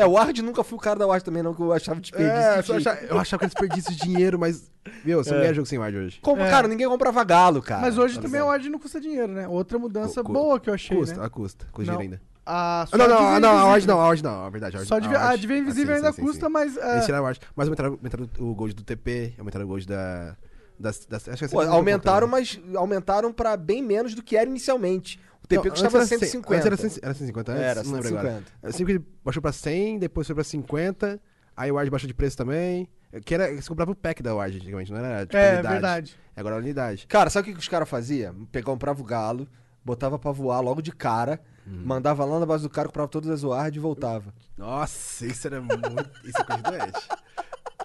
[0.00, 2.36] É, o Ward nunca fui o cara da Ward também não, que eu achava desperdício.
[2.36, 2.90] É, de só dinheiro.
[2.90, 4.70] achava- eu achava que era desperdício de dinheiro, mas...
[5.04, 5.42] Meu, você não É.
[5.42, 6.18] ganha jogo sem Ward hoje.
[6.22, 6.50] Como, É.
[6.50, 7.82] Cara, ninguém comprava galo, cara.
[7.82, 8.48] Mas hoje Tá também a ligado?
[8.52, 9.46] Ward não custa dinheiro, né?
[9.48, 11.20] Outra mudança boa que eu achei, Custa, né?
[11.20, 11.66] ela custa.
[11.72, 11.98] Custa Não.
[11.98, 12.30] dinheiro ainda.
[12.46, 13.64] A, Ah, só não, não, ah, não, a.
[13.66, 14.76] Ward não, a Ward não, é verdade.
[14.76, 16.52] a Ward- Só de a a de ah, invisível sim, ainda custa, sim.
[16.52, 16.76] mas...
[16.76, 17.40] é, Eles tiraram a Ward.
[17.54, 20.34] Mas aumentaram, aumentaram o gold do TP, aumentaram o gold da,
[20.78, 22.30] Das, das, acho que é Pô, 150 aumentaram, né?
[22.32, 25.20] mas aumentaram pra bem menos do que era inicialmente.
[25.56, 26.54] O TP Não, custava antes era 150.
[26.54, 27.62] Antes era, 100 era 150 antes?
[27.64, 28.28] Era Não lembro agora.
[28.30, 28.52] 150.
[28.68, 31.20] Assim que baixou pra 100, depois foi pra 50,
[31.56, 32.88] aí o Ward baixou de preço também.
[33.24, 35.72] Que era, você comprava o pack da Ward antigamente, não era tipo É, unidade.
[35.72, 36.16] verdade.
[36.36, 37.06] Agora é unidade.
[37.08, 38.46] Cara, sabe o que, que os caras faziam?
[38.52, 39.48] Pegava, comprava o galo,
[39.84, 41.82] botava pra voar logo de cara, Uhum.
[41.84, 44.32] mandava lá na base do cara, comprava todas as wards e voltava.
[44.56, 46.10] Nossa, isso era muito.
[46.24, 47.08] Isso é coisa de doente.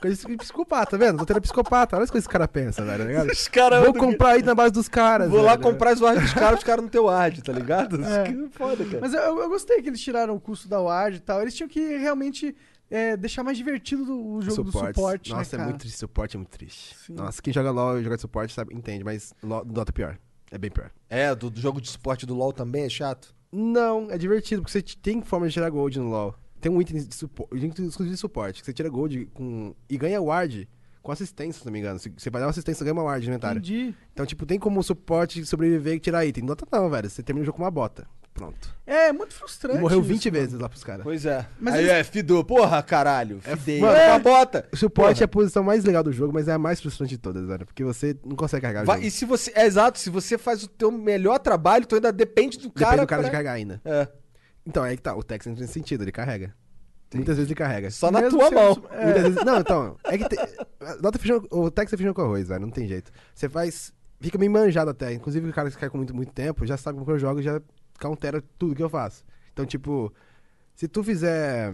[0.01, 1.17] Coisa de psicopata, tá vendo?
[1.17, 1.95] Doutor é psicopata.
[1.95, 3.31] Olha as coisas que esse cara pensa, velho, tá ligado?
[3.31, 5.29] Os caras Vou comprar aí na base dos caras.
[5.29, 5.63] Vou lá velho.
[5.63, 8.03] comprar as wards dos caras, os caras não têm ward, tá ligado?
[8.03, 8.23] É.
[8.25, 8.99] Que foda, cara.
[9.01, 11.41] Mas eu, eu gostei que eles tiraram o custo da ward e tal.
[11.41, 12.55] Eles tinham que realmente
[12.91, 15.69] é, deixar mais divertido do- o jogo do suporte, né, Nossa, é cara?
[15.69, 15.97] muito triste.
[15.97, 16.95] Suporte é muito triste.
[17.05, 17.13] Sim.
[17.13, 20.17] Nossa, quem joga LOL e joga de suporte sabe, entende, mas LOL, Dota é pior.
[20.51, 20.91] É bem pior.
[21.09, 23.33] É, do, do jogo de suporte do LoL também é chato.
[23.51, 26.35] Não, é divertido, porque você tem forma de tirar gold no LoL.
[26.65, 30.19] Tem um item de suporte, exclusivo de suporte, que você tira gold com, e ganha
[30.19, 30.67] ward
[31.03, 31.99] com assistência, se não me engano.
[31.99, 33.59] Se Você vai dar uma assistência, ganha uma ward de inventário.
[33.59, 33.93] Entendi.
[34.11, 36.41] Então, tipo, tem como o suporte sobreviver e tirar item.
[36.43, 37.07] No Dota não, velho.
[37.07, 38.07] Você termina o jogo com uma bota.
[38.33, 38.75] Pronto.
[38.87, 39.77] É, muito frustrante.
[39.77, 40.41] E morreu isso, 20 mano.
[40.43, 41.03] vezes lá pros caras.
[41.03, 41.45] Pois é.
[41.59, 42.43] Mas Aí eles- é, fidou.
[42.43, 43.39] Porra, caralho.
[43.41, 43.79] Fidei.
[43.79, 44.67] mano, É, é- uma bota.
[44.73, 45.23] O suporte Porra.
[45.23, 47.63] é a posição mais legal do jogo, mas é a mais frustrante de todas, velho.
[47.67, 49.07] Porque você não consegue carregar o Vai- jogo.
[49.07, 49.51] e se você.
[49.53, 52.93] É exato, se você faz o teu melhor trabalho, tu ainda depende do cara.
[52.93, 53.79] Depende do cara pra- de carregar ainda.
[53.85, 54.07] É.
[54.65, 55.15] Então, aí que tá.
[55.15, 56.55] O Tex entra nesse sentido, ele carrega.
[57.13, 57.89] Muitas vezes ele carrega.
[57.91, 58.83] Só na Mesmo tua mão.
[58.91, 59.05] é.
[59.05, 59.45] Muitas vezes.
[59.45, 59.97] Não, então.
[60.03, 60.27] É que.
[60.27, 60.35] Te...
[61.01, 61.45] Nota feijão...
[61.51, 62.61] O Tex é feijão com arroz, velho.
[62.61, 63.11] Não tem jeito.
[63.33, 63.93] Você faz.
[64.19, 65.13] Fica meio manjado até.
[65.13, 67.39] Inclusive, o cara que cai com muito, muito tempo já sabe como que eu jogo
[67.39, 67.61] e já
[67.99, 69.23] countera tudo que eu faço.
[69.53, 70.11] Então, tipo.
[70.75, 71.73] Se tu fizer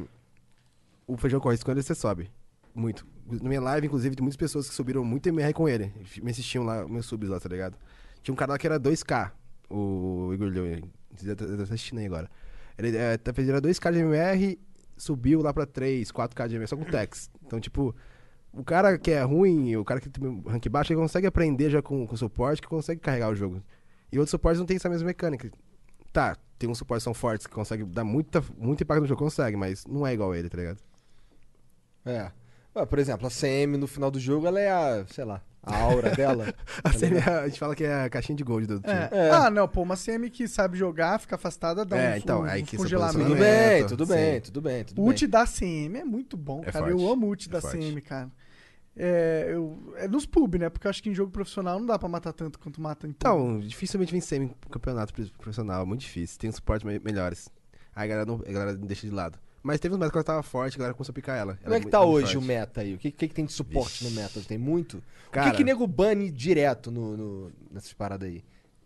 [1.08, 2.30] o feijão com arroz com ele, você sobe.
[2.76, 3.06] Muito.
[3.42, 5.92] Na minha live, inclusive, tem muitas pessoas que subiram muito MR com ele.
[6.22, 7.78] Me assistiam lá, meus subs lá, tá ligado?
[8.22, 9.32] Tinha um cara lá que era 2K,
[9.70, 12.30] o Igor tá tá assistindo aí agora.
[12.88, 14.60] Ele é, fez- era 2K de MR,
[14.98, 17.30] subiu lá pra 3, 4K de MR, só com Tex.
[17.46, 17.96] Então, tipo,
[18.54, 21.82] o cara que é ruim, o cara que tem rank baixo, ele consegue aprender já
[21.82, 23.62] com, com suporte, que consegue carregar o jogo.
[24.12, 25.50] E outros suportes não tem essa mesma mecânica.
[26.12, 29.56] Tá, tem uns suportes são fortes, que conseguem dar muita, muito impacto no jogo, consegue,
[29.56, 30.80] mas não é igual a ele, tá ligado?
[32.06, 32.32] É.
[32.76, 35.76] Ué, por exemplo, a CM no final do jogo, ela é a, sei lá, a
[35.78, 36.54] aura dela.
[36.84, 38.94] A, CM é a gente fala que é a caixinha de gold do time.
[38.94, 39.10] É.
[39.12, 39.30] É.
[39.32, 42.44] Ah, não, pô, uma CM que sabe jogar, fica afastada, dá É, um, então, um,
[42.46, 43.20] aí um que congelamento.
[43.20, 44.14] tudo bem, tudo sim.
[44.14, 46.86] bem, tudo bem, tudo O ult da CM é muito bom, É cara.
[46.86, 47.78] forte, Eu amo o ult é da forte.
[47.78, 48.32] CM, cara.
[48.96, 50.70] É, eu, é nos pub, né?
[50.70, 53.12] Porque eu acho que em jogo profissional não dá pra matar tanto quanto mata em
[53.12, 53.18] pub.
[53.20, 56.38] Então, dificilmente vem semi em campeonato pro- profissional, muito difícil.
[56.38, 57.50] Tem um suporte me- melhores.
[57.96, 59.38] Aí a galera, não, a galera deixa de lado.
[59.64, 61.54] Mas teve uns metas que ela tava forte, a galera começou a picar ela.
[61.56, 62.48] Como Ela é que muito- tá hoje o forte.
[62.48, 62.96] meta aí?
[62.96, 64.16] O que, que, que tem de suporte Vixe.
[64.16, 64.42] no meta?
[64.42, 64.98] Tem muito?
[65.28, 68.44] o Cara, que que nego bane direto no, no- nessas paradas aí?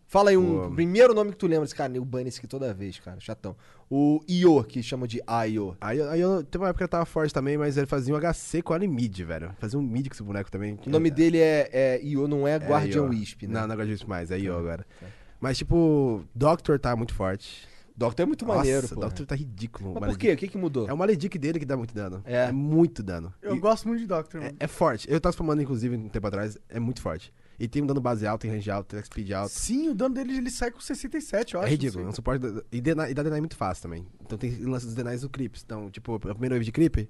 [0.08, 0.74] Fala aí um Pô.
[0.74, 1.66] primeiro nome que tu lembra.
[1.70, 3.18] Cara, nego bane esse aqui toda vez, cara.
[3.18, 3.56] Chatão.
[3.90, 5.76] O Io, que chama de Io.
[5.80, 8.62] Aí, eu, teve uma época que eu tava forte também, mas ele fazia um HC
[8.62, 9.52] com a mid, velho.
[9.58, 10.78] Fazia um mid com esse boneco também.
[10.86, 13.08] O nome dele é, é Io, não é É Guardian Io.
[13.08, 13.54] Wisp, né?
[13.54, 14.58] Não, não é Guardian Wisp mais, é Io Tá.
[14.60, 14.86] agora.
[15.00, 15.06] Tá.
[15.40, 17.66] Mas, tipo, Doctor tá muito forte.
[17.96, 19.00] Doctor é muito Nossa, maneiro, pô.
[19.00, 19.94] Doctor tá ridículo.
[19.98, 20.32] Mas por quê?
[20.32, 20.86] O que que mudou?
[20.88, 22.20] É o Maledic dele que dá muito dano.
[22.26, 22.52] É.
[22.52, 23.32] muito dano.
[23.40, 24.56] Eu E- gosto muito de Doctor, É, mano.
[24.60, 25.10] é forte.
[25.10, 26.58] Eu tava spamando, inclusive, um tempo atrás.
[26.68, 27.32] É muito forte.
[27.58, 29.50] E tem um dano base alto, tem range alto, tem speed alto.
[29.50, 31.68] Sim, o dano dele ele sai com 67, eu acho.
[31.68, 32.00] É ridículo.
[32.00, 32.44] É não um suporte.
[32.70, 34.06] E, deny, e dá deny muito fácil também.
[34.20, 35.62] Então tem lance dos denies do creeps.
[35.64, 37.08] Então, tipo, a primeira wave de creep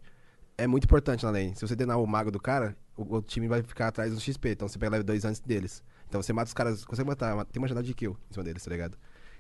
[0.57, 1.53] é muito importante na lane.
[1.57, 4.51] Se você denar o mago do cara, o, o time vai ficar atrás do XP.
[4.51, 5.83] Então você pega level 2 antes deles.
[6.09, 8.63] Então você mata os caras, consegue matar, tem uma janela de kill em cima deles,
[8.63, 8.97] tá ligado?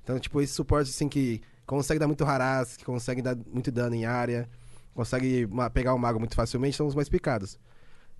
[0.06, 3.92] Então, tipo, esse suporte assim que consegue dar muito harass, que consegue dar muito dano
[3.92, 4.48] em área,
[4.94, 7.58] consegue pegar o mago muito facilmente, são os mais picados.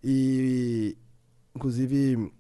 [0.03, 0.99] E.
[1.55, 2.33] Inclusive.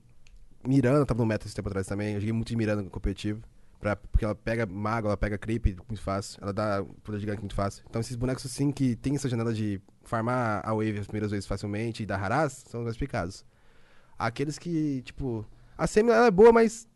[0.66, 2.14] Miranda tava no meta esse tempo atrás também.
[2.14, 3.40] Eu joguei muito de Miranda no competitivo.
[3.78, 6.40] Pra, porque ela pega mago, ela pega creep muito fácil.
[6.42, 7.84] Ela dá poder de gank muito fácil.
[7.88, 11.46] Então esses bonecos assim que tem essa janela de farmar a wave as primeiras vezes
[11.46, 13.44] facilmente e dar harass, são os mais picados.
[14.18, 15.46] Aqueles que, tipo.
[15.78, 16.88] A semi é boa, mas.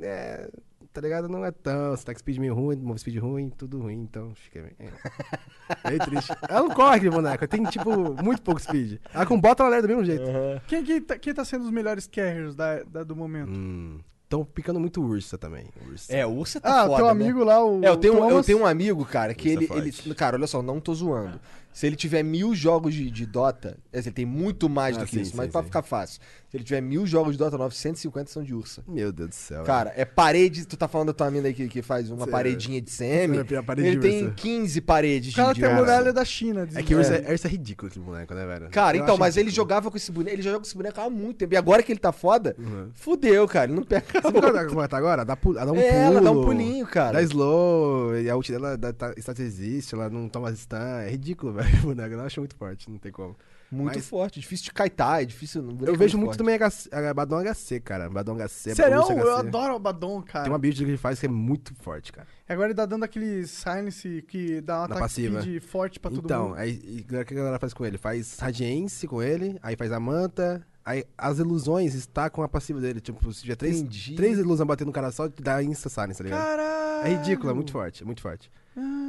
[0.00, 0.50] É.
[0.92, 1.26] Tá ligado?
[1.28, 1.94] Não é tão.
[1.94, 4.74] Stack speed meio ruim, move speed ruim, tudo ruim, então fica meio.
[4.78, 4.92] É.
[5.88, 6.32] Meio triste.
[6.48, 8.98] Ela não corre aquele boneco, tem, tipo, muito pouco speed.
[9.14, 10.24] Ela com bota ela leva do mesmo jeito.
[10.66, 13.50] Quem, que tá, quem tá sendo os melhores carriers da, da- do momento?
[13.50, 14.00] Hum.
[14.28, 15.66] Tão picando muito ursa também.
[15.86, 16.12] Ursa.
[16.14, 17.10] É, Ursa tá ah, foda, teu né?
[17.10, 17.84] amigo lá, o.
[17.84, 20.14] É, eu tenho, o eu tenho um amigo, cara, que é ele, ele.
[20.14, 21.40] Cara, olha só, não tô zoando.
[21.72, 25.12] Se ele tiver mil jogos de, de Dota, ele tem muito mais Ah, do que
[25.14, 25.66] sim, isso, sim, mas pra sim.
[25.66, 26.20] ficar fácil.
[26.50, 28.84] Se ele tiver mil jogos de Dota 950 são de Ursa.
[28.86, 29.62] Meu Deus do céu.
[29.64, 30.66] Cara, é parede.
[30.66, 33.38] Tu tá falando da tua mina aí que, que faz uma Cê- paredinha de CM.
[33.38, 33.40] É,
[33.78, 34.34] Ele de tem ursa.
[34.36, 36.68] 15 paredes O cara de, tem de muralha da China.
[36.74, 37.24] É que ursa É.
[37.28, 38.68] é, ursa é ridículo esse boneco, né, velho?
[38.70, 39.64] Cara, Eu então, mas ele ridículo.
[39.64, 40.34] jogava com esse boneco.
[40.36, 41.54] Ele já joga com esse boneco há muito tempo.
[41.54, 42.90] E agora que ele tá foda, Uhum.
[42.92, 43.70] fudeu, cara.
[43.70, 44.04] Ele não pega.
[44.22, 45.24] Você viu ela como ela tá agora?
[45.24, 46.02] Dá, pu- ela dá um É, pulo.
[46.02, 47.12] ela dá um pulinho, cara.
[47.14, 50.76] Dá slow, e a ult dela dá, tá, status existe, ela não toma stun.
[50.76, 52.14] É ridículo, velho, boneco.
[52.14, 53.36] Eu acho muito forte, não tem como.
[53.70, 54.38] Muito Mas- forte.
[54.38, 55.62] Difícil de kaitar, é difícil.
[55.62, 56.38] não- Eu vejo muito forte.
[56.38, 58.10] também HC, Badon HC, cara.
[58.10, 58.74] Badon HC.
[58.74, 59.46] Sério, Bruce eu HC.
[59.48, 60.44] adoro o Abaddon, cara.
[60.44, 62.28] Tem uma build que ele faz que é muito forte, cara.
[62.46, 66.48] Agora ele tá dando aquele silence que dá um ataque speed forte pra todo então,
[66.50, 66.58] mundo.
[66.58, 67.96] aí, e o que a galera faz com ele?
[67.96, 73.00] Faz Radiance com ele, aí faz a Manta, aí as ilusões estacam a passiva dele.
[73.00, 74.14] Tipo, se tiver três, Entendi.
[74.16, 76.40] três ilusões batendo no cara só, dá insta silence, tá ligado?
[76.44, 77.06] Caralho!
[77.06, 78.50] É ridículo, é muito forte, é muito forte.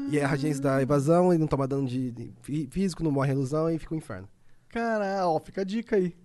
[0.10, 3.32] E a Radiance dá evasão, ele não toma dano de, de fí- físico, não morre
[3.32, 4.28] a ilusão e fica um inferno.
[4.70, 6.16] Caralho, ó, fica a dica aí.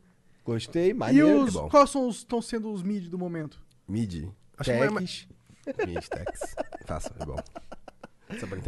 [0.45, 1.43] Gostei, E maneiro.
[1.45, 1.69] os, é bom.
[1.69, 3.61] quais são os, estão sendo os mid do momento?
[3.87, 4.29] Mid.
[4.57, 5.29] Acho que mais-
[5.65, 5.87] Techs.
[5.87, 6.55] Mid, Tex.
[6.87, 7.37] Faça, é bom.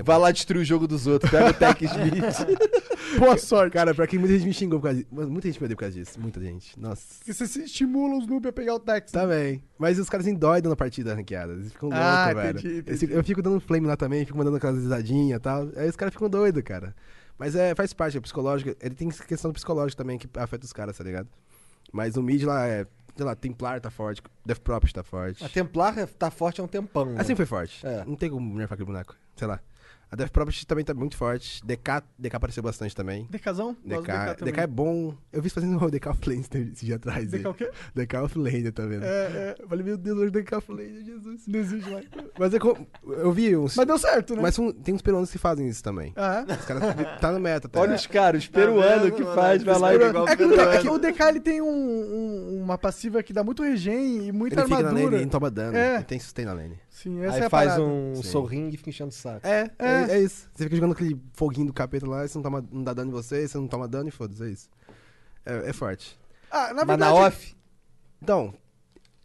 [0.04, 1.30] Vai lá destruir o jogo dos outros.
[1.30, 2.58] Pega o Tech Smith.
[3.18, 3.72] Boa sorte.
[3.72, 5.08] Cara, pra que muita gente me xingou por causa disso.
[5.12, 6.20] Muita gente me odeia por causa disso.
[6.20, 6.78] Muita gente.
[6.80, 7.02] Nossa.
[7.18, 9.12] Porque você se estimula os noob a pegar o Tex.
[9.12, 9.62] Também.
[9.78, 11.52] Mas os caras endoidam na partida ranqueada.
[11.52, 12.58] Eles ficam loucos, Ah, velho.
[12.58, 13.12] entendi, entendi.
[13.12, 15.68] Eu fico dando flame lá também, fico mandando aquelas risadinhas e tal.
[15.76, 16.94] Aí os caras ficam doidos, cara.
[17.38, 18.76] Mas é, faz parte, é psicológico.
[18.80, 21.28] Ele tem questão psicológica também que afeta os caras, tá ligado?
[21.92, 22.86] Mas o mid lá é.
[23.16, 25.44] Sei lá, Templar tá forte, Death Property tá forte.
[25.44, 27.04] A Templar tá forte há um tempão.
[27.06, 27.20] né?
[27.20, 27.84] Assim foi forte.
[27.86, 28.02] É.
[28.06, 29.14] Não tem como nerfar aquele boneco.
[29.40, 29.58] Sei lá.
[30.12, 31.64] A Death Property também tá muito forte.
[31.64, 33.28] DK, DK apareceu bastante também.
[33.30, 33.74] DKzão?
[33.84, 34.52] DK, também.
[34.52, 35.14] DK é bom.
[35.32, 36.40] Eu vi fazendo o DK Offlane
[36.72, 37.30] esse dia atrás.
[37.30, 37.46] DK aí.
[37.46, 37.70] o quê?
[37.94, 39.04] DK Offlane, tá vendo?
[39.04, 39.56] É, é.
[39.60, 41.46] Eu falei, meu Deus, hoje DK Offlane, Jesus.
[41.46, 42.06] Não existe mais.
[42.36, 42.76] Mas é co-
[43.06, 43.76] eu vi uns.
[43.76, 44.42] Mas deu certo, né?
[44.42, 46.12] Mas são- tem uns peruanos que fazem isso também.
[46.16, 46.82] Ah, Os caras
[47.20, 47.80] tá no meta, tá?
[47.80, 49.96] Olha os caras, os peruanos vendo, que faz, vai lá e...
[49.96, 50.32] É.
[50.32, 50.44] É que.
[50.48, 54.26] DK, é que o DK ele tem um- um- uma passiva que dá muito regen
[54.26, 55.16] e muita ele fica na lane, armadura.
[55.18, 55.76] ele não toma dano.
[55.76, 55.94] É.
[55.94, 56.76] Ele tem sustain na lane.
[57.02, 57.82] Sim, essa Aí é a faz parada.
[57.84, 58.22] um Sim.
[58.22, 59.46] sorrinho e fica enchendo o saco.
[59.46, 60.10] É, é, É.
[60.12, 60.48] é isso.
[60.54, 63.12] Você fica jogando aquele foguinho do capeta lá, você não, toma, não dá dano em
[63.14, 64.68] você, você não toma dano e foda-se, é isso.
[65.46, 66.18] É, é forte.
[66.50, 66.98] Ah, na Mas verdade...
[67.00, 67.56] na off...
[68.22, 68.52] Então,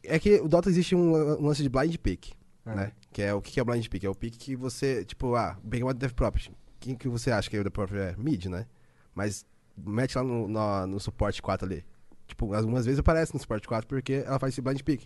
[0.04, 2.32] é que o Dota existe um, um lance de blind pick,
[2.66, 2.76] Ah.
[2.76, 2.92] né?
[3.12, 4.04] Que é o que é o blind pick?
[4.04, 6.52] É o pick que você, tipo, ah, peguei uma Death Property.
[6.80, 8.00] Quem que você acha que é o Death Property?
[8.02, 8.66] É mid, né?
[9.14, 9.46] Mas
[9.78, 11.86] mete lá no, no, no suporte 4 ali.
[12.28, 15.04] Tipo, algumas vezes aparece no suporte 4 porque ela faz esse blind pick.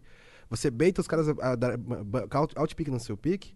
[0.49, 3.53] Você baita os caras a, a dar ba- out, out pick no seu pick,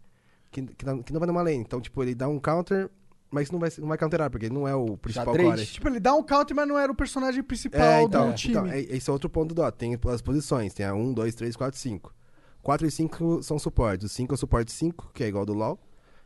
[0.52, 1.58] que, que, não- que não vai numa lane.
[1.58, 2.90] Então, tipo, ele dá um counter,
[3.32, 5.66] mas não vai, não vai counterar, porque ele não é o principal core.
[5.66, 8.54] Tipo, ele dá um counter, mas não era o personagem principal É, então, do time.
[8.54, 9.72] então, é- esse é outro ponto do Dota.
[9.78, 10.74] Tem as posições.
[10.74, 12.14] Tem a 1, 2, 3, 4, 5.
[12.62, 14.06] 4 e 5 são suportes.
[14.06, 15.80] O 5 é o suporte 5, que é igual ao do LoL.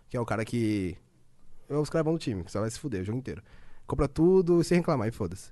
[0.09, 0.95] Que é o cara que...
[1.69, 3.41] É o escravão do time, que só vai se fuder o jogo inteiro.
[3.85, 5.51] Compra tudo sem reclamar e foda-se.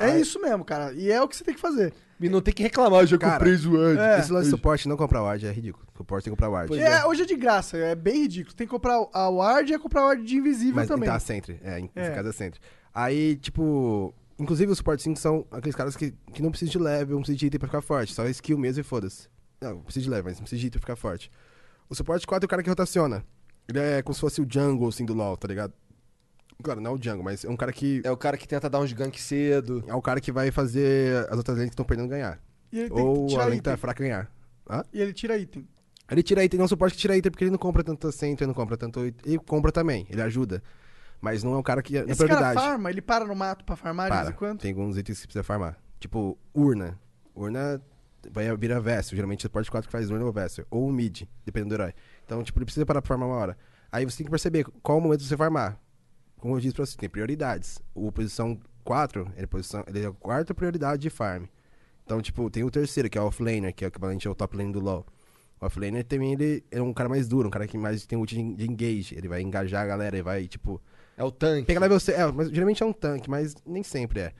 [0.00, 0.92] É Aí- isso mesmo, cara.
[0.94, 1.92] E é o que você tem que fazer.
[2.20, 4.00] E não tem que reclamar, eu já Cara, comprei zoando.
[4.00, 4.18] É.
[4.18, 5.86] Esse lance de suporte não comprar ward é ridículo.
[5.96, 6.68] Suporte tem que comprar ward.
[6.68, 8.54] Pois É, hoje é de graça, é bem ridículo.
[8.54, 11.08] Tem que comprar a ward e é comprar a ward de invisível Mas também.
[11.08, 11.58] tá Sentry.
[11.62, 12.00] É, em É.
[12.02, 12.60] nesse caso é Sentry.
[12.94, 14.12] Aí, tipo...
[14.38, 17.36] Inclusive, os suporte 5 são aqueles caras que, que não precisam de level, não precisam
[17.38, 18.14] de item pra ficar forte.
[18.14, 19.28] Só skill mesmo e foda-se.
[19.60, 21.30] Não, precisa de level, mas não precisa de item pra ficar forte.
[21.90, 23.22] O suporte 4 é o cara que rotaciona.
[23.68, 25.74] Ele é como se fosse o jungle, assim, do LoL, tá ligado?
[26.62, 28.00] Claro, não é o jungle, mas é um cara que...
[28.04, 29.82] É o cara que tenta dar uns gank cedo.
[29.86, 32.38] É o cara que vai fazer as outras lanes que estão perdendo ganhar.
[32.72, 33.72] E ele tem Ou que a tirar lane item.
[33.72, 34.30] tá fraca ganhar.
[34.68, 34.84] Hã?
[34.92, 35.66] E ele tira item.
[36.10, 38.10] Ele tira item, não é um suporte que tira item porque ele não compra tanto
[38.10, 39.32] Sentry, não compra tanto item.
[39.32, 40.62] Ele compra também, ele ajuda.
[41.20, 42.66] Mas não é o cara que é na Esse cara prioridade.
[42.66, 44.34] farma, ele para no mato pra farmar de vez Para.
[44.34, 44.60] em quando.
[44.60, 45.76] Tem alguns itens que precisa farmar.
[45.98, 46.98] Tipo, urna.
[47.34, 47.80] Urna
[48.30, 49.14] vai virar Vessel.
[49.16, 50.64] Geralmente o suporte 4 que faz urna ou Vessel.
[50.70, 51.92] Ou mid, dependendo do herói.
[52.24, 53.56] Então, tipo, ele precisa parar pra farmar uma hora.
[53.92, 55.78] Aí você tem que perceber qual o momento de você farmar.
[56.40, 57.80] Como eu disse pra você, tem prioridades.
[57.94, 61.44] O posição 4, ele é, posição, ele é a quarta prioridade de farm.
[62.04, 64.56] Então, tipo, tem o terceiro, que é o offlaner, que é o equivalente ao top
[64.56, 65.06] lane do LoL.
[65.60, 68.34] O offlaner também, ele é um cara mais duro, um cara que mais tem ult
[68.34, 69.14] de engage.
[69.14, 70.80] Ele vai engajar a galera, ele vai, tipo...
[71.16, 71.66] É o tanque.
[71.66, 74.32] Pega level 6, é, mas geralmente é um tanque, mas nem sempre é.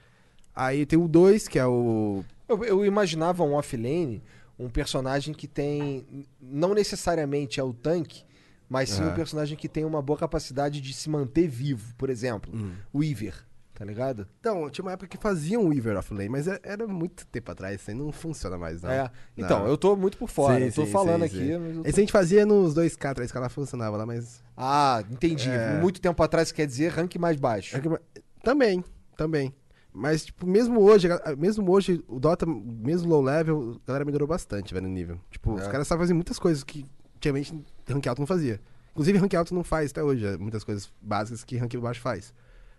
[0.55, 2.23] Aí tem o 2, que é o.
[2.49, 4.21] Eu, eu imaginava um offlane,
[4.57, 6.25] um personagem que tem.
[6.41, 8.23] Não necessariamente é o tanque,
[8.71, 9.15] mas sim um Aham.
[9.15, 11.93] personagem que tem uma boa capacidade de se manter vivo.
[11.97, 12.49] Por exemplo,
[12.93, 13.35] o Weaver,
[13.73, 14.25] tá ligado?
[14.39, 17.81] Então, tinha uma época que faziam o Weaver offlane, mas é- era muito tempo atrás,
[17.81, 18.89] isso aí não funciona mais, não.
[18.89, 19.11] É.
[19.35, 19.67] Então, Não.
[19.67, 20.57] eu tô muito por fora.
[20.57, 21.37] Sim, eu tô sim, falando sim, aqui.
[21.53, 21.57] sim.
[21.57, 24.41] mas tô- Esse a gente fazia nos 2K, 3K lá funcionava lá, mas.
[24.55, 25.49] Ah, entendi.
[25.49, 25.79] É.
[25.81, 27.75] Muito tempo atrás quer dizer rank mais baixo.
[28.43, 28.83] Também,
[29.17, 29.53] também.
[29.93, 34.73] Mas, tipo, mesmo hoje, mesmo hoje, o Dota, mesmo low level, a galera melhorou bastante,
[34.73, 35.19] velho, no nível.
[35.29, 35.63] Tipo, É.
[35.63, 36.85] os caras sabem fazer muitas coisas que
[37.17, 37.53] antigamente
[37.91, 38.59] rank alto não fazia.
[38.91, 42.33] Inclusive, rank alto não faz até hoje, é muitas coisas básicas que rank baixo faz.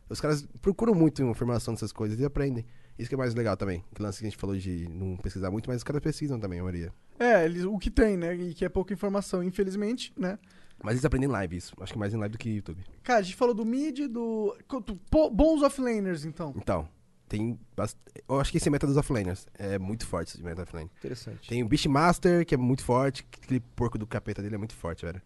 [0.08, 2.66] Os caras procuram muito informação dessas coisas e aprendem.
[2.98, 3.82] Isso que é mais legal também.
[3.94, 6.60] Que lance que a gente falou de não pesquisar muito, mas os caras pesquisam também,
[6.60, 6.92] a maioria.
[7.18, 8.34] É, eles, o que tem, né?
[8.34, 10.38] E que é pouca informação, infelizmente, né?
[10.82, 11.74] Mas eles aprendem em live isso.
[11.80, 12.84] Acho que mais em live do que YouTube.
[13.02, 14.56] Cara, a gente falou do mid, do.
[15.32, 16.52] Bons offlaners, então.
[16.56, 16.88] Então,
[17.36, 17.58] tem.
[18.28, 19.46] Eu acho que esse é meta dos offlaners.
[19.58, 20.90] É muito forte esse meta offlane.
[20.98, 21.48] Interessante.
[21.48, 23.26] Tem o Beastmaster, que é muito forte.
[23.42, 25.20] Aquele porco do capeta dele é muito forte, velho.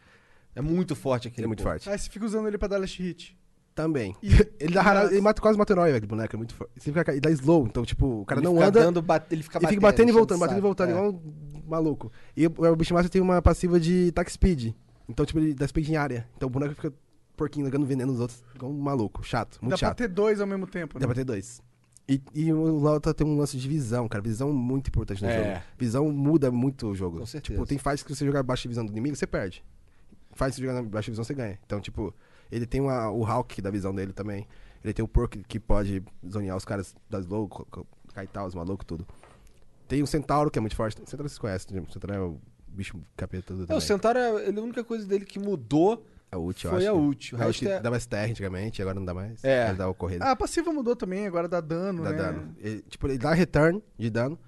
[0.55, 1.43] É muito forte aquele.
[1.43, 1.69] Ele é muito pô.
[1.69, 1.91] forte.
[1.91, 3.37] Aí você fica usando ele pra dar last hit.
[3.75, 4.17] Também.
[4.23, 4.29] E-
[4.59, 6.35] ele, dá rara- ele mata, quase mata o herói, velho, boneco.
[6.35, 6.73] É muito forte.
[6.79, 8.81] Você fica, ele dá slow, então, tipo, o cara Ele não fica anda.
[8.81, 10.93] dando bate- ele fica Ele fica batendo, batendo e voltando, batendo e voltando, É.
[10.93, 12.11] igual um maluco.
[12.37, 14.73] E o, o Bishimaster tem uma passiva de attack speed.
[15.09, 16.27] Então, tipo, ele dá speed em área.
[16.37, 16.93] Então o boneco fica
[17.37, 19.23] porquinho, jogando veneno nos outros, igual um maluco.
[19.23, 19.99] Chato, muito Dá pra chato.
[19.99, 21.01] ter dois ao mesmo tempo, né?
[21.01, 21.61] Dá pra ter dois.
[22.09, 24.23] E, e o Lauta tem um lance de visão, cara.
[24.23, 25.55] Visão muito importante no É.
[25.55, 25.67] jogo.
[25.77, 27.19] Visão muda muito o jogo.
[27.19, 27.55] Com certeza.
[27.55, 29.65] Tipo, tem fights que você jogar baixa visão do inimigo, você perde.
[30.33, 31.59] Que você jogar na baixa visão, você ganha.
[31.67, 32.15] Então, tipo,
[32.53, 34.47] ele tem uma, o Hulk da visão dele também.
[34.85, 36.01] Ele tem o Perk que pode
[36.31, 39.05] zonear os caras das co- Kaital, os malucos, tudo.
[39.89, 40.97] Tem o Centauro, que é muito forte.
[40.97, 41.85] O Centauro vocês conhecem, né?
[41.89, 42.39] o Centauro é o
[42.69, 43.79] bicho capeta tudo É, também.
[43.79, 46.81] o Centauro, é- ele, a única coisa dele que mudou É o ult, eu foi
[46.81, 47.35] acho a ult.
[47.35, 47.81] O A resto é...
[47.81, 49.43] dava STR antigamente, agora não dá mais.
[49.45, 49.69] É.
[49.69, 50.19] Ele dá o correr.
[50.21, 52.17] Ah, a passiva mudou também, agora dá dano, dá né?
[52.17, 52.57] dano.
[52.59, 54.39] Ele, tipo, ele dá return de dano.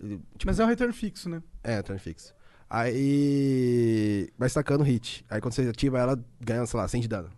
[0.00, 1.42] Ele, tipo, Mas é um return fixo, né?
[1.62, 2.34] É, turn fixo.
[2.70, 5.24] Aí vai sacando hit.
[5.28, 7.30] Aí quando você ativa ela, ganha, sei lá, 100 de dano.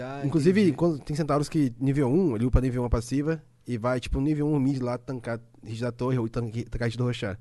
[0.00, 0.76] Ah, Inclusive, entendi.
[0.76, 4.46] quando tem centauros que nível 1, ele upa nível 1 passiva e vai, tipo, nível
[4.46, 7.36] 1 mid lá, tancar hit da torre ou tancar hit do Roshan.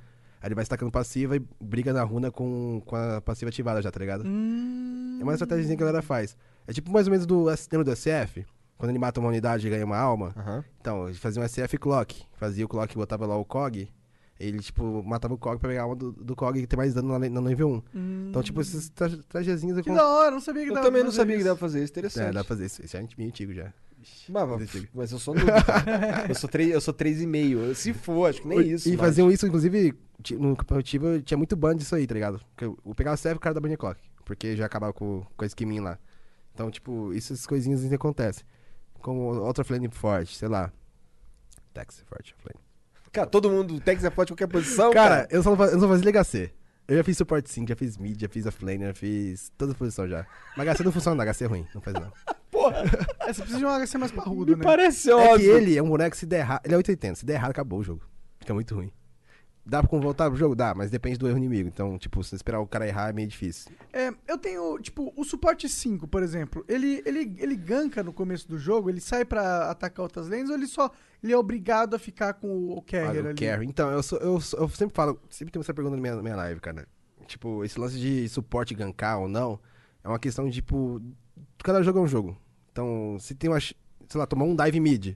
[0.47, 3.91] Aí ele vai stacando passiva e briga na runa com, com a passiva ativada já,
[3.91, 4.23] tá ligado?
[4.25, 5.17] Hum...
[5.19, 6.37] É uma estratégia que a galera faz.
[6.65, 8.45] É tipo mais ou menos do, lembra do SF?
[8.77, 10.33] Quando ele mata uma unidade e ganha uma alma.
[10.37, 10.63] Aham.
[10.79, 12.23] Então, ele fazia um SF clock.
[12.37, 13.89] Fazia o clock e botava lá o COG.
[14.39, 16.93] Ele, tipo, matava o COG pra pegar a alma do, do COG e ter mais
[16.93, 17.83] dano na, na nível 1.
[17.93, 18.27] Hum.
[18.29, 19.81] Então, tipo, esses tra trajezinhos...
[19.81, 21.47] Que da hora, não sabia que Eu dava também pra não sabia que isso.
[21.47, 21.91] dava pra fazer isso.
[21.91, 22.27] Interessante.
[22.29, 22.85] É, dá pra fazer isso.
[22.85, 23.73] Isso é meio antigo já.
[24.29, 24.87] Mas, antigo.
[24.93, 25.49] mas eu sou noob,
[26.29, 27.73] eu sou três, eu sou três e meio.
[27.75, 28.87] Se for, acho que nem isso.
[28.87, 29.93] E mas- faziam isso, inclusive,
[30.39, 32.39] no competitivo tinha muito ban disso aí, tá ligado?
[32.49, 33.99] Porque eu eu pegava serve o cara da Bunny Clock.
[34.25, 35.99] Porque já acabava com, com a esquiminha lá.
[36.53, 38.43] Então, tipo, essas coisinhas ainda acontecem.
[38.99, 40.71] Como outra flame forte, sei lá.
[41.73, 42.59] Tex forte, flame.
[43.11, 45.27] Cara, todo mundo, o Tex é forte em qualquer posição, Cara, cara.
[45.31, 46.51] eu só não, eu não fazia HC.
[46.87, 49.75] Eu já fiz suporte 5, já fiz mid, já fiz offlane, já fiz toda a
[49.75, 50.25] posição já.
[50.55, 52.11] Mas HC não funciona, não, HC é ruim, não faz não.
[52.51, 52.77] Porra,
[53.21, 54.63] É, você precisa de um HC mais parrudo, me né?
[54.63, 55.57] parece É que óbvio.
[55.57, 57.79] ele é um boneco que se der errado, ele é 880, se der errado acabou
[57.79, 58.01] o jogo.
[58.39, 58.91] Fica muito ruim.
[59.69, 60.55] Dá pra voltar pro jogo?
[60.55, 61.67] Dá, mas depende do erro inimigo.
[61.67, 63.69] Então, tipo, se esperar o cara errar é meio difícil.
[63.91, 68.47] É, eu tenho, tipo, o suporte 5, por exemplo, ele, ele, ele ganka no começo
[68.47, 70.89] do jogo, ele sai pra atacar outras lanes ou ele só
[71.21, 73.35] ele é obrigado a ficar com o carrier o ali?
[73.37, 73.65] carry.
[73.65, 76.21] Então, eu, sou, eu, sou- eu sempre falo, sempre tenho essa pergunta na minha, na
[76.23, 76.87] minha live, cara.
[77.25, 79.59] Tipo, esse lance de suporte gankar ou não,
[80.01, 81.01] é uma questão de, tipo,
[81.61, 82.37] cada jogo é um jogo.
[82.71, 83.75] Então, se tem uma, sei
[84.15, 85.15] lá, tomar um dive mid,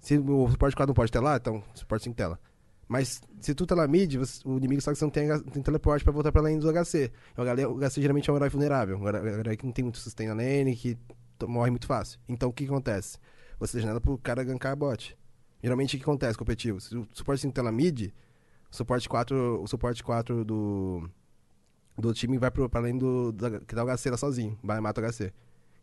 [0.00, 2.40] se o suporte 4 não pode telar, então suporte 5 tela.
[2.88, 6.04] Mas se tu telar mid, você- o inimigo sabe que você não tem, tem teleporte
[6.04, 7.10] pra voltar pra lane do HC.
[7.36, 9.98] O HC, o HC geralmente é um herói vulnerável, um herói que não tem muito
[9.98, 10.96] sustain na lane, que
[11.48, 12.20] morre muito fácil.
[12.28, 13.18] Então, o que acontece?
[13.58, 15.16] Você janela pro cara gankar a bot.
[15.62, 16.80] Geralmente o que acontece competitivo?
[16.80, 18.10] Se o suporte 5 tela mid,
[18.70, 21.08] o suporte 4, o suporte 4 do,
[21.98, 24.80] do time vai pro, pra do, do que dá o HC lá sozinho, vai e
[24.80, 25.32] mata o HC.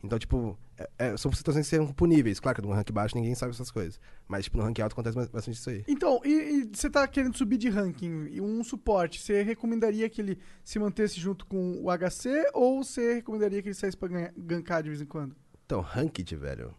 [0.04, 2.40] Então, tipo, é- é- são situações que são puníveis.
[2.40, 4.00] Claro que no rank baixo ninguém sabe essas coisas.
[4.28, 5.84] Mas, tipo, no rank alto acontece ba- bastante isso aí.
[5.88, 10.38] Então, e, você tá querendo subir de ranking e um suporte, você recomendaria que ele
[10.64, 14.90] se mantesse junto com o HC ou você recomendaria que ele saísse pra gankar de
[14.90, 15.36] vez em quando?
[15.66, 16.74] Então, ranked, velho.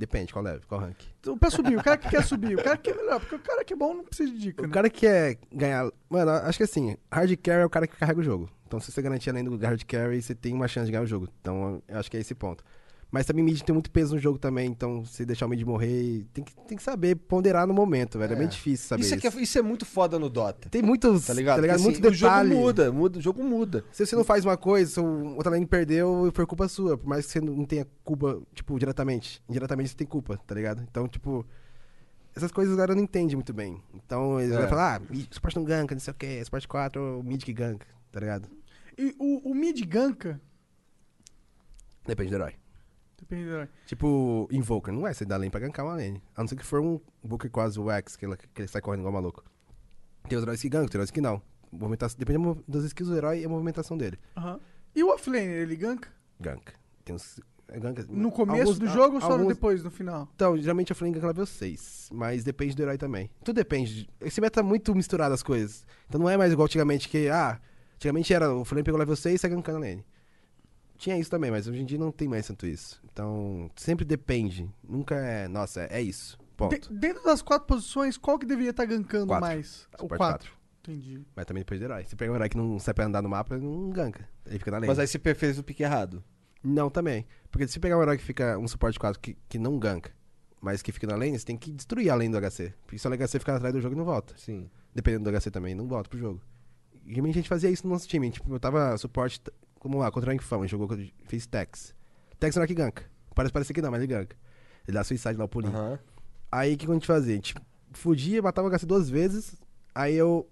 [0.00, 0.96] Depende, qual level, qual rank.
[1.38, 3.62] Pra subir, o cara que quer subir, o cara que é melhor, porque o cara
[3.62, 4.72] que é bom não precisa de dica, O né?
[4.72, 5.90] cara que quer ganhar.
[6.08, 8.48] Mano, acho que assim, hard carry é o cara que carrega o jogo.
[8.66, 11.06] Então, se você garantir além do hard carry, você tem uma chance de ganhar o
[11.06, 11.28] jogo.
[11.42, 12.64] Então, eu acho que é esse ponto.
[13.12, 16.24] Mas também mid tem muito peso no jogo também, então se deixar o mid morrer,
[16.32, 18.32] tem que, tem que saber ponderar no momento, velho.
[18.32, 18.38] É, É.
[18.38, 19.26] bem difícil saber Isso, isso.
[19.26, 20.68] é, que é- isso é muito foda no Dota.
[20.68, 21.56] Tem muitos, Tá ligado?
[21.60, 22.54] Porque, Muito assim, o jogo detalhe.
[22.54, 23.84] muda, muda, o jogo muda.
[23.90, 26.96] Se você não faz uma coisa, se o outra lane perdeu e foi culpa sua.
[26.96, 29.42] Por mais que você não tenha culpa, tipo, diretamente.
[29.48, 30.80] Indiretamente você tem culpa, tá ligado?
[30.88, 31.44] Então, tipo,
[32.32, 33.82] essas coisas a galera não entende muito bem.
[33.92, 34.58] Então, eles É.
[34.60, 37.22] vão falar, ah, mid- suporte não ganka, não sei o que, suporte 4 é o
[37.24, 38.48] mid que ganka, tá ligado?
[38.96, 40.40] E o, o mid ganka,
[42.06, 42.54] Depende do herói.
[43.86, 46.22] Tipo, Invoker, não vai ser dar lane pra gankar uma lane.
[46.36, 48.80] A não ser que for um Invoker quase o X, que ele, que ele sai
[48.80, 49.42] correndo igual maluco.
[50.28, 51.40] Tem os heróis que gankam, tem heróis que não.
[51.72, 54.18] Movimentação, depende das skills do herói e a movimentação dele.
[54.36, 54.58] Aham.
[54.94, 56.08] E o offlane, ele ganka?
[56.40, 56.72] Gank.
[57.04, 57.40] Tem uns.
[57.68, 60.28] é gank- No começo alguns- do a- jogo ou só alguns- depois, no final?
[60.34, 63.30] Então, geralmente eu falei gank level 6, mas depende do herói também.
[63.44, 64.02] Tudo depende.
[64.04, 65.86] de- Esse meta tá muito misturado as coisas.
[66.08, 67.60] Então não é mais igual antigamente que, ah,
[67.94, 70.04] antigamente era o Flame pegou level 6 e sai gankando a lane.
[71.00, 73.00] Tinha isso também, mas hoje em dia não tem mais tanto isso.
[73.10, 74.70] Então, sempre depende.
[74.86, 76.38] Nunca é, nossa, é, é isso.
[76.58, 76.78] Ponto.
[76.78, 79.46] De- dentro das quatro posições, qual que deveria estar gankando Quatro.
[79.46, 79.88] mais?
[79.96, 80.52] O Suporte 4.
[80.80, 81.24] Entendi.
[81.34, 82.04] Mas também depende do herói.
[82.04, 84.28] Se pegar um herói que não sabe pra andar no mapa, ele não ganka.
[84.44, 84.88] Ele fica na lane.
[84.88, 86.22] Mas aí você fez o pique errado.
[86.62, 87.26] Não, também.
[87.50, 90.12] Porque se pegar um herói que fica um suporte 4 que, que não ganka,
[90.60, 92.74] mas que fica na lane, você tem que destruir a lane do HC.
[92.84, 94.34] Porque se o HC ficar atrás do jogo, não volta.
[94.36, 94.68] Sim.
[94.94, 96.42] Dependendo do HC também, não volta pro jogo.
[97.06, 98.30] E realmente a gente fazia isso no nosso time.
[98.30, 99.40] Tipo, eu tava suporte,
[99.80, 100.88] como lá, contra o Infama, jogou,
[101.24, 101.94] fez Tex.
[102.38, 103.02] Tex não é que ganka.
[103.34, 104.36] Parece parecer que não, mas ele ganka.
[104.86, 105.74] Ele dá suicide lá, o pulinho.
[105.74, 105.98] Aham.
[106.52, 107.32] Aí o que, que a gente fazia?
[107.32, 107.54] A gente
[107.92, 109.56] fugia, matava o HC duas vezes.
[109.94, 110.48] Aí eu.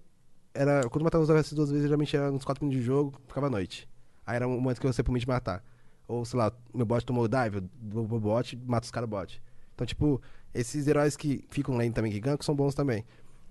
[0.54, 3.46] Era, quando matava os HC duas vezes, geralmente era uns 4 minutos de jogo, ficava
[3.46, 3.86] à noite.
[4.26, 5.62] Aí era um momento que você permite matar.
[6.06, 9.08] Ou, sei lá, meu bot tomou o dive, eu dou o bot, mato os caras
[9.08, 9.42] bot.
[9.74, 10.22] Então, tipo,
[10.54, 13.04] esses heróis que ficam lane também, que gankam, são bons também.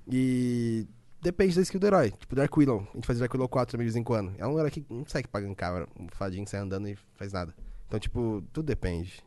[0.08, 0.88] E
[1.28, 2.12] depende da skill do herói.
[2.12, 2.88] Tipo, Dark Willow.
[2.92, 4.34] A gente fazia Dark Willow 4 também de vez em quando.
[4.38, 7.34] É um herói que não segue pra gankar, um fadinho que sai andando e faz
[7.34, 7.54] nada.
[7.88, 9.24] Então, tipo, tudo depende.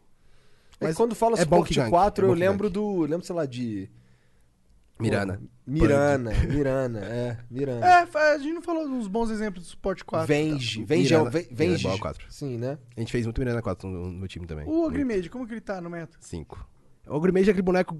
[0.81, 2.40] É Mas que quando fala é bom suporte que ganque, 4, é bom eu que
[2.40, 2.74] lembro ganque.
[2.74, 3.01] do.
[3.02, 3.90] Lembro, sei lá, de.
[4.98, 5.39] Mirana.
[5.39, 7.86] Pô, Mirana, Mirana, é, Mirana.
[7.86, 10.27] É, a gente não falou uns bons exemplos de suporte 4.
[10.27, 11.31] Venge, Venge, é Mirana.
[11.31, 11.81] Mirana é Venge.
[11.81, 12.27] igual ao 4.
[12.28, 12.78] Sim, né?
[12.97, 14.66] A gente fez muito Mirana 4 no, no time também.
[14.66, 16.18] O Ogrimage, como que ele tá no meta?
[16.20, 16.68] 5.
[17.06, 17.98] O Grimage é aquele boneco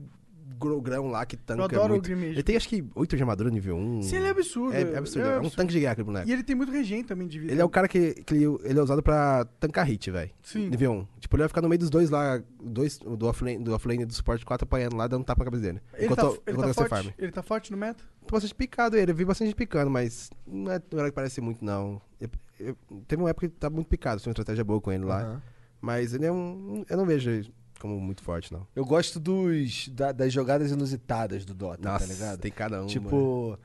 [0.61, 2.05] grogrão lá que tanca Eu adoro o muito.
[2.07, 2.33] Ogrimage.
[2.33, 4.03] Ele tem acho que 8 de armadura nível 1.
[4.03, 4.75] Sim, ele é absurdo.
[4.75, 5.27] É, é absurdo.
[5.29, 6.29] É, um tanque de guerra aquele boneco.
[6.29, 7.53] E ele tem muito regen também de vida.
[7.53, 10.31] Ele é o cara que, que ele, ele é usado pra tancar hit, velho.
[10.43, 10.69] Sim.
[10.69, 11.07] Nível 1.
[11.21, 14.07] Tipo, ele vai ficar no meio dos dois lá, dois, do offlane, do offlane e
[14.07, 15.81] do suporte 4 apanhando lá, dando tapa na cabeça dele.
[15.95, 17.07] Ele enquanto tá, enquanto ele, tá você forte, farm.
[17.19, 18.05] ele tá forte no meta?
[18.27, 22.01] Tô bastante picado ele, eu vi bastante picando, mas não é que parece muito, não.
[22.21, 22.29] Eu-
[22.61, 22.77] eu-
[23.09, 25.23] teve uma época que tá muito picado, tinha uma estratégia boa com ele lá.
[25.23, 25.43] Aham.
[25.81, 26.85] Mas ele é um.
[26.91, 27.51] Eu não vejo
[27.81, 28.67] como muito forte, não.
[28.77, 32.39] Eu gosto dos, da- das jogadas inusitadas do Dota, Nossa, tá ligado?
[32.39, 32.87] tem cada um.
[32.87, 33.59] Tipo,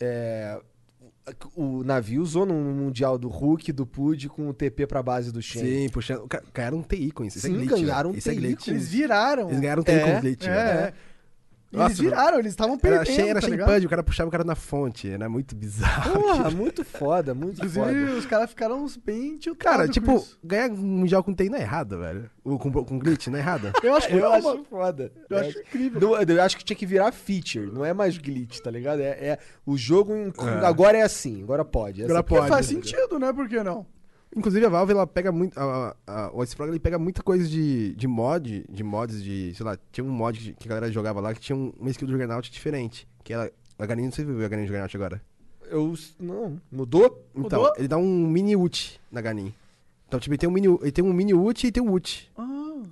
[0.00, 0.60] é,
[1.54, 5.42] o navio usou no Mundial do Hulk, do Pud, com o TP pra base do
[5.42, 5.62] Shen.
[5.62, 6.26] Sim, puxando.
[6.26, 7.38] Ca- Ganharam um TI com isso.
[7.38, 7.86] Isso Sim, é glitch, velho.
[7.86, 8.64] ganharam um Isso é TI glitch.
[8.64, 9.48] com Eles viraram.
[9.48, 10.78] Eles ganharam um TI com glitch, É, velho.
[10.80, 10.94] é.
[11.70, 13.74] Nossa, eles viraram, eles estavam Era, perdendo, era tá Shen ligado?
[13.74, 15.08] Pud, o cara puxava o cara na fonte.
[15.10, 16.12] Era muito bizarro.
[16.20, 18.18] Porra, muito foda, muito Inclusive, foda.
[18.18, 20.38] os caras ficaram uns bem tiltados Cara, com tipo, isso.
[20.42, 22.30] ganhar um mundial com TI não é errado, velho.
[22.42, 23.70] Ou com, com glitch não é errado.
[23.84, 24.64] Eu acho que Eu não, acho mano.
[24.64, 25.12] foda.
[25.28, 26.00] Eu acho incrível.
[26.00, 29.00] Não, eu acho que tinha que virar feature, não é mais glitch, tá ligado?
[29.00, 30.66] É, é- o jogo em- É.
[30.66, 32.02] agora é assim, agora pode.
[32.02, 32.48] Essa Agora é a pode.
[32.48, 33.30] Faz sentido, né?
[33.32, 33.84] Por que não?
[34.36, 35.58] Inclusive a Valve ela pega muito.
[35.58, 39.54] A, a, o ele pega muita coisa de, de mod, de mods de.
[39.54, 42.06] Sei lá, tinha um mod que a galera jogava lá que tinha um- uma skill
[42.06, 43.08] do Juggernaut diferente.
[43.24, 43.50] Que era.
[43.78, 45.22] A Galinha, não sei se viu a Galinha do Juggernaut agora.
[45.70, 47.24] Eu não, mudou?
[47.34, 47.72] Então, Mudou?
[47.76, 49.52] ele dá um mini ult na Ganin.
[50.08, 52.30] Então, tipo, ele tem um mini, ele tem um mini ult e tem um ult.
[52.36, 52.44] Ah,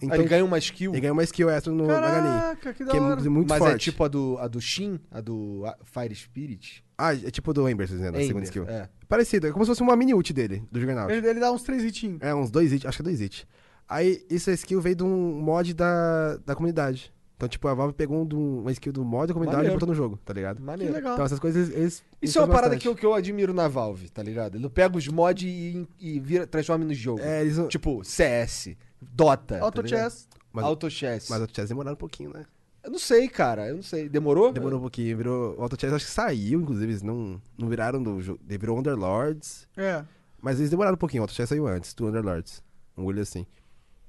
[0.02, 2.28] Então, Ah, ele ganha uma skill, ele ganha uma skill extra no, Ganin.
[2.28, 3.74] caraca, que da Que é muito mas forte.
[3.74, 6.84] é tipo a do, a do Shin, a do Fire Spirit.
[6.98, 8.64] Ah, é tipo do Ember, vocês dizendo, a segunda skill.
[8.68, 8.88] É.
[9.08, 11.10] Parecido, é como se fosse uma mini ult dele, do Juggernaut.
[11.12, 12.18] Ele, ele dá uns três hitinhos.
[12.20, 13.46] É, uns dois hits, acho que é dois hits.
[13.88, 17.12] Aí, essa skill veio de um mod da, da comunidade.
[17.36, 19.74] Então, tipo, a Valve pegou um, um- uma skill do mod da comunidade Maneiro.
[19.74, 20.56] e botou no jogo, tá ligado?
[20.56, 20.94] Que Maneiro.
[20.94, 21.12] legal.
[21.12, 21.78] Então, essas coisas, eles...
[21.78, 24.56] eles Isso é uma parada que eu, que eu admiro na Valve, tá ligado?
[24.56, 27.20] Ele pega os mods e, e vira, transforma no jogo.
[27.20, 27.58] É, eles...
[27.68, 29.60] Tipo, CS, Dota.
[29.60, 30.00] Auto tá ligado?
[30.10, 30.28] chess.
[30.50, 31.28] Mas, Auto Chess.
[31.28, 32.46] mas o Chess demoraram um pouquinho, né?
[32.82, 33.68] Eu não sei, cara.
[33.68, 34.08] Eu não sei.
[34.08, 34.50] Demorou?
[34.50, 35.58] Demorou um pouquinho, virou...
[35.58, 38.40] O Auto Chess acho que saiu, inclusive, eles não, não viraram do jogo.
[38.46, 40.02] Virou Underlords, É,
[40.40, 41.20] mas eles demoraram um pouquinho.
[41.22, 42.62] O Auto Chess saiu antes do Underlords.
[42.96, 43.44] Um olho assim.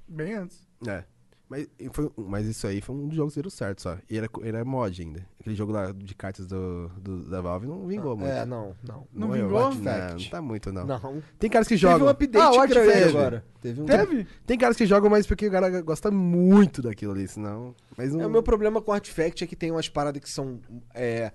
[0.08, 0.66] bem antes.
[0.86, 1.04] É.
[1.50, 3.96] Mas, foi, mas isso aí foi um dos jogos que deu certo só.
[4.10, 5.26] E era, era mod ainda.
[5.40, 8.30] Aquele jogo lá de cartas do, do- da Valve não vingou muito.
[8.30, 9.06] É, não, não.
[9.10, 9.58] Não é vingou?
[9.58, 10.24] Não, Fact.
[10.24, 10.84] não tá muito, não.
[10.86, 11.22] Não.
[11.38, 12.08] Tem caras que Teve um jogam.
[12.08, 13.16] update Ah, o grande Artifact.
[13.16, 13.44] agora.
[13.62, 13.86] Teve um...
[13.86, 14.26] Teve?
[14.46, 17.74] Tem caras que jogam, mas porque o cara gosta muito daquilo ali, senão.
[17.96, 18.20] Mas não.
[18.20, 20.60] É, o meu problema com o Artifact é que tem umas paradas que são
[20.94, 21.32] é,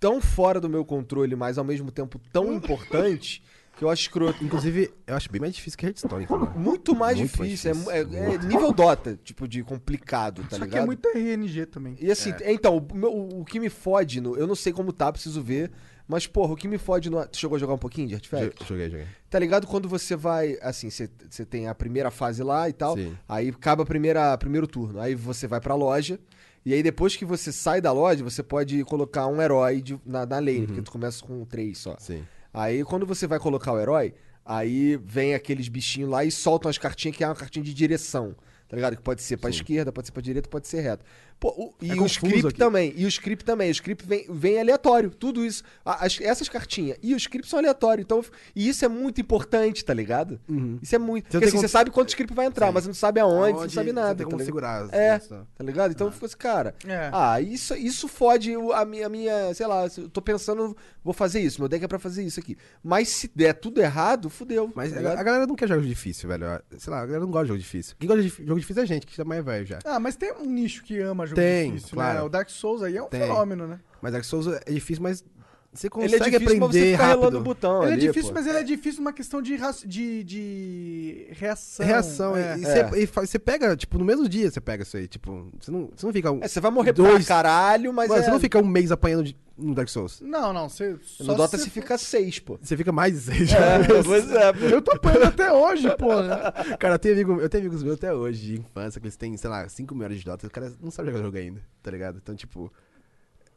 [0.00, 3.40] tão fora do meu controle, mas ao mesmo tempo tão importantes,
[3.76, 4.44] que eu acho escroto.
[4.44, 6.40] Inclusive, eu acho bem mais difícil que Hearthstone, cara.
[6.56, 7.70] Muito mais Muito mais difícil.
[7.70, 8.22] é- difícil.
[8.22, 10.70] É, é nível Dota, tipo, de complicado, tá Só ligado?
[10.70, 11.96] que é muito RNG também.
[12.00, 15.10] E assim, então, o, meu- o que me fode, no, eu não sei como tá,
[15.12, 15.70] preciso ver.
[16.06, 17.24] Mas, porra, o que me fode no.
[17.26, 18.58] Tu chegou a jogar um pouquinho de Artifact?
[18.60, 19.06] Jo- Joguei, joguei.
[19.30, 19.66] Tá ligado?
[19.66, 22.96] Quando você vai, assim, você você tem a primeira fase lá e tal.
[22.96, 23.16] Sim.
[23.28, 25.00] Aí acaba a primeira, primeiro turno.
[25.00, 26.18] Aí você vai pra loja.
[26.66, 30.26] E aí depois que você sai da loja, você pode colocar um herói de- na,
[30.26, 31.96] na lane, porque tu começa com três só.
[31.98, 32.22] Sim.
[32.52, 34.14] Aí quando você vai colocar o herói,
[34.44, 38.34] aí vem aqueles bichinhos lá e soltam as cartinhas que é uma cartinha de direção.
[38.68, 38.96] Tá ligado?
[38.96, 39.56] Que pode ser pra Sim.
[39.56, 41.04] esquerda, pode ser pra direita, pode ser reto.
[41.42, 42.56] Pô, o- e É o confuso script aqui.
[42.56, 42.94] também.
[42.96, 43.68] E o script também.
[43.68, 45.10] O script vem, vem aleatório.
[45.10, 45.64] Tudo isso.
[45.84, 48.04] As- essas cartinhas e o script são aleatórios.
[48.04, 48.24] Então,
[48.54, 50.40] e isso é muito importante, tá ligado?
[50.80, 51.24] Isso é muito.
[51.24, 52.74] Você Porque assim, como- você sabe quanto script vai entrar, Sim.
[52.74, 54.14] mas não sabe aonde, não Aonde sabe você nada.
[54.14, 54.46] tem como tá ligado?
[54.46, 54.82] segurar.
[54.84, 55.10] as- É.
[55.10, 55.90] as- Tá ligado?
[55.90, 56.76] Então, fosse, cara.
[56.86, 57.10] É.
[57.12, 59.52] Ah, isso, isso fode o- a minha, a minha.
[59.52, 61.60] Sei lá, eu tô pensando, vou fazer isso.
[61.60, 62.56] Meu deck é pra fazer isso aqui.
[62.84, 64.70] Mas se der tudo errado, fudeu.
[64.76, 66.44] Mas tá a, galera não quer jogo difícil, velho.
[66.78, 67.96] Sei lá, a galera não gosta de jogo difícil.
[67.98, 69.80] Quem gosta de jogo difícil é a gente, que também é velho já.
[69.84, 72.18] Ah, mas tem um nicho que ama jogo Tem, difícil, claro.
[72.18, 72.22] né?
[72.24, 73.20] O Dark Souls aí é um Tem.
[73.22, 73.80] fenômeno, né?
[74.00, 75.24] Mas Dark Souls é difícil, mas
[75.74, 77.40] Você Ele é consegue difícil, mas você aprender o rápido.
[77.40, 78.34] botão Ele ali, é difícil, pô.
[78.34, 81.86] mas ele é difícil numa questão de, de, de reação.
[81.86, 82.36] Reação.
[82.36, 82.58] é.
[82.58, 82.88] E, É.
[82.88, 85.08] você, e você pega, tipo, no mesmo dia você pega isso aí.
[85.08, 86.30] Tipo, você não, você não fica.
[86.30, 88.24] Um, É, você vai morrer Dois- pra caralho, mas Mano, é...
[88.24, 90.20] você não fica um mês apanhando de- no Dark Souls.
[90.20, 90.68] Não, não.
[90.68, 92.58] Você, só No Dota se se fica seis, pô.
[92.60, 94.64] Você fica mais de seis É, pois é, pô.
[94.66, 96.52] Eu tô apanhando até hoje, porra.
[96.78, 99.34] Cara, eu tenho, amigo, eu tenho amigos meus até hoje, de infância, que eles têm,
[99.38, 100.46] sei lá, 5 mil horas de Dota.
[100.46, 102.18] Os caras não sabem jogar o jogo ainda, tá ligado?
[102.22, 102.70] Então, tipo,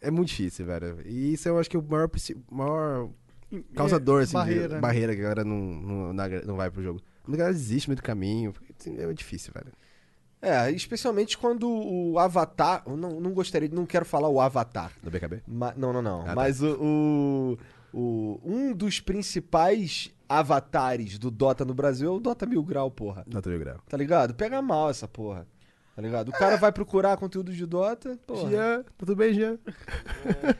[0.01, 0.99] é muito difícil, velho.
[1.05, 2.09] E isso eu acho que é o maior,
[2.51, 3.09] maior
[3.73, 4.79] causador, assim, barreira, de né?
[4.79, 6.13] barreira que a galera não, não,
[6.45, 7.01] não, vai pro jogo.
[7.27, 9.71] A galera desiste meio do caminho, assim, é difícil, velho.
[10.41, 12.83] É, especialmente quando o Avatar...
[12.87, 14.91] Não, não gostaria, não quero falar o Avatar.
[15.01, 15.41] Do BKB?
[15.47, 16.21] Ma- não, não, não.
[16.21, 16.35] Ah, tá.
[16.35, 17.57] Mas o, o-
[17.91, 23.23] o- Um dos principais avatares do Dota no Brasil é o Dota Mil Grau, porra.
[23.25, 23.79] Dota Mil Grau.
[23.89, 24.35] Tá ligado?
[24.35, 25.47] Pega mal essa porra.
[25.95, 26.27] Tá ligado?
[26.29, 28.49] O cara vai procurar conteúdo de Dota, porra.
[28.49, 29.57] Jean, tudo bem, Jean?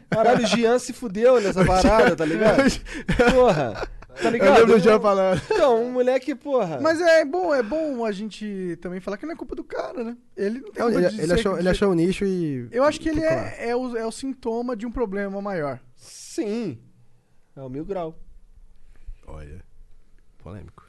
[0.10, 2.64] Caralho, o Jean se fudeu nessa parada, tá ligado?
[3.34, 3.74] Porra.
[4.16, 4.60] Tá Eu ligado?
[4.60, 5.42] lembro do Jean falando.
[5.52, 6.80] Então, um moleque, porra.
[6.80, 10.06] Mas é bom, é bom a gente também falar que não é culpa do cara,
[10.06, 10.18] né?
[10.38, 12.70] Ele não tem culpa ele, ele achou, que- ele achou o nicho e.
[12.72, 15.82] Eu acho que ele é, é, o, é o sintoma de um problema maior.
[15.98, 16.80] Sim.
[17.58, 18.18] É o Mil Grau.
[19.28, 19.62] Olha.
[20.38, 20.85] Polêmico.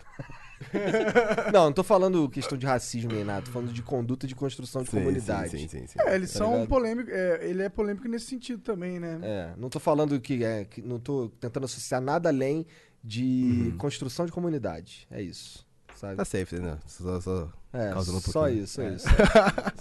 [1.53, 3.43] Não, não tô falando questão de racismo nem nada.
[3.47, 5.51] Tô falando de conduta de construção de Sim, comunidade.
[5.51, 5.87] Sim, sim, sim.
[5.87, 5.99] sim.
[6.01, 6.69] É, eles Tá são ligado?
[6.69, 7.13] polêmicos.
[7.13, 9.19] é, ele é polêmico nesse sentido também, né?
[9.23, 12.67] É, não tô falando que, é, que não tô tentando associar nada além
[13.03, 15.07] de construção de comunidade.
[15.11, 15.65] É isso,
[15.95, 16.17] sabe?
[16.17, 16.79] Tá safe, né?
[16.87, 18.89] Só, só É, causando um só isso, É.
[18.89, 19.07] é isso.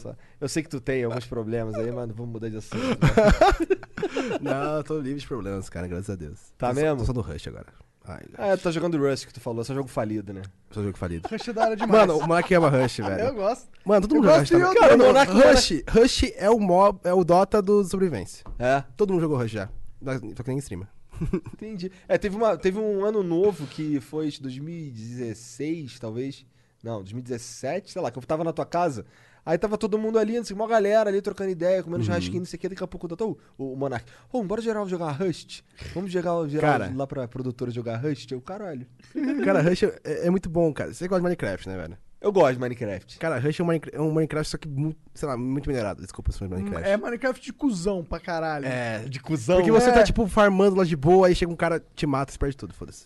[0.02, 2.78] Só- Eu sei que tu tem alguns problemas aí, mas vamos mudar de assunto.
[2.80, 4.38] né?
[4.42, 6.40] Não, eu tô livre de problemas, cara, graças a Deus.
[6.58, 6.98] Tá Tô só- mesmo?
[7.00, 7.68] Tô só no Rush agora.
[8.08, 10.42] Ai, Ah, é, tá jogando Rust que tu falou, é só jogo falido, né?
[10.72, 11.28] só jogo falido.
[11.30, 12.08] Rush é da hora demais.
[12.08, 13.20] Mano, o moleque ama Rush, velho.
[13.22, 13.68] eu gosto.
[13.86, 14.48] Mano, todo mundo Rush.
[14.50, 14.80] de outro.
[14.80, 18.44] Cara, Monark- Rush, Rush é o mob, é o Dota do sobrevivência.
[18.60, 19.70] É, Todo mundo jogou Rush já.
[20.04, 20.88] Só que nem streama.
[21.54, 21.92] entendi.
[22.08, 26.46] É, teve, uma, teve um ano novo que foi de 2016, talvez.
[26.84, 29.06] Não, 2017, sei lá, que eu tava na tua casa.
[29.46, 32.06] Aí tava todo mundo ali, assim, uma galera ali trocando ideia, comendo Uhum.
[32.06, 32.70] churrasquinho, não sei o que.
[32.70, 35.62] Daqui a pouco o o, o Monark, ô, bora geral jogar Rust?
[35.94, 36.92] Vamos geral, geral Cara.
[36.96, 38.32] lá pra produtora jogar Rust?
[38.32, 38.88] Eu, caralho.
[39.46, 40.94] Cara, Rush é, é muito bom, cara.
[40.94, 41.98] Você gosta de Minecraft, né, velho?
[42.22, 43.20] Eu gosto de Minecraft.
[43.20, 46.02] Cara, Rush é um Minecraft, é um Minecraft só que, muito, sei lá, muito minerado.
[46.02, 46.90] Desculpa se for Minecraft.
[46.90, 48.66] É Minecraft de cuzão pra caralho.
[48.66, 49.58] É, De cuzão.
[49.58, 49.94] Porque você É.
[49.94, 52.74] tá, tipo, farmando lá de boa, aí chega um cara, te mata, você perde tudo,
[52.74, 53.06] foda-se.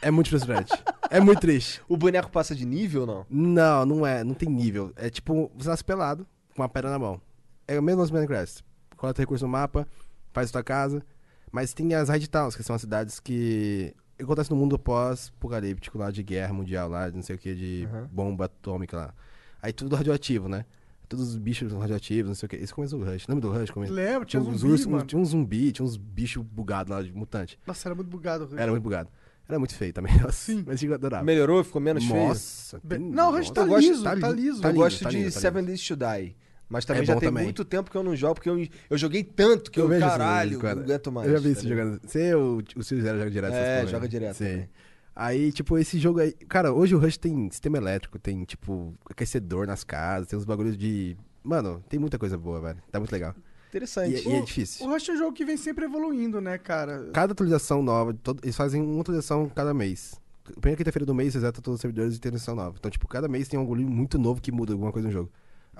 [0.00, 0.72] É muito frustrante.
[1.10, 1.82] é muito triste.
[1.88, 3.26] O boneco passa de nível ou não?
[3.28, 4.92] Não, não é, não tem nível.
[4.96, 7.20] É tipo, você nasce pelado, com uma pedra na mão.
[7.66, 8.64] É o mesmo do Minecraft.
[8.96, 9.86] Coleta recurso no mapa,
[10.32, 11.02] faz sua casa.
[11.50, 16.10] Mas tem as Raid Towns, que são as cidades que acontece no mundo pós-apocalíptico lá
[16.10, 18.08] de guerra mundial lá, de não sei o que, de Aham.
[18.12, 19.14] bomba atômica lá.
[19.62, 20.64] Aí tudo radioativo, né?
[21.08, 22.56] Todos os bichos são radioativos, não sei o que.
[22.56, 23.26] Esse começo do Rush.
[23.26, 23.70] Lembra do Rush?
[23.70, 23.88] Come...
[23.88, 27.12] Lembro, tinha Tinha uns zumbi, ursos, tinha um zumbi, tinha uns bichos bugados lá de
[27.12, 27.58] mutante.
[27.66, 28.58] Nossa, era muito bugado o Rush.
[28.58, 29.08] Era muito bugado.
[29.48, 30.14] Era muito feio também.
[30.20, 30.62] Nossa, Sim.
[30.66, 31.24] Mas eu adorava.
[31.24, 31.64] Melhorou?
[31.64, 32.28] Ficou menos feio?
[32.28, 32.80] Nossa.
[32.86, 33.80] Tem- Não, o Rush tá nossa.
[33.80, 34.62] liso, Eu tá gosto- liso.
[34.62, 35.64] eu lindo, gosto tá de lindo, tá Seven.
[35.64, 36.36] Days to Die.
[36.68, 37.44] Mas também É já tem também.
[37.44, 40.58] muito tempo que eu não jogo, porque eu, eu joguei tanto que eu, Eu caralho,
[40.62, 41.26] não aguento mais.
[41.28, 42.00] Eu já vi tá isso jogando.
[42.04, 44.08] Você, o, o Sirius Zero joga direto É, joga né?
[44.08, 44.44] direto Sim.
[44.44, 44.68] também.
[45.16, 46.32] Aí, tipo, esse jogo aí.
[46.32, 50.76] Cara, hoje o Rush tem sistema elétrico, tem, tipo, aquecedor nas casas, tem uns bagulhos
[50.76, 51.16] de.
[51.42, 52.78] Mano, tem muita coisa boa, velho.
[52.92, 53.34] Tá muito legal.
[53.68, 54.28] E, Interessante.
[54.28, 54.86] e é O- difícil.
[54.86, 57.10] O Rush é um jogo que vem sempre evoluindo, né, cara?
[57.12, 60.14] Cada atualização nova, todo- eles fazem uma atualização cada mês.
[60.60, 62.74] Primeira quinta-feira do mês, reseta todos os servidores e tem atualização nova.
[62.78, 65.30] Então, tipo, cada mês tem um bagulho muito novo que muda alguma coisa no jogo.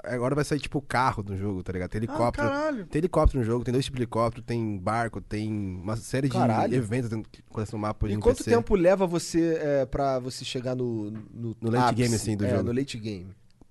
[0.04, 1.90] Agora vai sair, tipo, carro no jogo, tá ligado?
[1.90, 2.48] Tem Ah, helicóptero.
[2.48, 2.86] caralho.
[2.86, 5.50] Tem helicóptero no jogo, tem dois tipos de helicóptero, tem barco, tem
[5.82, 6.72] uma série de Caralho.
[6.74, 7.28] eventos dentro-
[7.72, 8.50] no mapa de E quanto NPC.
[8.50, 11.10] tempo leva você é, pra você chegar no...
[11.10, 11.94] No, No late ápice?
[12.02, 12.62] game, assim, do é, jogo.
[12.62, 13.26] no late game.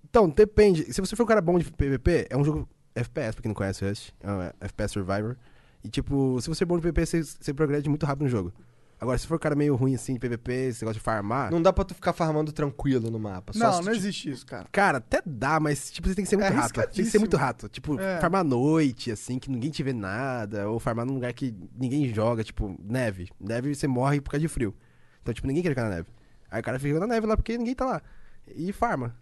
[0.09, 0.91] Então, depende.
[0.91, 2.67] Se você for um cara bom de PVP, é um jogo
[2.97, 4.11] FPS, pra quem não conhece o Rust.
[4.21, 5.35] É um FPS Survivor.
[5.83, 8.53] E, tipo, se você é bom de PVP, você, você progrede muito rápido no jogo.
[8.99, 11.51] Agora, se for um cara meio ruim, assim, de PVP, você gosta de farmar...
[11.51, 13.53] Não dá pra tu ficar farmando tranquilo no mapa.
[13.53, 14.65] Só Não, se não tu- existe isso, cara.
[14.71, 16.73] Cara, até dá, mas, tipo, você tem que ser muito É rato.
[16.73, 17.69] Tem que ser muito rato.
[17.69, 18.19] Tipo, É.
[18.19, 20.67] farmar à noite, assim, que ninguém te vê nada.
[20.67, 23.29] Ou farmar num lugar que ninguém joga, tipo, neve.
[23.39, 24.73] Neve você morre por causa de frio.
[25.21, 26.07] Então, tipo, ninguém quer jogar na neve.
[26.49, 28.01] Aí o cara fica na neve lá porque ninguém tá lá.
[28.47, 29.15] E farma.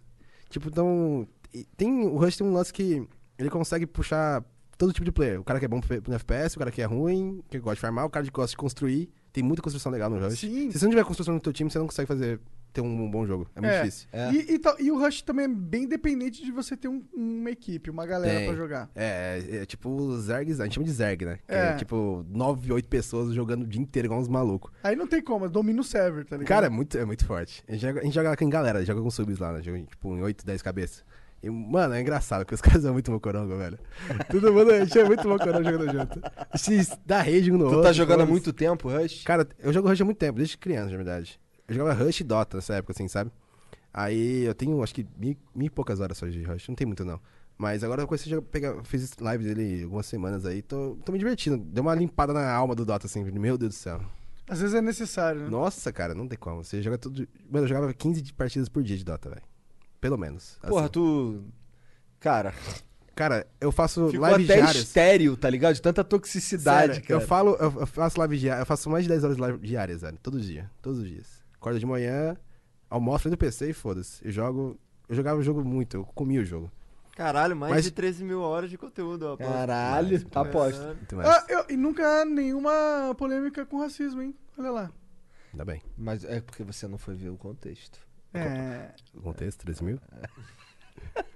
[0.48, 1.28] Tipo, então.
[1.76, 3.06] Tem, o Rush tem um lance que
[3.38, 4.44] ele consegue puxar
[4.78, 5.40] todo tipo de player.
[5.40, 7.80] O cara que é bom no FPS, o cara que é ruim, que gosta de
[7.80, 9.08] farmar, o cara que gosta de construir.
[9.32, 10.38] Tem muita construção legal no Rush.
[10.40, 10.70] Sim.
[10.70, 12.40] Se você não tiver construção no teu time, você não consegue fazer
[12.72, 13.46] ter um, bom jogo.
[13.56, 13.78] É muito É.
[13.80, 14.08] difícil.
[14.12, 14.30] É.
[14.32, 17.50] E, e tal- e o Rush também é bem dependente de você ter um- uma
[17.50, 18.48] equipe, uma galera Tem.
[18.48, 18.90] pra jogar.
[18.94, 21.38] É, é, é tipo o Zerg, a gente chama de Zerg, né?
[21.48, 21.58] Que É.
[21.68, 21.74] é.
[21.76, 24.70] tipo 9, 8 pessoas jogando o dia inteiro igual uns malucos.
[24.82, 26.48] Aí não tem como, domina o server, tá ligado?
[26.48, 27.62] Cara, é muito, é muito forte.
[27.66, 29.62] A gente, joga, a gente joga com galera, joga com subs lá, né?
[29.62, 31.02] Joga, tipo em 8, 10 cabeças.
[31.42, 33.78] E, mano, é engraçado, porque os caras são muito mocorongo, velho.
[34.30, 36.20] Todo mundo, é muito mocorongo jogando junto.
[36.56, 37.82] Gente dá rage um no Tu outro.
[37.82, 39.22] tá jogando há muito tempo, Rush?
[39.24, 41.38] Cara, eu jogo Rush há muito tempo, desde criança, na verdade.
[41.68, 43.30] Eu jogava Rush e Dota nessa época, assim, sabe?
[43.92, 46.68] Aí eu tenho, acho que, mil, mil e poucas horas só de Rush.
[46.68, 47.20] Não tem muito, não.
[47.58, 51.12] Mas agora eu comecei a jogar- pegar, fiz live dele algumas semanas aí, tô, tô
[51.12, 51.56] me divertindo.
[51.56, 54.00] Deu uma limpada na alma do Dota, assim, meu Deus do céu.
[54.48, 55.48] Às vezes é necessário, né?
[55.48, 56.62] Nossa, cara, não tem como.
[56.62, 57.26] Você joga tudo.
[57.50, 59.42] Mano, eu jogava 15 de partidas por dia de Dota, velho.
[60.06, 60.58] Pelo menos.
[60.66, 60.92] Porra, assim.
[60.92, 61.44] tu.
[62.20, 62.54] Cara,
[63.14, 64.76] Cara, eu faço ficou live até diárias.
[64.84, 65.74] estéreo, tá ligado?
[65.74, 67.20] De tanta toxicidade, Sério, cara.
[67.22, 69.58] Eu falo, eu, eu faço live diária, eu faço mais de 10 horas de live
[69.58, 70.18] diárias, velho.
[70.22, 70.70] Todo dia.
[70.82, 71.42] Todos os dias.
[71.54, 72.36] Acordo de manhã,
[72.90, 74.22] almoço frente do PC e foda-se.
[74.24, 74.78] Eu jogo.
[75.08, 76.70] Eu jogava o jogo muito, eu comia o jogo.
[77.16, 79.50] Caralho, mais Mas- de 13 mil horas de conteúdo, aposto.
[79.50, 81.16] Caralho, aposto.
[81.16, 81.26] Mais.
[81.28, 84.34] Ah, eu- e nunca nenhuma polêmica com racismo, hein?
[84.58, 84.92] Olha lá.
[85.54, 85.80] Ainda bem.
[85.96, 87.98] Mas é porque você não foi ver o contexto.
[88.34, 88.88] É.
[89.14, 89.98] O contexto, 13 mil.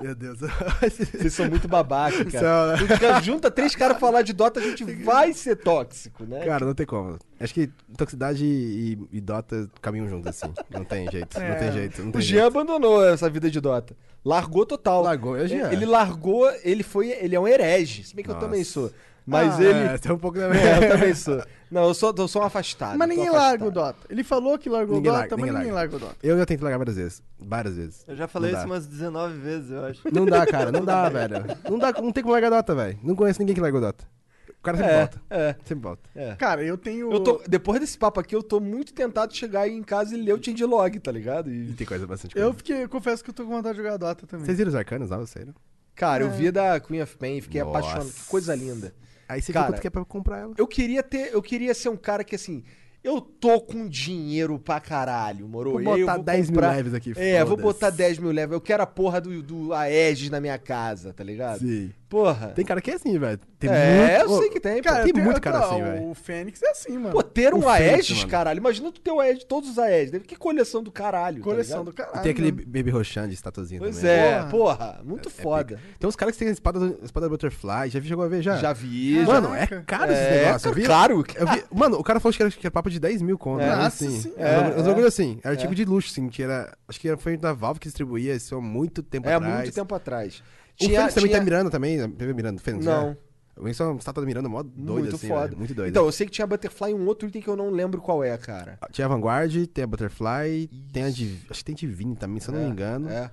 [0.00, 0.38] Meu Deus.
[0.40, 2.76] Vocês são muito babaca, cara.
[2.78, 3.20] São, né?
[3.22, 6.42] Junta três caras pra falar de Dota, a gente vai ser tóxico, né?
[6.46, 7.18] Cara, não tem como.
[7.38, 7.66] Acho que
[7.98, 10.52] toxicidade e, e Dota caminham juntos, assim.
[10.70, 11.38] Não tem jeito.
[11.38, 11.54] Não É.
[11.54, 12.00] tem jeito.
[12.02, 12.46] Não o tem Jean jeito.
[12.58, 13.94] abandonou essa vida de Dota.
[14.24, 15.02] Largou total.
[15.02, 15.70] Largou, é o Jean.
[15.70, 17.10] Ele largou, ele foi.
[17.10, 18.04] Ele é um herege.
[18.04, 18.46] Se bem que eu Nossa.
[18.46, 18.90] também sou.
[19.26, 19.78] Mas Ah, ele.
[19.94, 20.60] É, tem um pouco também.
[20.60, 21.42] É, eu também sou.
[21.70, 22.98] Não, eu sou, eu sou um afastado.
[22.98, 23.48] Mas ninguém afastado.
[23.48, 23.98] larga o Dota.
[24.10, 25.92] Ele falou que largou Ninguém o Dota, larga, mas ninguém ninguém larga.
[25.92, 26.26] larga o Dota.
[26.26, 27.22] Eu já tentei largar várias vezes.
[27.38, 28.04] Várias vezes.
[28.08, 28.74] Eu já falei Não isso dá.
[28.74, 30.00] umas 19 vezes, eu acho.
[30.12, 30.72] Não dá, cara.
[30.72, 31.34] Não dá, velho.
[31.70, 32.98] Não, dá, não tem como largar Dota, velho.
[33.02, 34.04] Não conheço ninguém que largou Dota.
[34.48, 35.20] O cara sempre É, volta.
[35.30, 36.10] é, Sempre volta.
[36.14, 36.34] é.
[36.34, 37.10] Cara, eu tenho.
[37.12, 40.14] Eu tô, depois desse papo aqui, eu tô muito tentado de chegar aí em casa
[40.14, 41.50] e ler o changelog, tá ligado?
[41.50, 42.58] E E, tem coisa bastante Eu coisa.
[42.58, 44.44] fiquei, eu confesso que eu tô com vontade de jogar Dota também.
[44.44, 45.46] Vocês viram os arcanos lá, vocês?
[45.94, 46.26] cara, É.
[46.26, 47.78] eu vi da Queen of Pain, fiquei Nossa.
[47.78, 48.10] apaixonado.
[48.12, 48.92] Que coisa linda.
[49.30, 50.54] Aí você Cara, viu quanto que é pra comprar ela.
[50.58, 52.64] Eu queria ter, eu queria ser um cara que assim,
[53.02, 55.70] eu tô com dinheiro pra caralho, moro?
[55.70, 57.12] Vou aí eu botar vou 10 comprar- mil leves aqui.
[57.16, 58.54] É, vou botar 10 mil levels.
[58.56, 61.60] Eu quero a porra do, do Aegis na minha casa, tá ligado?
[61.60, 61.92] Sim.
[62.10, 62.48] Porra.
[62.48, 63.38] Tem cara que é assim, velho.
[63.56, 64.32] Tem é, muito...
[64.32, 64.82] eu sei que tem.
[64.82, 65.04] Cara, pô.
[65.04, 66.10] tem tenho- muito cara assim, velho.
[66.10, 67.10] O Fênix é assim, mano.
[67.12, 68.58] Pô, ter um O Fênix, Aegis, caralho.
[68.58, 70.20] Imagina tu ter o Aegis, todos os Aegis.
[70.26, 71.38] Que coleção do caralho.
[71.38, 71.84] tá Coleção ligado?
[71.86, 72.22] do caralho.
[72.22, 72.66] Tem aquele mano.
[72.66, 74.10] Baby Roshan de estatuazinha Pois também.
[74.10, 74.50] é, Porra.
[74.50, 75.00] porra.
[75.04, 75.80] Muito É foda.
[76.00, 77.90] Tem uns caras que tem espada, espada Butterfly.
[77.90, 78.56] Já vi- chegou a ver já?
[78.56, 79.20] Já vi.
[79.24, 79.58] Mano, já...
[79.58, 80.68] é caro esse é, negócio.
[80.68, 81.24] Eu vi, claro.
[81.36, 83.60] eu vi- mano, o cara falou que era, que era papo de 10 mil conto.
[83.62, 83.66] É.
[83.66, 84.32] né, assim.
[84.36, 84.88] É, É, uns é.
[84.88, 85.38] bagulho assim.
[85.44, 85.76] Era artigo É.
[85.76, 86.76] de luxo, assim, que era.
[86.88, 89.54] Acho que era- foi da Valve que distribuía isso há muito tempo É, atrás.
[89.60, 90.42] muito tempo atrás.
[90.80, 91.96] O Fênix também tem Miranda também.
[91.98, 92.08] né?
[92.16, 93.10] Teve Miranda, o Fênix, Não.
[93.10, 93.16] né?
[93.56, 95.46] O Fênix é uma estátua Miranda mó doida, muito assim, foda.
[95.46, 95.58] velho.
[95.58, 95.90] Muito doida.
[95.90, 98.24] Então, eu sei que tinha Butterfly e um outro item que eu não lembro qual
[98.24, 98.78] é, cara.
[98.90, 101.44] Tinha a Vanguard, tem a Butterfly, tem a Div...
[101.50, 103.08] Acho que tem Divine também, se eu não É, me engano.
[103.10, 103.30] É.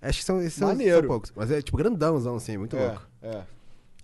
[0.00, 0.98] Acho que são, esses são, Maneiro.
[1.00, 1.32] são poucos.
[1.34, 3.02] Mas é tipo grandãozão, assim, muito é, louco.
[3.22, 3.42] é.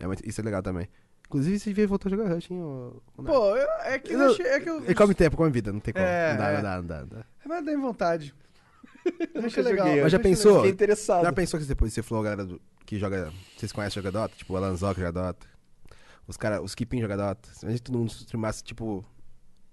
[0.00, 0.88] É isso é legal também.
[1.28, 2.58] Inclusive, esse veio voltou a jogar Rush, hein?
[2.60, 3.26] Nath?
[3.26, 4.84] Pô, eu- é que, eu achei- é que eu.
[4.84, 6.04] Ele come tempo, come vida, não tem como.
[6.04, 6.54] É, não, dá, é.
[6.56, 7.24] não dá, não dá, não dá.
[7.46, 8.34] Mas dá em vontade.
[9.34, 9.86] Eu achei nunca legal.
[9.86, 10.56] joguei, Mas já pensou?
[10.56, 11.22] Fiquei interessado.
[11.24, 13.32] Já pensou que depois você falou, galera do- que joga.
[13.56, 14.34] Vocês conhecem joga Dota?
[14.36, 15.46] Tipo, o Alan Zoc joga Dota.
[16.26, 17.48] Os caras, os Kipin joga Dota.
[17.52, 19.04] Se a gente todo mundo streamasse, tipo,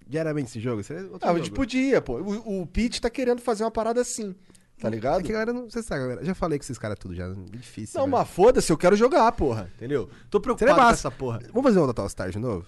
[0.07, 1.45] diariamente esse jogo, seria outro Ah, a jogo.
[1.45, 2.17] gente podia, pô.
[2.19, 4.33] O, o Pete tá querendo fazer uma parada assim,
[4.79, 5.21] tá É ligado?
[5.23, 5.69] que a galera não.
[5.69, 6.25] Você sabe, galera.
[6.25, 7.25] Já falei com esses caras tudo já.
[7.27, 7.99] É difícil.
[7.99, 8.17] Não, velho.
[8.17, 9.71] mas foda-se, eu quero jogar, porra.
[9.75, 10.09] Entendeu?
[10.29, 11.39] Tô preocupado Seria com essa porra.
[11.53, 12.65] Vamos fazer um Dota All Star de novo?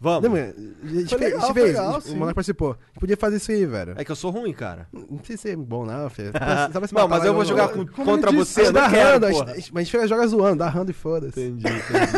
[0.00, 0.22] Vamos.
[0.22, 0.54] Lembra?
[0.82, 2.16] A gente Foi fez, legal, a gente fez, legal, o.
[2.16, 2.70] Monark participou.
[2.70, 3.94] A gente podia fazer isso aí, velho.
[3.98, 4.88] É que eu sou ruim, cara.
[4.92, 6.32] Não sei se é bom, não, filho.
[6.92, 9.98] Não, mas eu vou jogar com- contra você, não quero, rando, a gente- mas a
[9.98, 11.38] gente joga zoando, dá rando e foda-se.
[11.40, 11.64] Entendi,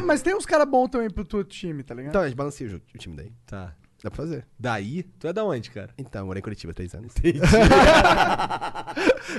[0.05, 2.11] Mas tem uns caras bons também pro teu time, tá ligado?
[2.13, 3.33] Então, a gente balanceia o, o time daí.
[3.47, 3.75] Tá.
[4.03, 4.45] Dá pra fazer.
[4.59, 5.05] Daí?
[5.19, 5.91] Tu é da onde, cara?
[5.97, 7.13] Então, morei em Curitiba há três anos.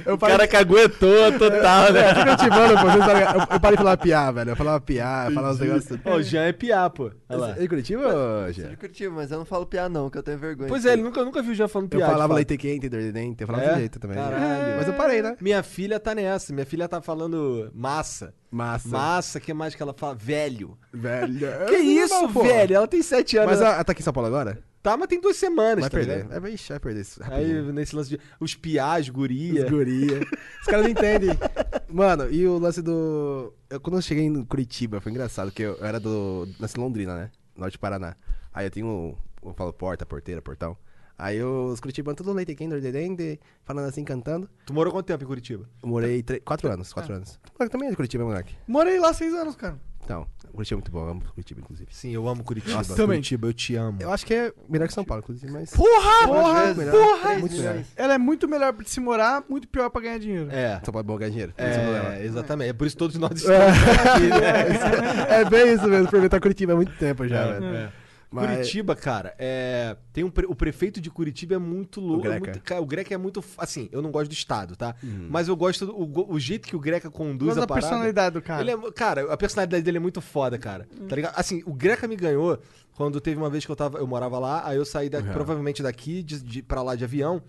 [0.08, 2.10] o cara que aguentou total, né?
[2.10, 2.88] É, Curitibano, pô.
[2.88, 4.52] Eu, eu parei de falar piá, velho.
[4.52, 6.00] Eu falava piá, eu falava uns negócios.
[6.06, 7.12] Ó, o Jean é piá, pô.
[7.30, 7.56] Olha lá.
[7.62, 8.70] Em Curitiba, ô, Sou Jean?
[8.70, 10.70] de Curitiba, mas eu não falo piá não, que eu tenho vergonha.
[10.70, 12.08] Pois de é, ele nunca, nunca viu o Jean falando Eu piá.
[12.08, 13.42] de falava leite quente, dor de dente.
[13.42, 13.68] Eu falava É?
[13.70, 14.16] desse jeito também.
[14.18, 14.78] Caralho.
[14.78, 15.36] Mas eu parei, né?
[15.42, 16.54] Minha filha tá nessa.
[16.54, 18.34] Minha filha tá falando massa.
[18.54, 18.88] Massa.
[18.88, 20.14] Massa, que mais que ela fala?
[20.16, 20.78] Velho.
[20.94, 21.48] Velho.
[21.68, 22.44] Que isso, pô.
[22.44, 22.76] velho?
[22.76, 23.52] Ela tem sete anos.
[23.52, 24.62] Mas ela- ela tá aqui em São Paulo agora?
[24.84, 26.16] Tá, mas tem duas semanas, Vai tá perder.
[26.18, 26.34] ligado?
[26.34, 27.22] É, vai, vai perder isso.
[27.24, 28.20] Aí, nesse lance de...
[28.40, 29.64] Os piás, guria.
[29.64, 30.20] Os guria.
[30.60, 31.30] Os caras não entendem.
[31.90, 33.54] Mano, e o lance do.
[33.70, 36.48] Eu, quando eu cheguei em Curitiba, foi engraçado, que eu, eu era do.
[36.60, 37.32] Nasci em Londrina, né?
[37.56, 38.16] Norte do Paraná.
[38.54, 39.18] Aí eu tenho.
[39.44, 40.76] Eu falo porta, porteira, portão.
[41.18, 44.50] Aí eu- os curitibanos, tudo leite quente, falando assim, cantando.
[44.66, 45.70] Tu morou quanto tempo em Curitiba?
[45.82, 47.40] Eu morei tre- quatro anos, quatro anos.
[47.58, 48.56] Tu também é de Curitiba, moleque.
[48.68, 49.80] Morei lá seis anos, cara.
[50.04, 51.88] Então, Curitiba é muito bom, eu amo Curitiba, inclusive.
[51.94, 52.74] Sim, eu amo Curitiba.
[52.76, 53.20] Nossa, também.
[53.20, 54.00] Curitiba, eu te amo.
[54.02, 55.70] Eu acho que é melhor que São Paulo, inclusive, mas.
[55.70, 56.28] Porra!
[56.28, 56.92] Porra, muito melhor.
[56.92, 57.22] porra!
[57.28, 57.84] Três muito melhor.
[57.96, 60.50] Ela é muito melhor pra se morar, muito pior pra ganhar dinheiro.
[60.52, 60.82] É.
[60.84, 61.54] São Paulo é bom ganhar dinheiro.
[61.58, 62.18] é.
[62.20, 62.72] É, exatamente.
[62.72, 65.42] É por isso que todos nós estamos aqui, né?
[65.42, 67.66] É bem isso mesmo, aproveitar Curitiba há muito tempo já, velho.
[67.74, 68.03] É.
[68.34, 72.24] Mas- Curitiba, cara, é, tem um pre- o prefeito de Curitiba é muito louco.
[72.28, 72.52] O é Greca.
[72.52, 73.44] muito- cara, o Greca é muito.
[73.58, 74.96] Assim, eu não gosto do Estado, tá?
[75.04, 75.28] Uhum.
[75.30, 77.88] Mas eu gosto do o, o jeito que o Greca conduz Gosto a da parada.
[77.88, 78.62] personalidade do cara.
[78.62, 80.88] Ele é, cara, a personalidade dele é muito foda, cara.
[81.08, 81.34] Tá ligado?
[81.38, 82.60] Assim, o Greca me ganhou
[82.96, 85.34] quando teve uma vez que eu tava, eu morava lá, aí eu saí daqui, Uhum.
[85.34, 87.42] provavelmente daqui de, de, pra lá de avião.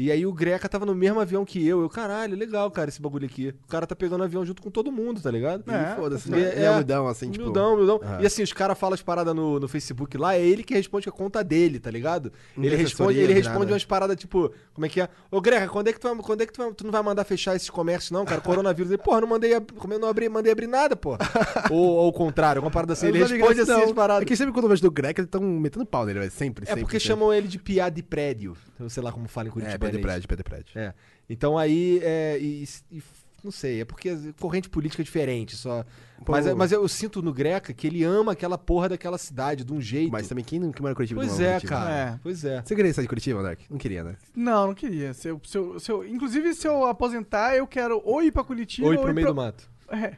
[0.00, 1.82] E aí o Greca tava no mesmo avião que eu.
[1.82, 3.54] Eu, caralho, legal, cara, esse bagulho aqui.
[3.66, 5.70] O cara tá pegando avião junto com todo mundo, tá ligado?
[5.70, 6.52] É, foda-se, é, né?
[6.54, 6.64] É.
[6.64, 7.44] é humildão, assim, tipo...
[7.44, 8.00] Humildão, humildão.
[8.02, 8.22] Aham.
[8.22, 11.04] E assim, os caras falam as paradas no, no Facebook lá, é ele que responde
[11.04, 12.32] com a conta dele, tá ligado?
[12.56, 13.72] Não Ele responde, ele responde nada.
[13.72, 15.08] umas paradas tipo, como é que é?
[15.30, 17.02] Ô Greca, quando é que tu vai, quando é que tu, vai- tu não vai
[17.02, 18.40] mandar fechar esses comércios não, cara?
[18.40, 18.90] Coronavírus.
[18.90, 21.18] Ele, porra, não mandei, como eu não abri, mandei abrir nada, porra.
[21.70, 24.22] ou, ou ao contrário, alguma parada assim, ele responde assim as paradas.
[24.22, 26.30] É que sempre quando eu vejo do Greca, eles estão metendo pau nele, velho.
[26.30, 26.80] Sempre, É sempre.
[26.84, 27.08] porque sempre.
[27.08, 28.56] chamam ele de piada de prédio.
[28.78, 29.88] Eu sei lá como fala em Curitiba.
[29.88, 30.78] É, Pedro Prédio, Pedro Prédio.
[30.78, 30.94] É.
[31.28, 33.02] Então aí, é, e, e-
[33.42, 35.82] não sei, é porque corrente política é diferente, só.
[36.26, 36.32] Pô.
[36.32, 39.72] Mas, é- mas eu sinto no Greca que ele ama aquela porra daquela cidade, de
[39.72, 40.12] um jeito.
[40.12, 41.72] Mas também quem não que mora em Curitiba não Pois é, Curitiba?
[41.72, 41.90] cara.
[41.90, 42.18] É.
[42.22, 42.62] Pois é.
[42.62, 43.60] Você queria sair de Curitiba, Dark?
[43.70, 44.16] Não queria, né?
[44.36, 45.14] Não, não queria.
[45.14, 48.44] Se eu, se eu- se eu- inclusive, se eu aposentar, eu quero ou ir pra
[48.44, 49.70] Curitiba Ou ir ou pro ir meio pra- do mato.
[49.88, 50.16] É.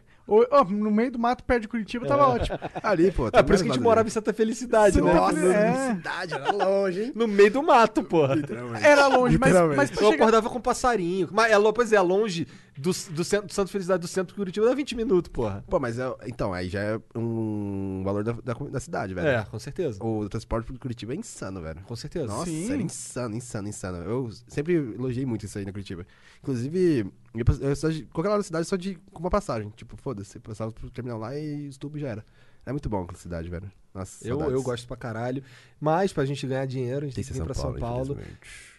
[0.50, 2.58] Ó, no meio do mato, perto de Curitiba, tava ótimo.
[2.82, 3.28] Ali, pô.
[3.32, 5.14] É por isso que a gente morava em Santa Felicidade, Santa né?
[5.14, 5.98] Nossa, Feliz- é.
[6.34, 7.12] era longe, hein?
[7.14, 8.34] No meio do mato, porra.
[8.34, 8.84] Literalmente.
[8.84, 11.28] Era longe, mas, mas Eu acordava com passarinho.
[11.30, 12.46] Mas é, pois é, longe
[12.76, 15.62] do, do, centro, do Santa Felicidade do centro de Curitiba dá 20 minutos, porra.
[15.68, 19.26] Pô, mas é- então, aí já é um valor da, da, da cidade, velho.
[19.28, 20.02] É, com certeza.
[20.02, 21.80] O transporte pro Curitiba é insano, velho.
[21.82, 22.26] Com certeza.
[22.26, 22.72] Nossa, Sim.
[22.72, 23.98] era insano, insano, insano.
[23.98, 26.06] Eu sempre elogiei muito isso aí na Curitiba.
[26.42, 29.70] Inclusive, eu, eu, de- qualquer hora da cidade só de com uma passagem.
[29.76, 32.24] Tipo, foda-se, passava pro terminal lá e o tubo já era.
[32.64, 33.70] É muito bom aquela cidade, velho.
[33.92, 34.54] Nossa, Eu, saudades.
[34.54, 35.42] eu gosto pra caralho.
[35.80, 38.16] Mas pra gente ganhar dinheiro, a gente tem Tem que vir pra São Paulo.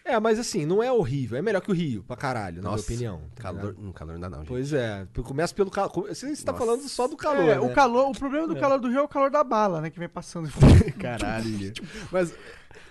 [0.06, 1.38] É, mas assim, não é horrível.
[1.38, 3.30] É melhor que o Rio, pra caralho, na Nossa, minha opinião.
[3.34, 3.80] tá calor, ligado?
[3.80, 4.48] hum, calor não dá não, gente.
[4.48, 5.06] Pois é.
[5.24, 5.90] Começa pelo calor.
[6.08, 6.64] Você tá Nossa.
[6.64, 7.42] falando só do calor.
[7.44, 7.60] É, né?
[7.60, 9.88] o, calor, o problema do calor do Rio é o calor da bala, né?
[9.88, 10.50] Que vem passando.
[11.00, 11.72] Caralho.
[12.12, 12.34] Mas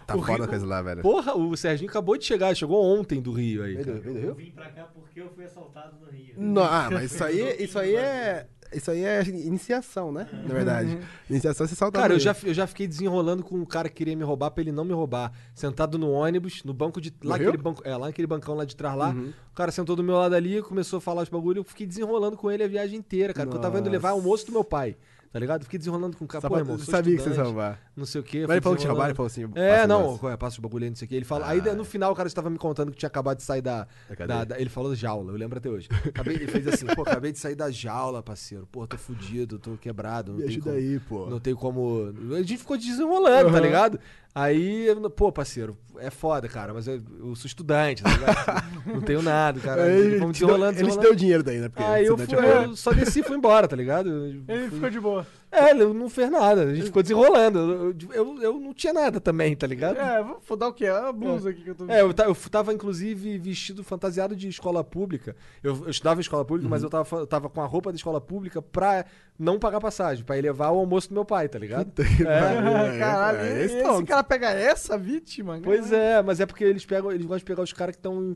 [0.08, 1.02] tá O foda Rio- a coisa lá, velho.
[1.04, 3.76] Porra, o Serginho acabou de chegar, chegou ontem do Rio aí.
[3.78, 3.98] Cara.
[4.10, 6.34] Eu vim pra cá porque eu fui assaltado no Rio.
[6.36, 8.48] Não, ah, mas isso aí, isso aí é.
[8.76, 10.28] Isso aí é iniciação, né?
[10.32, 10.98] Na verdade.
[11.30, 12.00] Iniciação você salta.
[12.00, 14.62] Cara, eu já, eu já fiquei desenrolando com um cara que queria me roubar pra
[14.62, 15.32] ele não me roubar.
[15.54, 17.14] Sentado no ônibus, no banco de.
[17.24, 19.10] Lá aquele banco, é, lá naquele bancão lá de trás lá.
[19.10, 19.34] Uhum.
[19.52, 21.60] O cara sentou do meu lado ali, começou a falar os bagulho.
[21.60, 23.46] Eu fiquei desenrolando com ele a viagem inteira, cara.
[23.46, 24.98] Porque eu tava indo levar almoço do meu pai.
[25.34, 25.64] Tá ligado?
[25.64, 26.44] Fiquei desenrolando com o cara.
[26.44, 27.80] Só Pô, irmão, sou sabia que você ia estudante, roubar.
[27.96, 28.42] Não sei o quê.
[28.42, 29.50] Mas ele falou que tinha roubado, ele falou assim.
[29.56, 31.16] É, não, é, passa os bagulho aí, não sei o que.
[31.16, 31.48] Ele fala.
[31.48, 31.50] Ah.
[31.50, 33.88] Aí no final o cara estava me contando que tinha acabado de sair da.
[34.16, 35.90] Da da- da- ele falou jaula, eu lembro até hoje.
[36.08, 38.68] Acabei, ele fez assim, pô, acabei de sair da jaula, parceiro.
[38.72, 40.34] Pô, tô fudido, tô quebrado.
[40.34, 41.26] Não Me tem ajuda como, aí, pô.
[41.26, 42.14] Não tem como.
[42.34, 43.60] A gente ficou desenrolando, tá Aham.
[43.60, 44.00] ligado?
[44.36, 48.64] Aí, pô, parceiro, é foda, cara, mas eu, eu sou estudante, tá ligado?
[48.96, 49.88] não tenho nada, cara.
[49.92, 51.70] Ele, Vamos desenrolando, ele te deu dinheiro daí, né?
[51.70, 54.10] Porque Aí eu, fui, é eu só desci e fui embora, tá ligado?
[54.26, 55.28] Ele fui- ficou de boa.
[55.54, 57.60] É, ele não fez nada, a gente ficou desenrolando.
[57.60, 59.98] Eu, eu, eu não tinha nada também, tá ligado?
[60.00, 60.88] É, vou dar o quê?
[60.88, 64.84] A blusa aqui que eu tô É, eu, eu tava inclusive vestido fantasiado de escola
[64.84, 65.36] pública.
[65.64, 66.72] Eu, eu estudava em escola pública, Uhum.
[66.72, 69.06] mas eu tava, eu tava com a roupa da escola pública pra
[69.38, 71.92] não pagar passagem, pra ir levar o almoço do meu pai, tá ligado?
[72.24, 73.00] É.
[73.00, 75.60] Caralho, é, esse, esse cara pega essa vítima?
[75.64, 78.36] Pois é, mas é porque eles pegam, eles gostam de pegar os caras que estão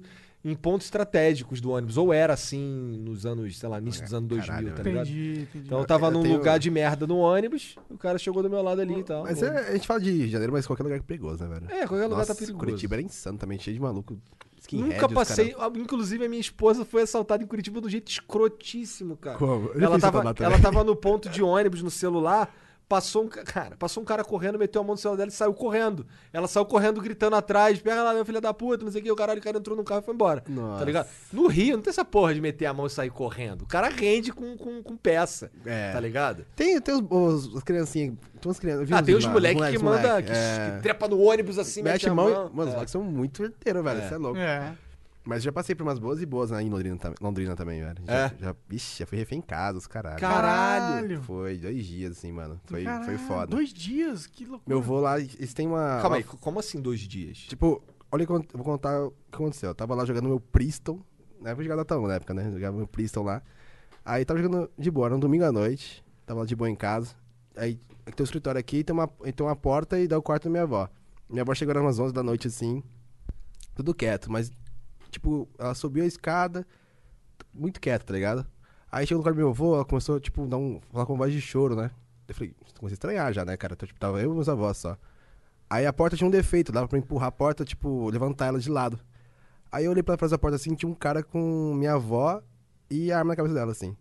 [0.51, 1.97] em, pontos estratégicos do ônibus.
[1.97, 4.89] Ou era assim nos anos, sei lá, início dos anos 2000, Caralho, tá velho.
[4.89, 5.07] ligado?
[5.09, 5.65] Entendi, entendi.
[5.65, 8.49] Então eu tava Eu num tenho- lugar de merda no ônibus, o cara chegou do
[8.49, 9.23] meu lado ali e tal.
[9.23, 11.65] Mas é, a gente fala de janeiro, mas qualquer lugar é perigoso, né, velho?
[11.71, 12.57] É, qualquer lugar Nossa, tá perigoso.
[12.59, 14.17] Curitiba era insano também, cheio de maluco.
[14.59, 15.51] skinhead, Nunca os passei.
[15.53, 19.37] cara- Inclusive, a minha esposa foi assaltada em Curitiba do jeito escrotíssimo, cara.
[19.37, 19.67] Como?
[19.69, 20.45] Eu já Ela fiz tava, também.
[20.53, 22.53] ela tava no ponto de ônibus no celular.
[22.89, 25.33] Passou um, ca- cara, passou um cara correndo, meteu a mão no celular dela e
[25.33, 26.07] saiu correndo.
[26.31, 29.11] Ela saiu correndo, gritando atrás, pega lá, meu filho da puta, não sei o que,
[29.11, 30.41] o caralho, o cara entrou no carro e foi embora.
[30.47, 30.79] Nossa.
[30.79, 31.07] Tá ligado?
[31.33, 33.63] No Rio, não tem essa porra de meter a mão e sair correndo.
[33.63, 35.91] O cara rende com, com, com peça, É.
[35.91, 36.45] tá ligado?
[36.55, 37.03] Tem, tem os,
[37.45, 38.13] os, as criancinhas.
[38.39, 38.89] Tem umas crianças.
[38.89, 40.71] Ah, uns tem os moleques que moleques, manda, moleque, que, é.
[40.77, 42.29] que trepa no ônibus assim, Mete a a mão.
[42.29, 42.51] mão.
[42.53, 42.71] Mano, os É.
[42.73, 43.99] moleques são muito verteiros, velho.
[43.99, 44.07] É.
[44.07, 44.37] Você é louco.
[44.39, 44.73] É.
[45.27, 48.01] Mas já passei por umas boas e boas né, em Londrina, tam- Londrina também, velho.
[48.05, 48.31] Já, É?
[48.39, 50.19] já, ixi, já fui refém em casa, os caralho.
[50.19, 51.21] Caralho.
[51.23, 52.59] Foi dois dias, assim, mano.
[52.65, 53.47] Foi, Caralho, foi foda.
[53.47, 54.25] Dois dias?
[54.25, 54.63] Que loucura.
[54.67, 55.99] Meu vô lá, eles têm uma.
[56.01, 57.39] Calma uma- aí, como assim dois dias?
[57.39, 59.69] Tipo, olha, eu vou contar o que aconteceu.
[59.69, 61.01] Eu tava lá jogando meu Priston.
[61.41, 62.47] Na época eu jogava na época, né?
[62.47, 63.41] Eu jogava meu Priston lá.
[64.05, 66.03] Aí tava jogando de boa, era um domingo à noite.
[66.25, 67.13] Tava lá de boa em casa.
[67.55, 67.75] Aí
[68.05, 70.63] tem o escritório aqui, tem uma, tem uma porta e dá o quarto da minha
[70.63, 70.89] avó.
[71.29, 72.81] Minha avó chegou umas 11 da noite assim.
[73.75, 74.51] Tudo quieto, mas,
[75.09, 76.65] tipo, ela subiu a escada,
[77.53, 78.45] muito quieto, tá ligado?
[78.91, 81.33] Aí chegou no quarto do meu avô, ela começou, tipo, dar um, falar com voz
[81.33, 81.91] de choro, né?
[82.27, 83.73] Eu falei, comecei a estranhar já, né, cara?
[83.73, 84.97] Então, tipo, tava eu e meus avós só.
[85.69, 88.69] Aí a porta tinha um defeito, dava pra empurrar a porta, tipo, levantar ela de
[88.69, 88.99] lado.
[89.71, 92.41] Aí eu olhei pra trás da porta assim, tinha um cara com minha avó
[92.89, 93.95] e a arma na cabeça dela, assim.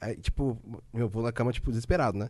[0.00, 0.58] Aí, tipo,
[0.92, 2.28] meu avô na cama, tipo, desesperado, né?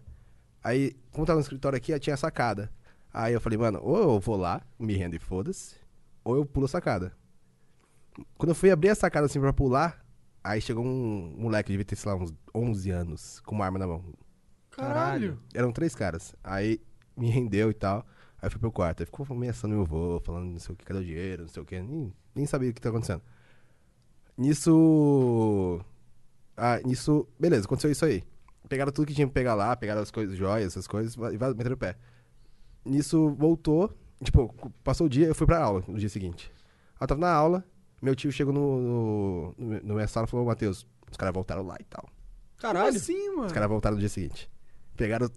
[0.62, 2.70] Aí, como tava no escritório aqui, tinha a sacada.
[3.12, 5.76] Aí eu falei, mano, ou eu vou lá, me rendo e foda-se,
[6.22, 7.12] ou eu pulo a sacada.
[8.38, 10.04] Quando eu fui abrir a sacada assim pra pular,
[10.42, 13.86] aí chegou um moleque, devia ter, sei lá, uns 11 anos, com uma arma na
[13.86, 14.04] mão.
[14.70, 15.38] Caralho.
[15.54, 16.34] Eram três caras.
[16.44, 16.80] Aí
[17.16, 18.06] me rendeu e tal.
[18.40, 19.00] Aí fui pro quarto.
[19.02, 21.62] Aí ficou ameaçando meu avô, falando não sei o que, cadê o dinheiro, não sei
[21.62, 21.80] o que.
[21.80, 23.22] Nem, nem sabia o que tá acontecendo.
[24.36, 25.80] Nisso.
[26.56, 27.26] Ah, nisso.
[27.38, 28.22] Beleza, aconteceu isso aí.
[28.68, 31.54] Pegaram tudo que tinha que pegar lá, pegaram as coisas, joias, essas coisas, e vai-
[31.54, 31.96] meteram o pé.
[32.84, 33.94] Nisso voltou.
[34.22, 34.52] Tipo,
[34.82, 36.50] passou o dia, eu fui pra aula no dia seguinte.
[37.00, 37.64] Eu tava na aula,
[38.00, 41.62] meu tio chegou no, no, no, no minha sala e falou, Matheus, os caras voltaram
[41.62, 42.04] lá e tal.
[42.58, 42.86] Caralho.
[42.86, 43.46] Como assim, mano?
[43.46, 44.50] Os caras voltaram no dia seguinte.
[44.96, 45.28] Pegaram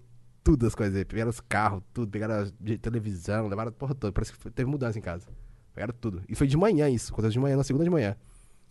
[0.43, 1.05] tudo as coisas aí.
[1.05, 2.09] Pegaram os carros, tudo.
[2.11, 4.11] Pegaram a de- televisão, levaram a porra toda.
[4.13, 5.27] Parece que foi- teve mudança em casa.
[5.73, 6.21] Pegaram tudo.
[6.27, 7.11] E foi de manhã isso.
[7.11, 8.15] Aconteceu de manhã, na segunda de manhã.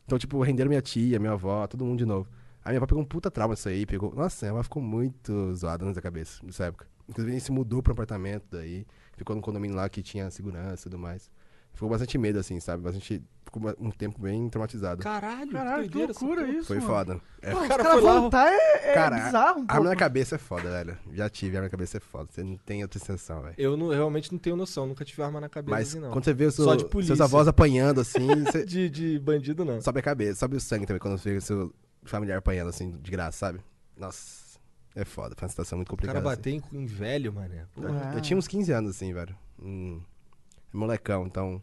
[0.06, 2.28] Então, tipo, renderam minha tia, minha avó, todo mundo de novo.
[2.64, 3.84] Aí minha avó pegou um puta trauma disso aí.
[3.86, 4.14] Pegou...
[4.14, 6.86] Nossa, minha avó ficou muito zoada nessa cabeça, nessa época.
[7.08, 8.86] Inclusive, a gente se mudou pro apartamento daí.
[9.16, 11.30] Ficou num condomínio lá que tinha segurança e tudo mais.
[11.78, 12.82] Ficou bastante medo, assim, sabe?
[12.82, 13.22] Bastante...
[13.44, 15.00] Ficou um tempo bem traumatizado.
[15.00, 16.58] Caralho, Caralho, que doideira essa loucura porra.
[16.58, 16.88] isso, Foi mano.
[16.88, 17.20] foda.
[17.40, 19.96] É, Pô, os cara voltar é, é Cara, bizarro um Arma na pouco.
[19.98, 20.98] cabeça é foda, velho.
[21.12, 22.28] Já tive, arma na cabeça é foda.
[22.30, 23.54] Você não tem outra sensação, velho.
[23.56, 26.10] Eu não- realmente não tenho noção, nunca tive arma na cabeça Mas assim, não.
[26.10, 27.14] quando você vê o seu- Só de polícia.
[27.16, 29.80] seus avós apanhando assim, você De, de bandido, não.
[29.80, 31.72] sobe a cabeça, sobe o sangue também quando você vê o seu
[32.04, 33.60] familiar apanhando assim, de graça, sabe?
[33.96, 34.58] Nossa,
[34.94, 36.20] é foda, foi uma situação muito O complicada.
[36.20, 36.58] cara assim.
[36.60, 37.64] bater em, em velho, mané.
[37.74, 37.82] Pô.
[37.86, 38.12] Ah.
[38.14, 39.34] Eu tinha uns 15 anos assim, velho.
[39.58, 40.02] Um
[40.72, 41.62] molecão, então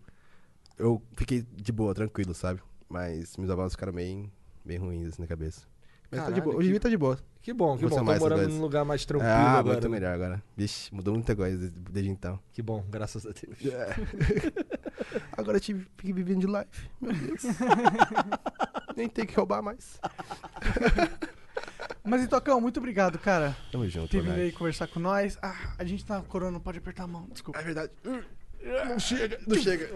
[0.77, 2.61] eu fiquei de boa, tranquilo, sabe?
[2.89, 4.31] Mas meus avós ficaram bem,
[4.63, 5.61] bem ruins assim na cabeça.
[6.11, 6.53] Mas tá de Caralho, boa.
[6.53, 7.17] que- Hoje em dia tá de boa.
[7.41, 7.97] Que bom, que bom.
[7.97, 9.73] Tô mais morando num lugar mais tranquilo ah, agora.
[9.73, 9.99] muito né?
[9.99, 10.43] melhor agora.
[10.57, 12.39] Vixe, mudou muita coisa desde, desde então.
[12.51, 13.57] Que bom, graças a Deus.
[15.37, 16.69] Agora eu tive, fiquei vivendo de live.
[16.99, 17.43] Meu Deus.
[18.97, 19.99] Nem tem que roubar mais.
[22.03, 23.55] Mas, Itocão, muito obrigado, cara.
[23.71, 24.35] Tamo junto, né?
[24.35, 25.37] aí conversar com nós.
[25.41, 27.59] Ah, a gente tá corona, não pode apertar a mão, desculpa.
[27.59, 27.91] É verdade.
[28.87, 29.89] Não chega, não chega.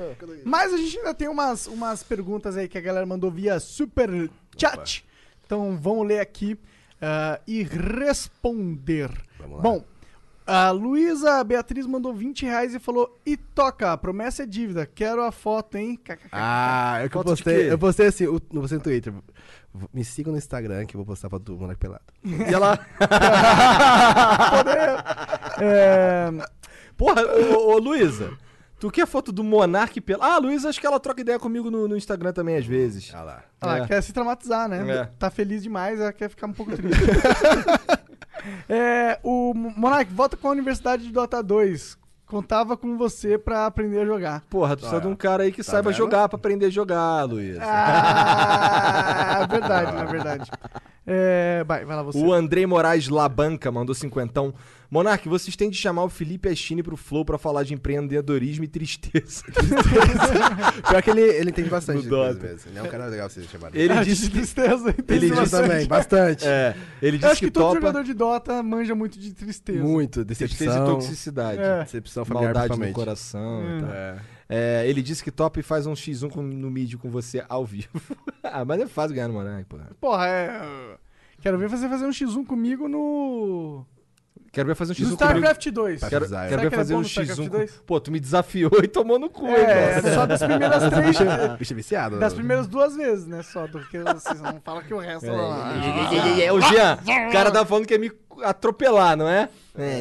[0.45, 4.29] Mas a gente ainda tem umas, umas perguntas aí que a galera mandou via super
[4.55, 5.05] chat.
[5.45, 6.57] Então vamos ler aqui
[7.01, 9.09] ah, e responder.
[9.39, 9.63] Vamos lá.
[9.63, 9.83] Bom,
[10.45, 15.31] a Luísa Beatriz mandou 20 reais e falou: E toca, promessa é dívida, quero a
[15.31, 15.99] foto, hein?
[16.31, 17.71] Ah, eu que eu postei.
[17.71, 19.11] Eu postei assim, o- no você no Twitter.
[19.93, 22.03] Me sigam no Instagram que eu vou postar foto do Moleque Pelado.
[22.23, 22.79] E ela.
[25.61, 26.29] É,
[26.95, 27.21] Porra,
[27.55, 28.31] ô, ô Luísa.
[28.79, 30.25] Tu quer foto do Monark pela.
[30.25, 33.11] Ah, a Luísa, acho que ela troca ideia comigo no, no Instagram também, às vezes.
[33.13, 33.43] Ah lá.
[33.61, 33.87] ela É.
[33.87, 34.89] quer se traumatizar, né?
[34.89, 35.05] É.
[35.19, 36.97] Tá feliz demais, ela quer ficar um pouco triste.
[38.69, 41.97] é, o Monark, volta com a Universidade de Dota 2.
[42.25, 44.43] Contava com você pra aprender a jogar.
[44.51, 45.97] Porra, tu precisa Ah, de um cara aí que saiba vendo?
[45.97, 47.59] jogar pra aprender a jogar, Luísa.
[47.63, 50.51] Ah, é verdade, é verdade.
[51.11, 52.19] É, vai, vai lá você.
[52.19, 54.53] O Andrei Moraes Labanca mandou cinquentão.
[54.91, 58.67] Monark, vocês têm de chamar o Felipe Astini pro Flow pra falar de empreendedorismo e
[58.67, 59.43] tristeza.
[60.87, 62.71] Pior que ele, ele entende bastante de coisa mesmo.
[62.71, 63.79] Ele é um cara legal vocês chamarem.
[63.79, 64.37] Ele Ah, disse que.
[64.37, 64.95] tristeza.
[65.07, 66.45] ele disse também, bastante.
[66.47, 69.33] É, ele Eu disse acho que, que, todo topa jogador de Dota manja muito de
[69.33, 69.83] tristeza.
[69.83, 70.85] Muito, tristeza e decepção.
[70.95, 71.61] toxicidade.
[71.61, 71.83] É.
[71.83, 73.79] Decepção familiar Maldade no coração e Hum.
[73.81, 73.89] tal.
[73.91, 74.15] É.
[74.51, 77.63] É, ele disse que top e faz um X1 com- no mid com você ao
[77.65, 77.87] vivo.
[78.43, 79.77] ah, mas é fácil ganhar no Monark, pô.
[80.01, 80.97] Porra, é.
[81.39, 83.85] Quero ver você fazer um X1 comigo no.
[84.51, 85.23] Quero ver fazer um No X1 comigo.
[85.37, 85.99] StarCraft 2.
[85.99, 87.49] Pra Quero, avisar, quero ver que é fazer um no StarCraft X1.
[87.49, 87.71] 2?
[87.77, 87.83] Com...
[87.85, 90.13] Pô, tu me desafiou e tomou no cu, hein, É, nossa.
[90.15, 91.05] só das primeiras três.
[91.07, 92.19] bicho, é- é viciado.
[92.19, 92.37] Das né?
[92.39, 93.43] primeiras duas vezes, né?
[93.43, 95.27] Só, porque vocês não falam que o resto.
[95.31, 95.73] lá.
[96.41, 96.97] É, o Jean,
[97.29, 98.11] o cara tá falando que ia me
[98.43, 99.49] atropelar, não é?
[99.81, 99.99] É,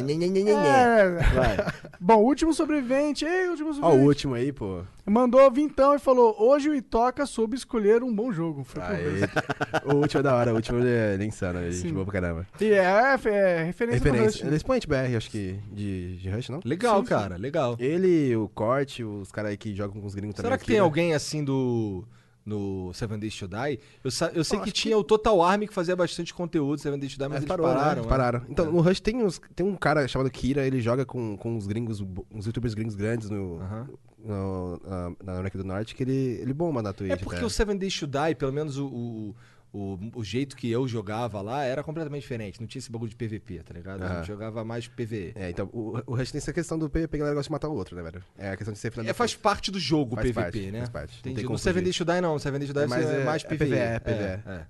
[0.51, 1.65] É.
[1.99, 3.25] Bom, o último sobrevivente.
[3.25, 4.07] Ei, último Ó, o sobrevivente.
[4.07, 4.81] último aí, pô.
[5.05, 8.63] Mandou vintão e falou: Hoje o Itoca soube escolher um bom jogo.
[8.63, 9.29] Foi Aí, Rush.
[9.85, 11.81] o último é da hora, o último ele é, ele é insano, ele é Sim.
[11.81, 12.47] gente boa pra caramba.
[12.61, 13.63] E é, é, é referência,
[14.03, 14.25] Referência.
[14.25, 14.41] Rush.
[14.41, 16.59] Ele é expoente BR, acho que, de, de Rush, não?
[16.63, 17.09] Legal, Sim, sim.
[17.09, 17.75] cara, legal.
[17.79, 20.47] Ele, o Corte, os caras aí que jogam com os gringos também.
[20.49, 20.83] Será que aqui, tem né?
[20.83, 22.03] alguém assim do.
[22.49, 23.79] No Seven Days to Die?
[24.03, 26.75] Eu, eu sei Eu que acho que- tinha o Total Army que fazia bastante conteúdo
[26.77, 27.95] do Seven Days to Die, mas, Mas eles parou, pararam.
[27.97, 28.01] né?
[28.01, 28.07] né?
[28.07, 28.41] Pararam.
[28.49, 28.71] Então, É.
[28.71, 32.01] no Rush tem, uns, tem um cara chamado Kira, ele joga com, com os gringos,
[32.31, 33.87] uns youtubers gringos grandes no, Aham.
[34.25, 37.11] no- na, na América do Norte, que ele, ele bomba na Twitch.
[37.11, 39.35] É porque o Seven Days to Die, pelo menos o, o,
[39.71, 42.59] o, o jeito que eu jogava lá, era completamente diferente.
[42.59, 44.01] Não tinha esse bagulho de PVP, tá ligado?
[44.17, 45.33] Gente jogava mais PVE.
[45.35, 47.69] É, então, o, o Rush tem essa questão do PVP, a galera gosta de matar
[47.69, 48.23] o outro, né, velho?
[48.37, 50.77] É a questão de ser É, faz parte do jogo o Faz PVP, parte, né?
[50.79, 51.11] faz parte.
[51.13, 51.35] Não Entendi.
[51.35, 51.83] tem No como Seven.
[51.83, 53.57] Days to Die não, Seven Days to Die É mais, é, é, mais é PVE.
[53.57, 54.13] PVE, é, PVE.
[54.49, 54.65] é.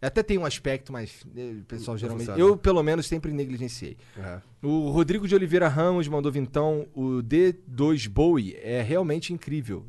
[0.00, 2.26] Até tem um aspecto, mas eh, o pessoal Não geralmente.
[2.26, 2.50] funciona.
[2.50, 3.96] Eu, pelo menos, sempre negligenciei.
[4.18, 4.42] Aham.
[4.60, 6.88] O Rodrigo de Oliveira Ramos mandou vintão.
[6.92, 9.86] O D2 Bowie é realmente incrível.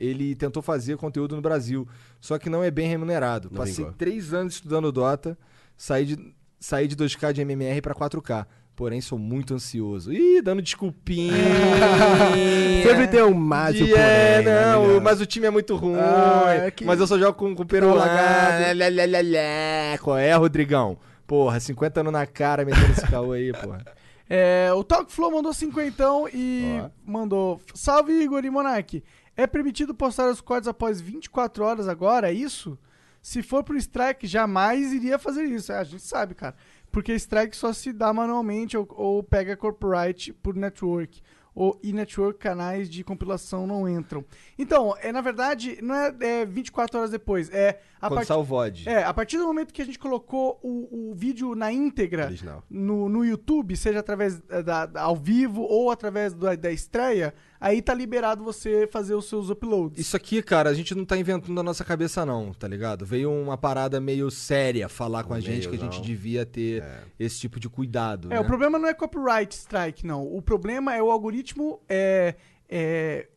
[0.00, 1.86] Ele tentou fazer conteúdo no Brasil,
[2.20, 3.48] só que não é bem remunerado.
[3.50, 3.92] Não Passei vingou.
[3.92, 5.36] três anos estudando Dota,
[5.76, 8.46] saí de, saí de 2K de MMR pra 4K.
[8.74, 10.10] porém sou muito ansioso.
[10.10, 11.34] Ih, dando desculpinha.
[12.82, 15.00] Sempre tem um mas e o E é, né, não, amigo?
[15.02, 15.98] mas o time é muito ruim.
[16.00, 18.60] Ah, é que- Mas eu só jogo com, com peru lagado.
[18.62, 19.98] Lé, lé, lé, lé, lé.
[19.98, 20.96] Qual é, Rodrigão?
[21.26, 23.84] Porra, 50 anos na cara metendo esse caô aí, porra.
[24.28, 26.88] É, o Talk Flow mandou cinquentão e Ó.
[27.04, 27.60] mandou.
[27.74, 29.02] Salve Igor e Monark.
[29.40, 32.78] É permitido postar os cortes após 24 horas agora, é isso?
[33.22, 35.72] Se for pro strike, jamais iria fazer isso.
[35.72, 36.54] É, a gente sabe, cara.
[36.92, 41.22] Porque strike só se dá manualmente ou, ou pega copyright por network.
[41.54, 44.22] Ou, e network canais de compilação não entram.
[44.58, 47.48] Então, é, na verdade, não é, é 24 horas depois.
[47.48, 48.28] É a Quando partir.
[48.28, 48.88] sai o VOD.
[48.88, 52.62] É, a partir do momento que a gente colocou o, o vídeo na íntegra Original.
[52.70, 57.34] no, no YouTube, seja através eh, da, da- ao vivo ou através da, da estreia,
[57.60, 59.98] aí tá liberado você fazer os seus uploads.
[59.98, 63.04] Isso aqui, cara, a gente não tá inventando da nossa cabeça, não, tá ligado?
[63.04, 66.06] Veio uma parada meio séria falar com a gente que a gente Meio, não.
[66.06, 67.00] devia ter É.
[67.18, 68.28] esse tipo de cuidado.
[68.28, 68.40] É, né?
[68.40, 70.24] o problema não é copyright strike, não.
[70.26, 72.34] O problema é o algoritmo é,
[72.68, 73.28] é,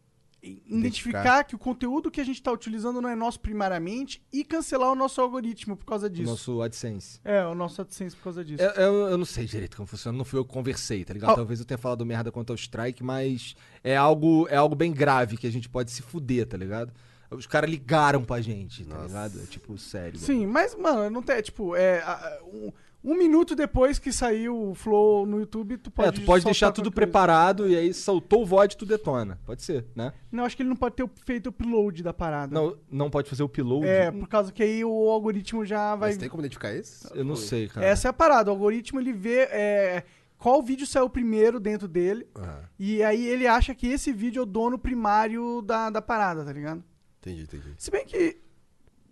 [0.43, 4.91] identificar que o conteúdo que a gente tá utilizando não é nosso primariamente e cancelar
[4.91, 6.29] o nosso algoritmo por causa O disso.
[6.29, 7.19] nosso AdSense.
[7.23, 8.61] É, o nosso AdSense por causa disso.
[8.61, 11.31] Eu, eu- eu não sei direito como funciona, não fui eu que conversei, tá ligado?
[11.31, 11.35] Ó.
[11.35, 15.37] Talvez eu tenha falado merda quanto ao strike, mas é algo, é algo bem grave
[15.37, 16.91] que a gente pode se fuder, tá ligado?
[17.31, 19.07] Os caras ligaram pra gente, tá Nossa.
[19.07, 19.41] ligado?
[19.41, 20.19] É tipo, sério.
[20.19, 22.71] Sim, mas, mano, não tem, tipo, é, a- um,
[23.03, 26.71] um minuto depois que saiu o Flow no YouTube, tu pode é, tu pode deixar
[26.71, 29.39] tudo preparado e aí soltou o VOD, tu detona.
[29.45, 30.13] Pode ser, né?
[30.31, 32.53] Não, acho que ele não pode ter feito o upload da parada.
[32.53, 33.85] Não, não pode fazer o upload.
[33.85, 36.11] É, por causa que aí o algoritmo já vai.
[36.11, 37.05] Mas tem como identificar esse?
[37.13, 37.85] Eu não sei, cara.
[37.85, 38.49] Essa é a parada.
[38.49, 40.03] O algoritmo ele vê é,
[40.37, 42.25] qual vídeo saiu primeiro dentro dele.
[42.37, 42.63] Aham.
[42.79, 46.53] E aí ele acha que esse vídeo é o dono primário da, da parada, tá
[46.53, 46.81] ligado?
[47.19, 47.73] Entendi, entendi.
[47.77, 48.37] Se bem que.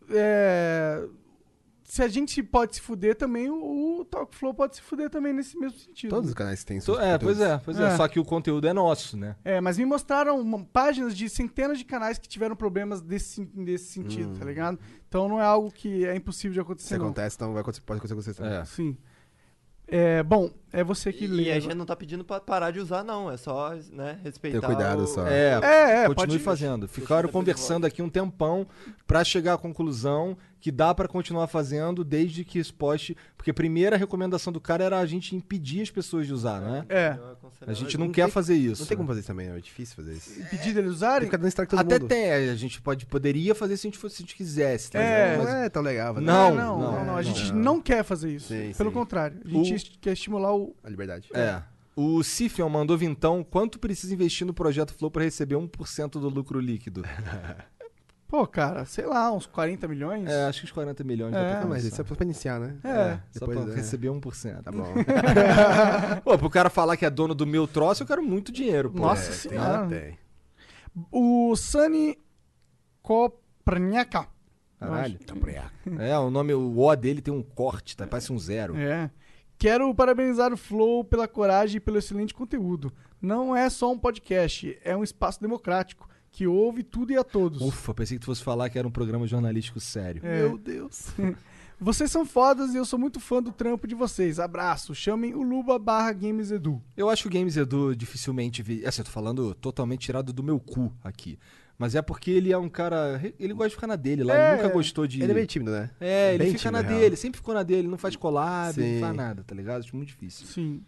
[0.09, 1.07] é,
[1.93, 5.57] se a gente pode se fuder também, o, o Talkflow pode se fuder também nesse
[5.59, 6.09] mesmo sentido.
[6.09, 7.87] Todos os canais têm seus é, pois é, pois é.
[7.87, 7.97] É.
[7.97, 9.35] Só que o conteúdo é nosso, né?
[9.43, 14.39] É, mas me mostraram páginas de centenas de canais que tiveram problemas desse, desse sentido,
[14.39, 14.79] tá ligado?
[15.09, 16.97] Então não é algo que é impossível de Se acontecer.
[16.97, 17.05] não.
[17.07, 18.53] acontece, então vai acontecer, pode acontecer com você também.
[18.59, 18.63] É.
[18.63, 18.97] Sim.
[19.93, 21.43] É, bom, é você que lê.
[21.43, 23.29] E a gente não tá pedindo pra parar de usar, não.
[23.29, 24.61] É só, né, respeitar.
[24.61, 25.27] Ter cuidado o- só.
[25.27, 26.87] É, É, é, continue pode- fazendo.
[26.87, 28.65] Ficaram conversando aqui um tempão
[29.05, 33.17] pra chegar à conclusão que dá pra continuar fazendo desde que esse poste.
[33.35, 36.85] Porque a primeira recomendação do cara era a gente impedir as pessoas de usar, né?
[36.87, 37.17] É.
[37.65, 38.83] A gente Não não quer tem- fazer isso.
[38.83, 40.35] Não tem como fazer isso também, é difícil fazer isso.
[40.35, 41.27] Tem Pedir deles que usarem?
[41.27, 42.07] ficar dando strike todo Até mundo.
[42.07, 44.99] tem, a gente pode, poderia fazer se a gente, fosse, se a gente quisesse, tá
[44.99, 45.31] É.
[45.31, 45.37] ligado?
[45.45, 46.13] Não Mas- é tão legal.
[46.13, 47.59] fazer Não, não, não, não, não, A gente não.
[47.61, 48.47] não quer fazer isso.
[48.49, 48.93] Sim, Pelo sim.
[48.95, 49.39] contrário.
[49.43, 50.75] A gente O- quer estimular o.
[50.83, 51.27] A liberdade.
[51.33, 51.61] É.
[51.95, 56.59] O Sifion mandou vintão quanto precisa investir no projeto Flow pra receber 1% do lucro
[56.59, 57.01] líquido.
[58.31, 60.25] Pô, cara, sei lá, uns 40 milhões?
[60.29, 61.37] É, acho que uns 40 milhões É.
[61.43, 62.77] dá pra Ah, mas isso é pra iniciar, né?
[62.81, 63.19] É.
[63.37, 63.75] Só Depois, pra é.
[63.75, 64.63] receber 1%.
[64.63, 64.85] Tá bom.
[66.23, 68.99] Pô, pro cara falar que é dono do meu troço, eu quero muito dinheiro, pô.
[68.99, 69.85] Nossa É, senhora.
[69.87, 70.17] Tem, tem.
[71.11, 72.17] O Sunny
[73.01, 74.27] Koprniaka.
[74.79, 75.19] Caralho.
[75.99, 78.07] É, o nome, o O dele tem um corte, tá?
[78.07, 78.77] Parece um zero.
[78.77, 79.11] É.
[79.57, 82.93] Quero parabenizar o Flow pela coragem e pelo excelente conteúdo.
[83.21, 87.61] Não é só um podcast, é um espaço democrático que ouve tudo e a todos.
[87.61, 90.21] Ufa, pensei que tu fosse falar que era um programa jornalístico sério.
[90.25, 90.39] É.
[90.39, 91.09] Meu Deus.
[91.83, 94.39] Vocês são fodas e eu sou muito fã do trampo de vocês.
[94.39, 94.93] Abraço.
[94.93, 96.79] Chamem o Luba barra Games Edu.
[96.95, 98.61] Eu acho que o Games Edu dificilmente.
[98.61, 98.85] Vi...
[98.85, 101.39] Assim, eu tô falando totalmente tirado do meu cu aqui.
[101.79, 103.19] Mas é porque ele é um cara.
[103.39, 104.35] Ele gosta de ficar na dele lá.
[104.35, 105.23] É, Ele nunca gostou de.
[105.23, 105.89] Ele é bem tímido, né?
[105.99, 106.99] É, ele bem fica tímido, na real.
[106.99, 108.99] dele, sempre ficou na dele, não faz collab, não Sim.
[108.99, 109.79] faz nada, tá ligado?
[109.79, 110.45] Acho muito difícil.
[110.45, 110.83] Sim.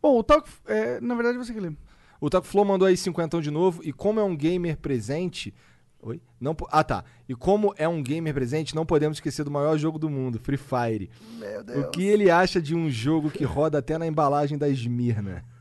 [0.00, 0.48] Bom, o Talk.
[0.66, 1.70] É, na verdade, você que lê.
[2.20, 3.80] O Taco Flow mandou aí cinquentão de novo.
[3.84, 5.54] E como é um gamer presente.
[6.02, 6.20] Oi?
[6.40, 7.04] Não, ah, tá.
[7.28, 10.56] E como é um gamer presente, não podemos esquecer do maior jogo do mundo, Free
[10.56, 11.10] Fire.
[11.38, 11.84] Meu Deus.
[11.86, 15.44] O que ele acha de um jogo que roda até na embalagem da Esmirna?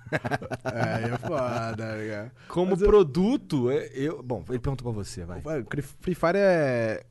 [0.66, 2.32] É, é foda, legal.
[2.48, 4.24] Como Mas eu- produto, é- eu.
[4.24, 5.40] Bom, ele perguntou pra você, vai.
[6.02, 7.04] Free Fire é.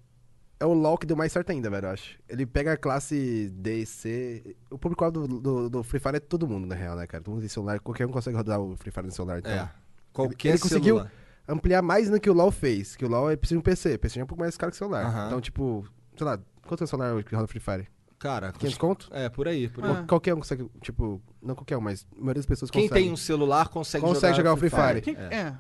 [0.60, 2.18] É o LoL que deu mais certo ainda, velho, eu acho.
[2.28, 4.56] Ele pega a classe D, C.
[4.70, 7.22] O público-alvo do, do, do Free Fire é todo mundo, na real, né, cara?
[7.22, 9.38] Todo mundo tem celular, qualquer um consegue rodar o Free Fire no celular.
[9.38, 9.52] Então.
[9.52, 9.70] É.
[10.12, 11.12] Qualquer ele conseguiu- celular.
[11.50, 13.96] Ampliar mais do que o LoL fez, que o LoL é preciso de um PC.
[13.96, 15.26] PC é um pouco mais caro que celular.
[15.28, 15.86] Então, tipo,
[16.16, 17.88] sei lá, quanto é o celular que roda Free Fire?
[18.18, 19.08] Cara, 500 conto?
[19.12, 19.92] é, por aí, por aí.
[19.92, 20.04] Ah.
[20.08, 23.04] Qualquer um consegue, tipo, não qualquer um, mas a maioria das pessoas Quem consegue.
[23.04, 25.00] tem um celular consegue, Consegue jogar o Free Fire.
[25.00, 25.34] Quem- É.
[25.36, 25.56] é.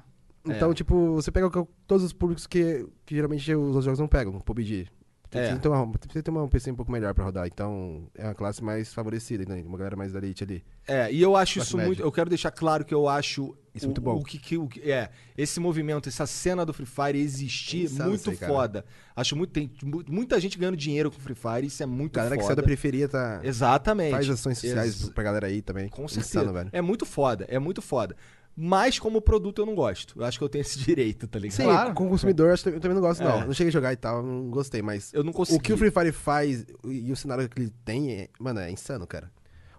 [0.52, 0.74] Então, É.
[0.74, 1.48] tipo, você pega
[1.86, 4.88] todos os públicos que, que geralmente os outros jogos não pegam, PUBG.
[5.30, 5.52] Tem É.
[5.54, 7.46] que ter uma, precisa ter uma PC um pouco melhor pra rodar.
[7.46, 9.62] Então, é uma classe mais favorecida, né?
[9.66, 10.64] uma galera mais da elite ali.
[10.86, 11.86] É, e eu acho isso média.
[11.86, 12.02] muito.
[12.02, 13.54] Eu quero deixar claro que eu acho.
[13.74, 14.14] Isso o, muito bom.
[14.16, 18.08] O que, que- o que- é, esse movimento, essa cena do Free Fire existir, Insano
[18.08, 18.86] muito isso aí, foda.
[19.14, 19.50] Acho muito.
[19.52, 22.54] Tem mu- muita gente ganhando dinheiro com Free Fire, isso é muito galera que foda.
[22.54, 23.40] saiu da periferia tá.
[23.44, 24.12] Exatamente.
[24.12, 25.90] Faz ações sociais Ex- pra galera aí também.
[25.90, 26.52] Com Insano, certeza.
[26.54, 26.70] velho.
[26.72, 28.16] É muito foda, é muito foda.
[28.60, 30.18] Mas como produto eu não gosto.
[30.18, 31.56] Eu acho que eu tenho esse direito, tá ligado?
[31.56, 31.94] Sim, Claro.
[31.94, 33.24] com o consumidor eu também não gosto, É.
[33.28, 33.46] não.
[33.46, 35.12] Não cheguei a jogar e tal, não gostei, mas.
[35.14, 35.58] Eu não consigo.
[35.58, 38.70] O que o Free Fire faz e o cenário que ele tem, é, mano, é
[38.70, 39.30] insano, cara.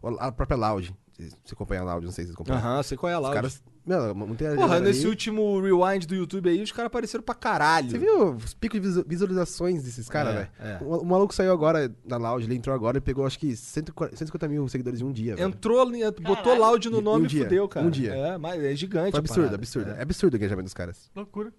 [0.01, 0.95] O- A própria Loud.
[1.19, 2.59] Você acompanha a Loud, não sei se vocês acompanham.
[2.59, 3.35] Aham, sei qual é a Os Loud.
[3.35, 3.63] caras.
[3.85, 7.89] Meu, muita Porra, nesse ali- último rewind do YouTube aí, os caras apareceram pra caralho.
[7.89, 10.49] Você viu os picos de visu- visualizações desses caras, É, velho?
[10.59, 10.77] é.
[10.83, 14.15] O, o maluco saiu agora da Loud, ele entrou agora e pegou acho que 140
[14.15, 15.35] 150 mil seguidores em um dia.
[15.35, 15.47] velho.
[15.47, 15.85] Entrou,
[16.21, 17.85] botou loud no nome um e dia, fudeu, cara.
[17.85, 18.13] um dia.
[18.13, 19.11] É, mas é gigante.
[19.11, 19.91] Foi absurdo, absurdo.
[19.91, 19.97] É.
[19.99, 21.09] É absurdo o engajamento dos caras.
[21.15, 21.51] Loucura.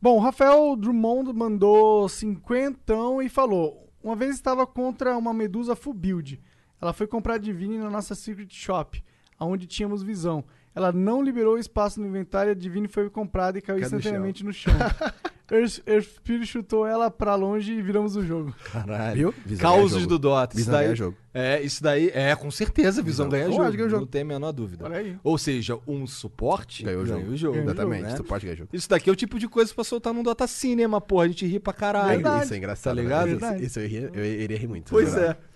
[0.00, 5.92] Bom, o Rafael Drummond mandou cinquentão e falou: Uma vez estava contra uma medusa full
[5.94, 6.40] build.
[6.80, 9.02] Ela foi comprar Divine na nossa Secret Shop,
[9.40, 10.44] onde tínhamos visão.
[10.74, 14.52] Ela não liberou espaço no inventário, a Divine foi comprada e caiu no instantaneamente no
[14.52, 14.74] chão.
[15.50, 18.52] Earth, Earth chutou ela pra longe e viramos o jogo.
[18.64, 19.16] Caralho.
[19.16, 19.34] Viu?
[19.46, 20.06] Visão Causos jogo.
[20.06, 20.54] do Dota.
[20.56, 21.16] Isso Visão daí, ganha jogo.
[21.32, 23.28] É, isso daí, é, com certeza, Visão Visão.
[23.30, 23.76] ganha jogo.
[23.76, 24.00] ganha jogo.
[24.00, 24.84] Não tem a menor dúvida.
[24.84, 25.16] Olha aí.
[25.22, 27.20] Ou seja, um suporte Ganhou o jogo.
[27.20, 27.58] ganha o jogo.
[27.58, 28.16] Exatamente, né?
[28.16, 28.70] suporte ganha jogo.
[28.72, 31.26] Isso daqui é o tipo de coisa pra soltar num Dota Cinema, porra.
[31.26, 32.08] A gente ri pra caralho.
[32.08, 32.44] Verdade.
[32.44, 32.96] Isso é engraçado.
[32.96, 33.26] Tá ligado?
[33.26, 33.38] velho.
[33.38, 33.64] Verdade.
[33.64, 34.90] Isso, isso eu, iria, eu iria rir muito.
[34.90, 35.38] Pois verdade.
[35.52, 35.55] é.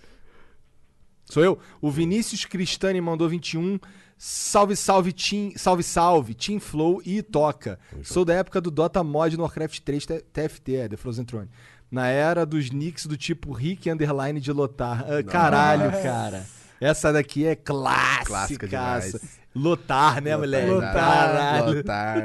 [1.31, 1.57] Sou eu.
[1.79, 3.79] O Vinícius Cristani mandou 21.
[4.17, 7.79] Salve, salve, Team, salve, salve, Team Flow e Toca.
[8.03, 11.49] Sou da época do Dota Mod no Warcraft 3 T- TFT, é, The Frozen Throne.
[11.89, 15.05] Na era dos nicks do tipo Rick Underline de Lotar.
[15.09, 16.45] Ah, caralho, cara.
[16.81, 18.67] Essa daqui é clássica.
[19.53, 20.69] Lotar, né, moleque?
[20.69, 21.69] Lotar.
[21.69, 22.23] Lotar.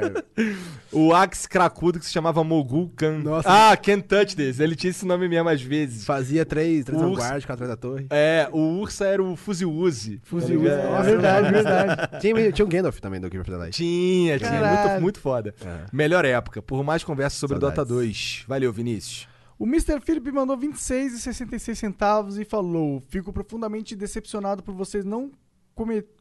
[0.91, 3.19] O Axe Cracudo que se chamava Mogul Khan.
[3.19, 3.49] Nossa.
[3.49, 4.61] Ah, Can't Touch This.
[4.61, 6.05] Ele tinha esse nome mesmo às vezes.
[6.05, 8.07] Fazia três, três vanguardas, quatro atrás da torre.
[8.09, 10.21] É, o Ursa era o Fuzil Uzi.
[10.23, 10.63] Fuzil.
[10.63, 10.95] Tá ligado?
[10.95, 12.19] É verdade, verdade.
[12.21, 13.75] Tinha, tinha um Gandalf também do Game of the Light.
[13.75, 14.87] Tinha, tinha.
[14.87, 15.53] Muito, muito foda.
[15.65, 15.85] É.
[15.91, 16.61] Melhor época.
[16.61, 17.75] Por mais conversa sobre Saudades.
[17.75, 18.45] Dota 2.
[18.47, 19.27] Valeu, Vinícius.
[19.59, 19.99] O Mr.
[19.99, 25.31] Philip mandou 26,66 centavos e falou: Fico profundamente decepcionado por vocês não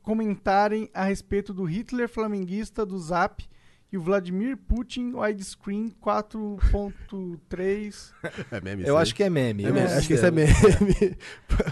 [0.03, 3.45] comentarem a respeito do Hitler flamenguista do Zap
[3.93, 8.13] e o Vladimir Putin widescreen 4.3.
[8.51, 9.65] É meme Eu acho que é meme.
[9.65, 9.87] é meme.
[9.93, 10.53] Acho que isso é meme.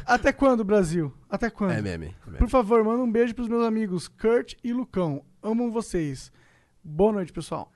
[0.06, 1.12] Até quando, Brasil?
[1.28, 1.72] Até quando?
[1.72, 2.06] É meme.
[2.06, 2.38] é meme.
[2.38, 5.22] Por favor, manda um beijo pros meus amigos Kurt e Lucão.
[5.42, 6.32] Amam vocês.
[6.82, 7.70] Boa noite, pessoal.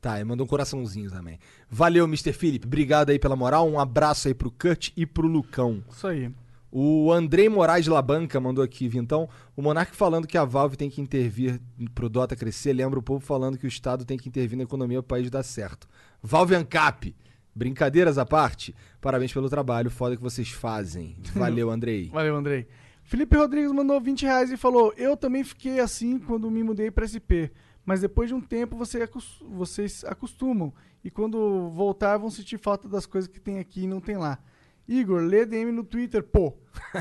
[0.00, 1.38] Tá, ele mandou um coraçãozinho também.
[1.70, 2.32] Valeu, Mr.
[2.34, 2.66] Philip.
[2.66, 3.66] Obrigado aí pela moral.
[3.66, 5.82] Um abraço aí pro Kurt e pro Lucão.
[5.88, 6.30] Isso aí.
[6.76, 9.28] O Andrei Moraes Labanca mandou aqui, Vintão.
[9.54, 11.60] O Monark falando que a Valve tem que intervir
[11.94, 12.72] pro Dota crescer.
[12.72, 15.30] Lembra o povo falando que o Estado tem que intervir na economia para o país
[15.30, 15.86] dar certo.
[16.20, 17.14] Valve Ancap.
[17.54, 21.16] Brincadeiras à parte, parabéns pelo trabalho foda que vocês fazem.
[21.36, 22.10] Valeu, Andrei.
[22.12, 22.66] Valeu, Andrei.
[23.04, 27.06] Felipe Rodrigues mandou 20 reais e falou: Eu também fiquei assim quando me mudei para
[27.06, 27.54] SP.
[27.86, 29.08] Mas depois de um tempo você
[29.48, 30.74] vocês acostumam.
[31.04, 34.40] E quando voltar vão sentir falta das coisas que tem aqui e não tem lá.
[34.88, 36.54] Igor, lê DM no Twitter, pô.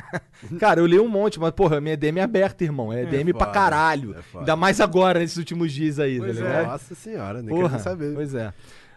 [0.60, 2.94] Cara, eu li um monte, mas, porra, minha DM é aberta, irmão.
[2.94, 4.16] É, DM pra foda, caralho.
[4.16, 4.38] é.
[4.40, 6.48] Ainda mais agora, nesses últimos dias aí, Pois tá é.
[6.48, 6.68] ligado?
[6.68, 8.14] Nossa senhora, nem Porra, quero saber.
[8.14, 8.54] Pois é.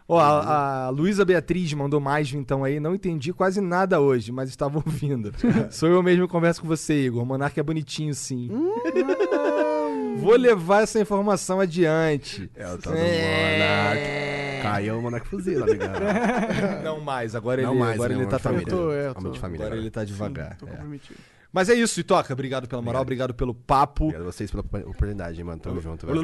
[0.08, 2.78] Ó, a, a Luísa Beatriz mandou mais então aí.
[2.78, 5.32] Não entendi quase nada hoje, mas estava ouvindo.
[5.70, 7.24] Sou eu mesmo que converso com você, Igor.
[7.24, 8.48] O Monark é bonitinho, sim.
[10.16, 10.20] Hum.
[10.20, 12.50] Vou levar essa informação adiante.
[12.54, 13.52] É o tal do É.
[13.52, 14.62] Monark.
[14.62, 16.00] Caiu o Monark fuzila, ligado?
[16.82, 18.66] Não mais, agora Não ele, mais, agora né, ele tá família.
[18.66, 19.30] tô, é, tô.
[19.30, 19.38] de.
[19.38, 19.76] Agora agora.
[19.76, 20.56] ele tá devagar.
[20.56, 20.70] Tô é.
[20.70, 21.18] comprometido.
[21.52, 22.32] Mas é isso, Itoca.
[22.32, 24.04] Obrigado pela moral, obrigado pelo papo.
[24.04, 25.60] Obrigado a vocês pela oportunidade, mano.
[25.60, 26.20] Tamo junto, velho.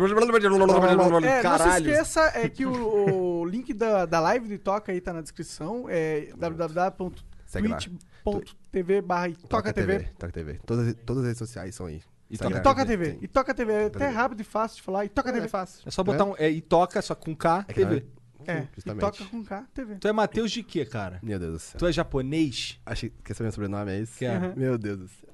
[1.25, 1.65] É, Caralho.
[1.65, 5.13] não se esqueça é que o, o link da, da live do Toca aí tá
[5.13, 5.87] na descrição.
[5.89, 10.01] É www.twitch.tv barra Toca TV.
[10.19, 10.61] Toca TV.
[10.67, 12.03] Todas, todas as redes sociais são aí.
[12.33, 13.11] E Instagram, Toca TV.
[13.13, 13.19] tem.
[13.23, 14.11] E Toca TV é até TV.
[14.11, 15.05] rápido e fácil de falar.
[15.05, 15.45] E Toca É, TV.
[15.45, 15.83] é fácil.
[15.87, 16.35] É só botar um.
[16.39, 18.07] É, Itoca, só com K, É que TV.
[18.47, 19.01] É, e Justamente.
[19.03, 19.95] Toca com K, TV.
[19.97, 21.21] Tu é Matheus de quê, cara?
[21.23, 21.79] Meu Deus do céu.
[21.79, 22.81] Tu é japonês?
[22.85, 24.19] Achei, quer saber meu sobrenome, é isso?
[24.19, 24.57] Quer.
[24.57, 25.29] Meu Deus do céu.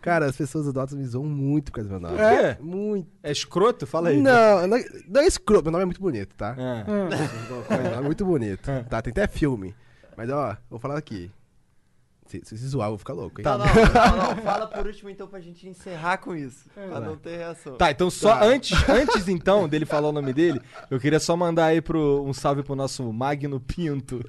[0.00, 2.20] Cara, as pessoas do Dota me zoam muito por causa do meu nome.
[2.22, 2.58] É?
[2.60, 3.08] Muito.
[3.22, 3.86] É escroto?
[3.86, 4.20] Fala aí.
[4.20, 4.78] Não, não,
[5.08, 5.64] não é escroto.
[5.64, 6.54] Meu nome é muito bonito, tá?
[6.58, 6.84] Ah.
[6.86, 8.70] Ah, Meu nome é muito bonito.
[8.88, 9.74] Tá, tem até filme.
[10.16, 11.30] Mas, ó, vou falar aqui.
[12.42, 13.44] Se, se se zoar, eu vou ficar louco, hein?
[13.44, 16.64] Não, não, não, não, Fala por último então pra gente encerrar com isso.
[16.74, 17.76] pra não ter reação.
[17.76, 21.66] Tá, então só antes, antes então dele falar o nome dele, eu queria só mandar
[21.66, 24.20] aí pro, um salve pro nosso Magno Pinto.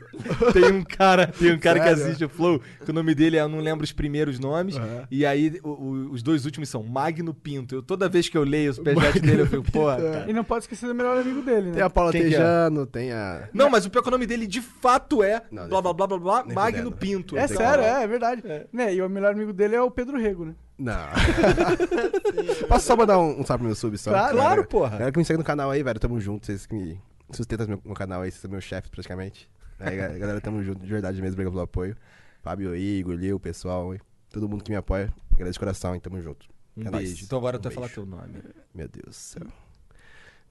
[0.53, 3.41] Tem um cara, tem um cara que assiste o Flow, que o nome dele é,
[3.41, 5.07] eu não lembro os primeiros nomes, Aham.
[5.09, 7.75] e aí o- o- os dois últimos são Magno Pinto.
[7.75, 10.25] Eu, toda vez que eu leio os PJ dele, eu fico, pô, cara.
[10.27, 11.73] E não pode esquecer do melhor amigo dele, né?
[11.73, 12.31] Tem a Paula Quem que é?
[12.31, 13.49] Tejano, tem a.
[13.53, 16.07] Não, mas o pior que o nome dele de fato é Não, blá blá blá
[16.07, 16.91] blá blá Magno fudendo.
[16.97, 17.37] Pinto.
[17.37, 18.43] É Então, sério, é, é verdade.
[18.71, 18.93] Né?
[18.95, 20.55] E o melhor amigo dele é o Pedro Rego, né?
[20.77, 20.93] Não.
[22.67, 24.11] Posso só mandar um, um salve pro meu sub só?
[24.11, 24.91] Claro, claro, porra.
[24.91, 26.45] Galera que me segue no canal aí, velho, tamo junto.
[26.45, 27.01] Vocês que me
[27.31, 29.49] sustentam meu, meu canal aí, vocês são meus chefes praticamente.
[29.79, 31.95] Aí, ga- galera, tamo junto, de verdade mesmo, obrigado pelo apoio.
[32.41, 33.99] Fábio, Igor, Lil, pessoal, hein?
[34.29, 35.13] todo mundo que me apoia.
[35.33, 35.99] Agradeço de coração, hein?
[36.01, 36.47] Tamo junto.
[36.77, 37.07] Um É beijo.
[37.07, 37.21] nóis.
[37.23, 38.43] Então agora Um tu vai falar teu nome.
[38.73, 39.47] Meu Deus do céu.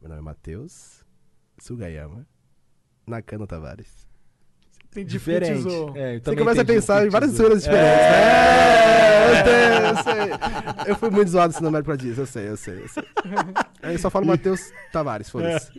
[0.00, 1.04] Meu nome é Matheus
[1.58, 2.26] Sugayama
[3.06, 4.06] Nakano Tavares.
[4.94, 5.66] Tem Diferente.
[5.96, 8.06] É, Você começa a pensar em várias zoeiras diferentes.
[8.06, 10.90] É, eu sei, eu sei.
[10.92, 13.02] Eu fui muito zoado esse nome pra disso, eu sei, eu sei, eu sei.
[13.82, 14.60] Aí só falo Matheus
[14.92, 15.70] Tavares, foda-se.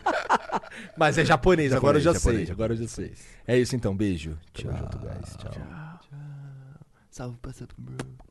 [0.96, 2.52] Mas é japonês, agora eu já Japonês, sei.
[2.52, 3.12] Agora eu já sei.
[3.46, 4.38] É isso então, beijo.
[4.54, 5.36] Tamo junto, guys.
[5.36, 5.52] Tchau.
[7.10, 8.29] Salve pra Santo Bruno.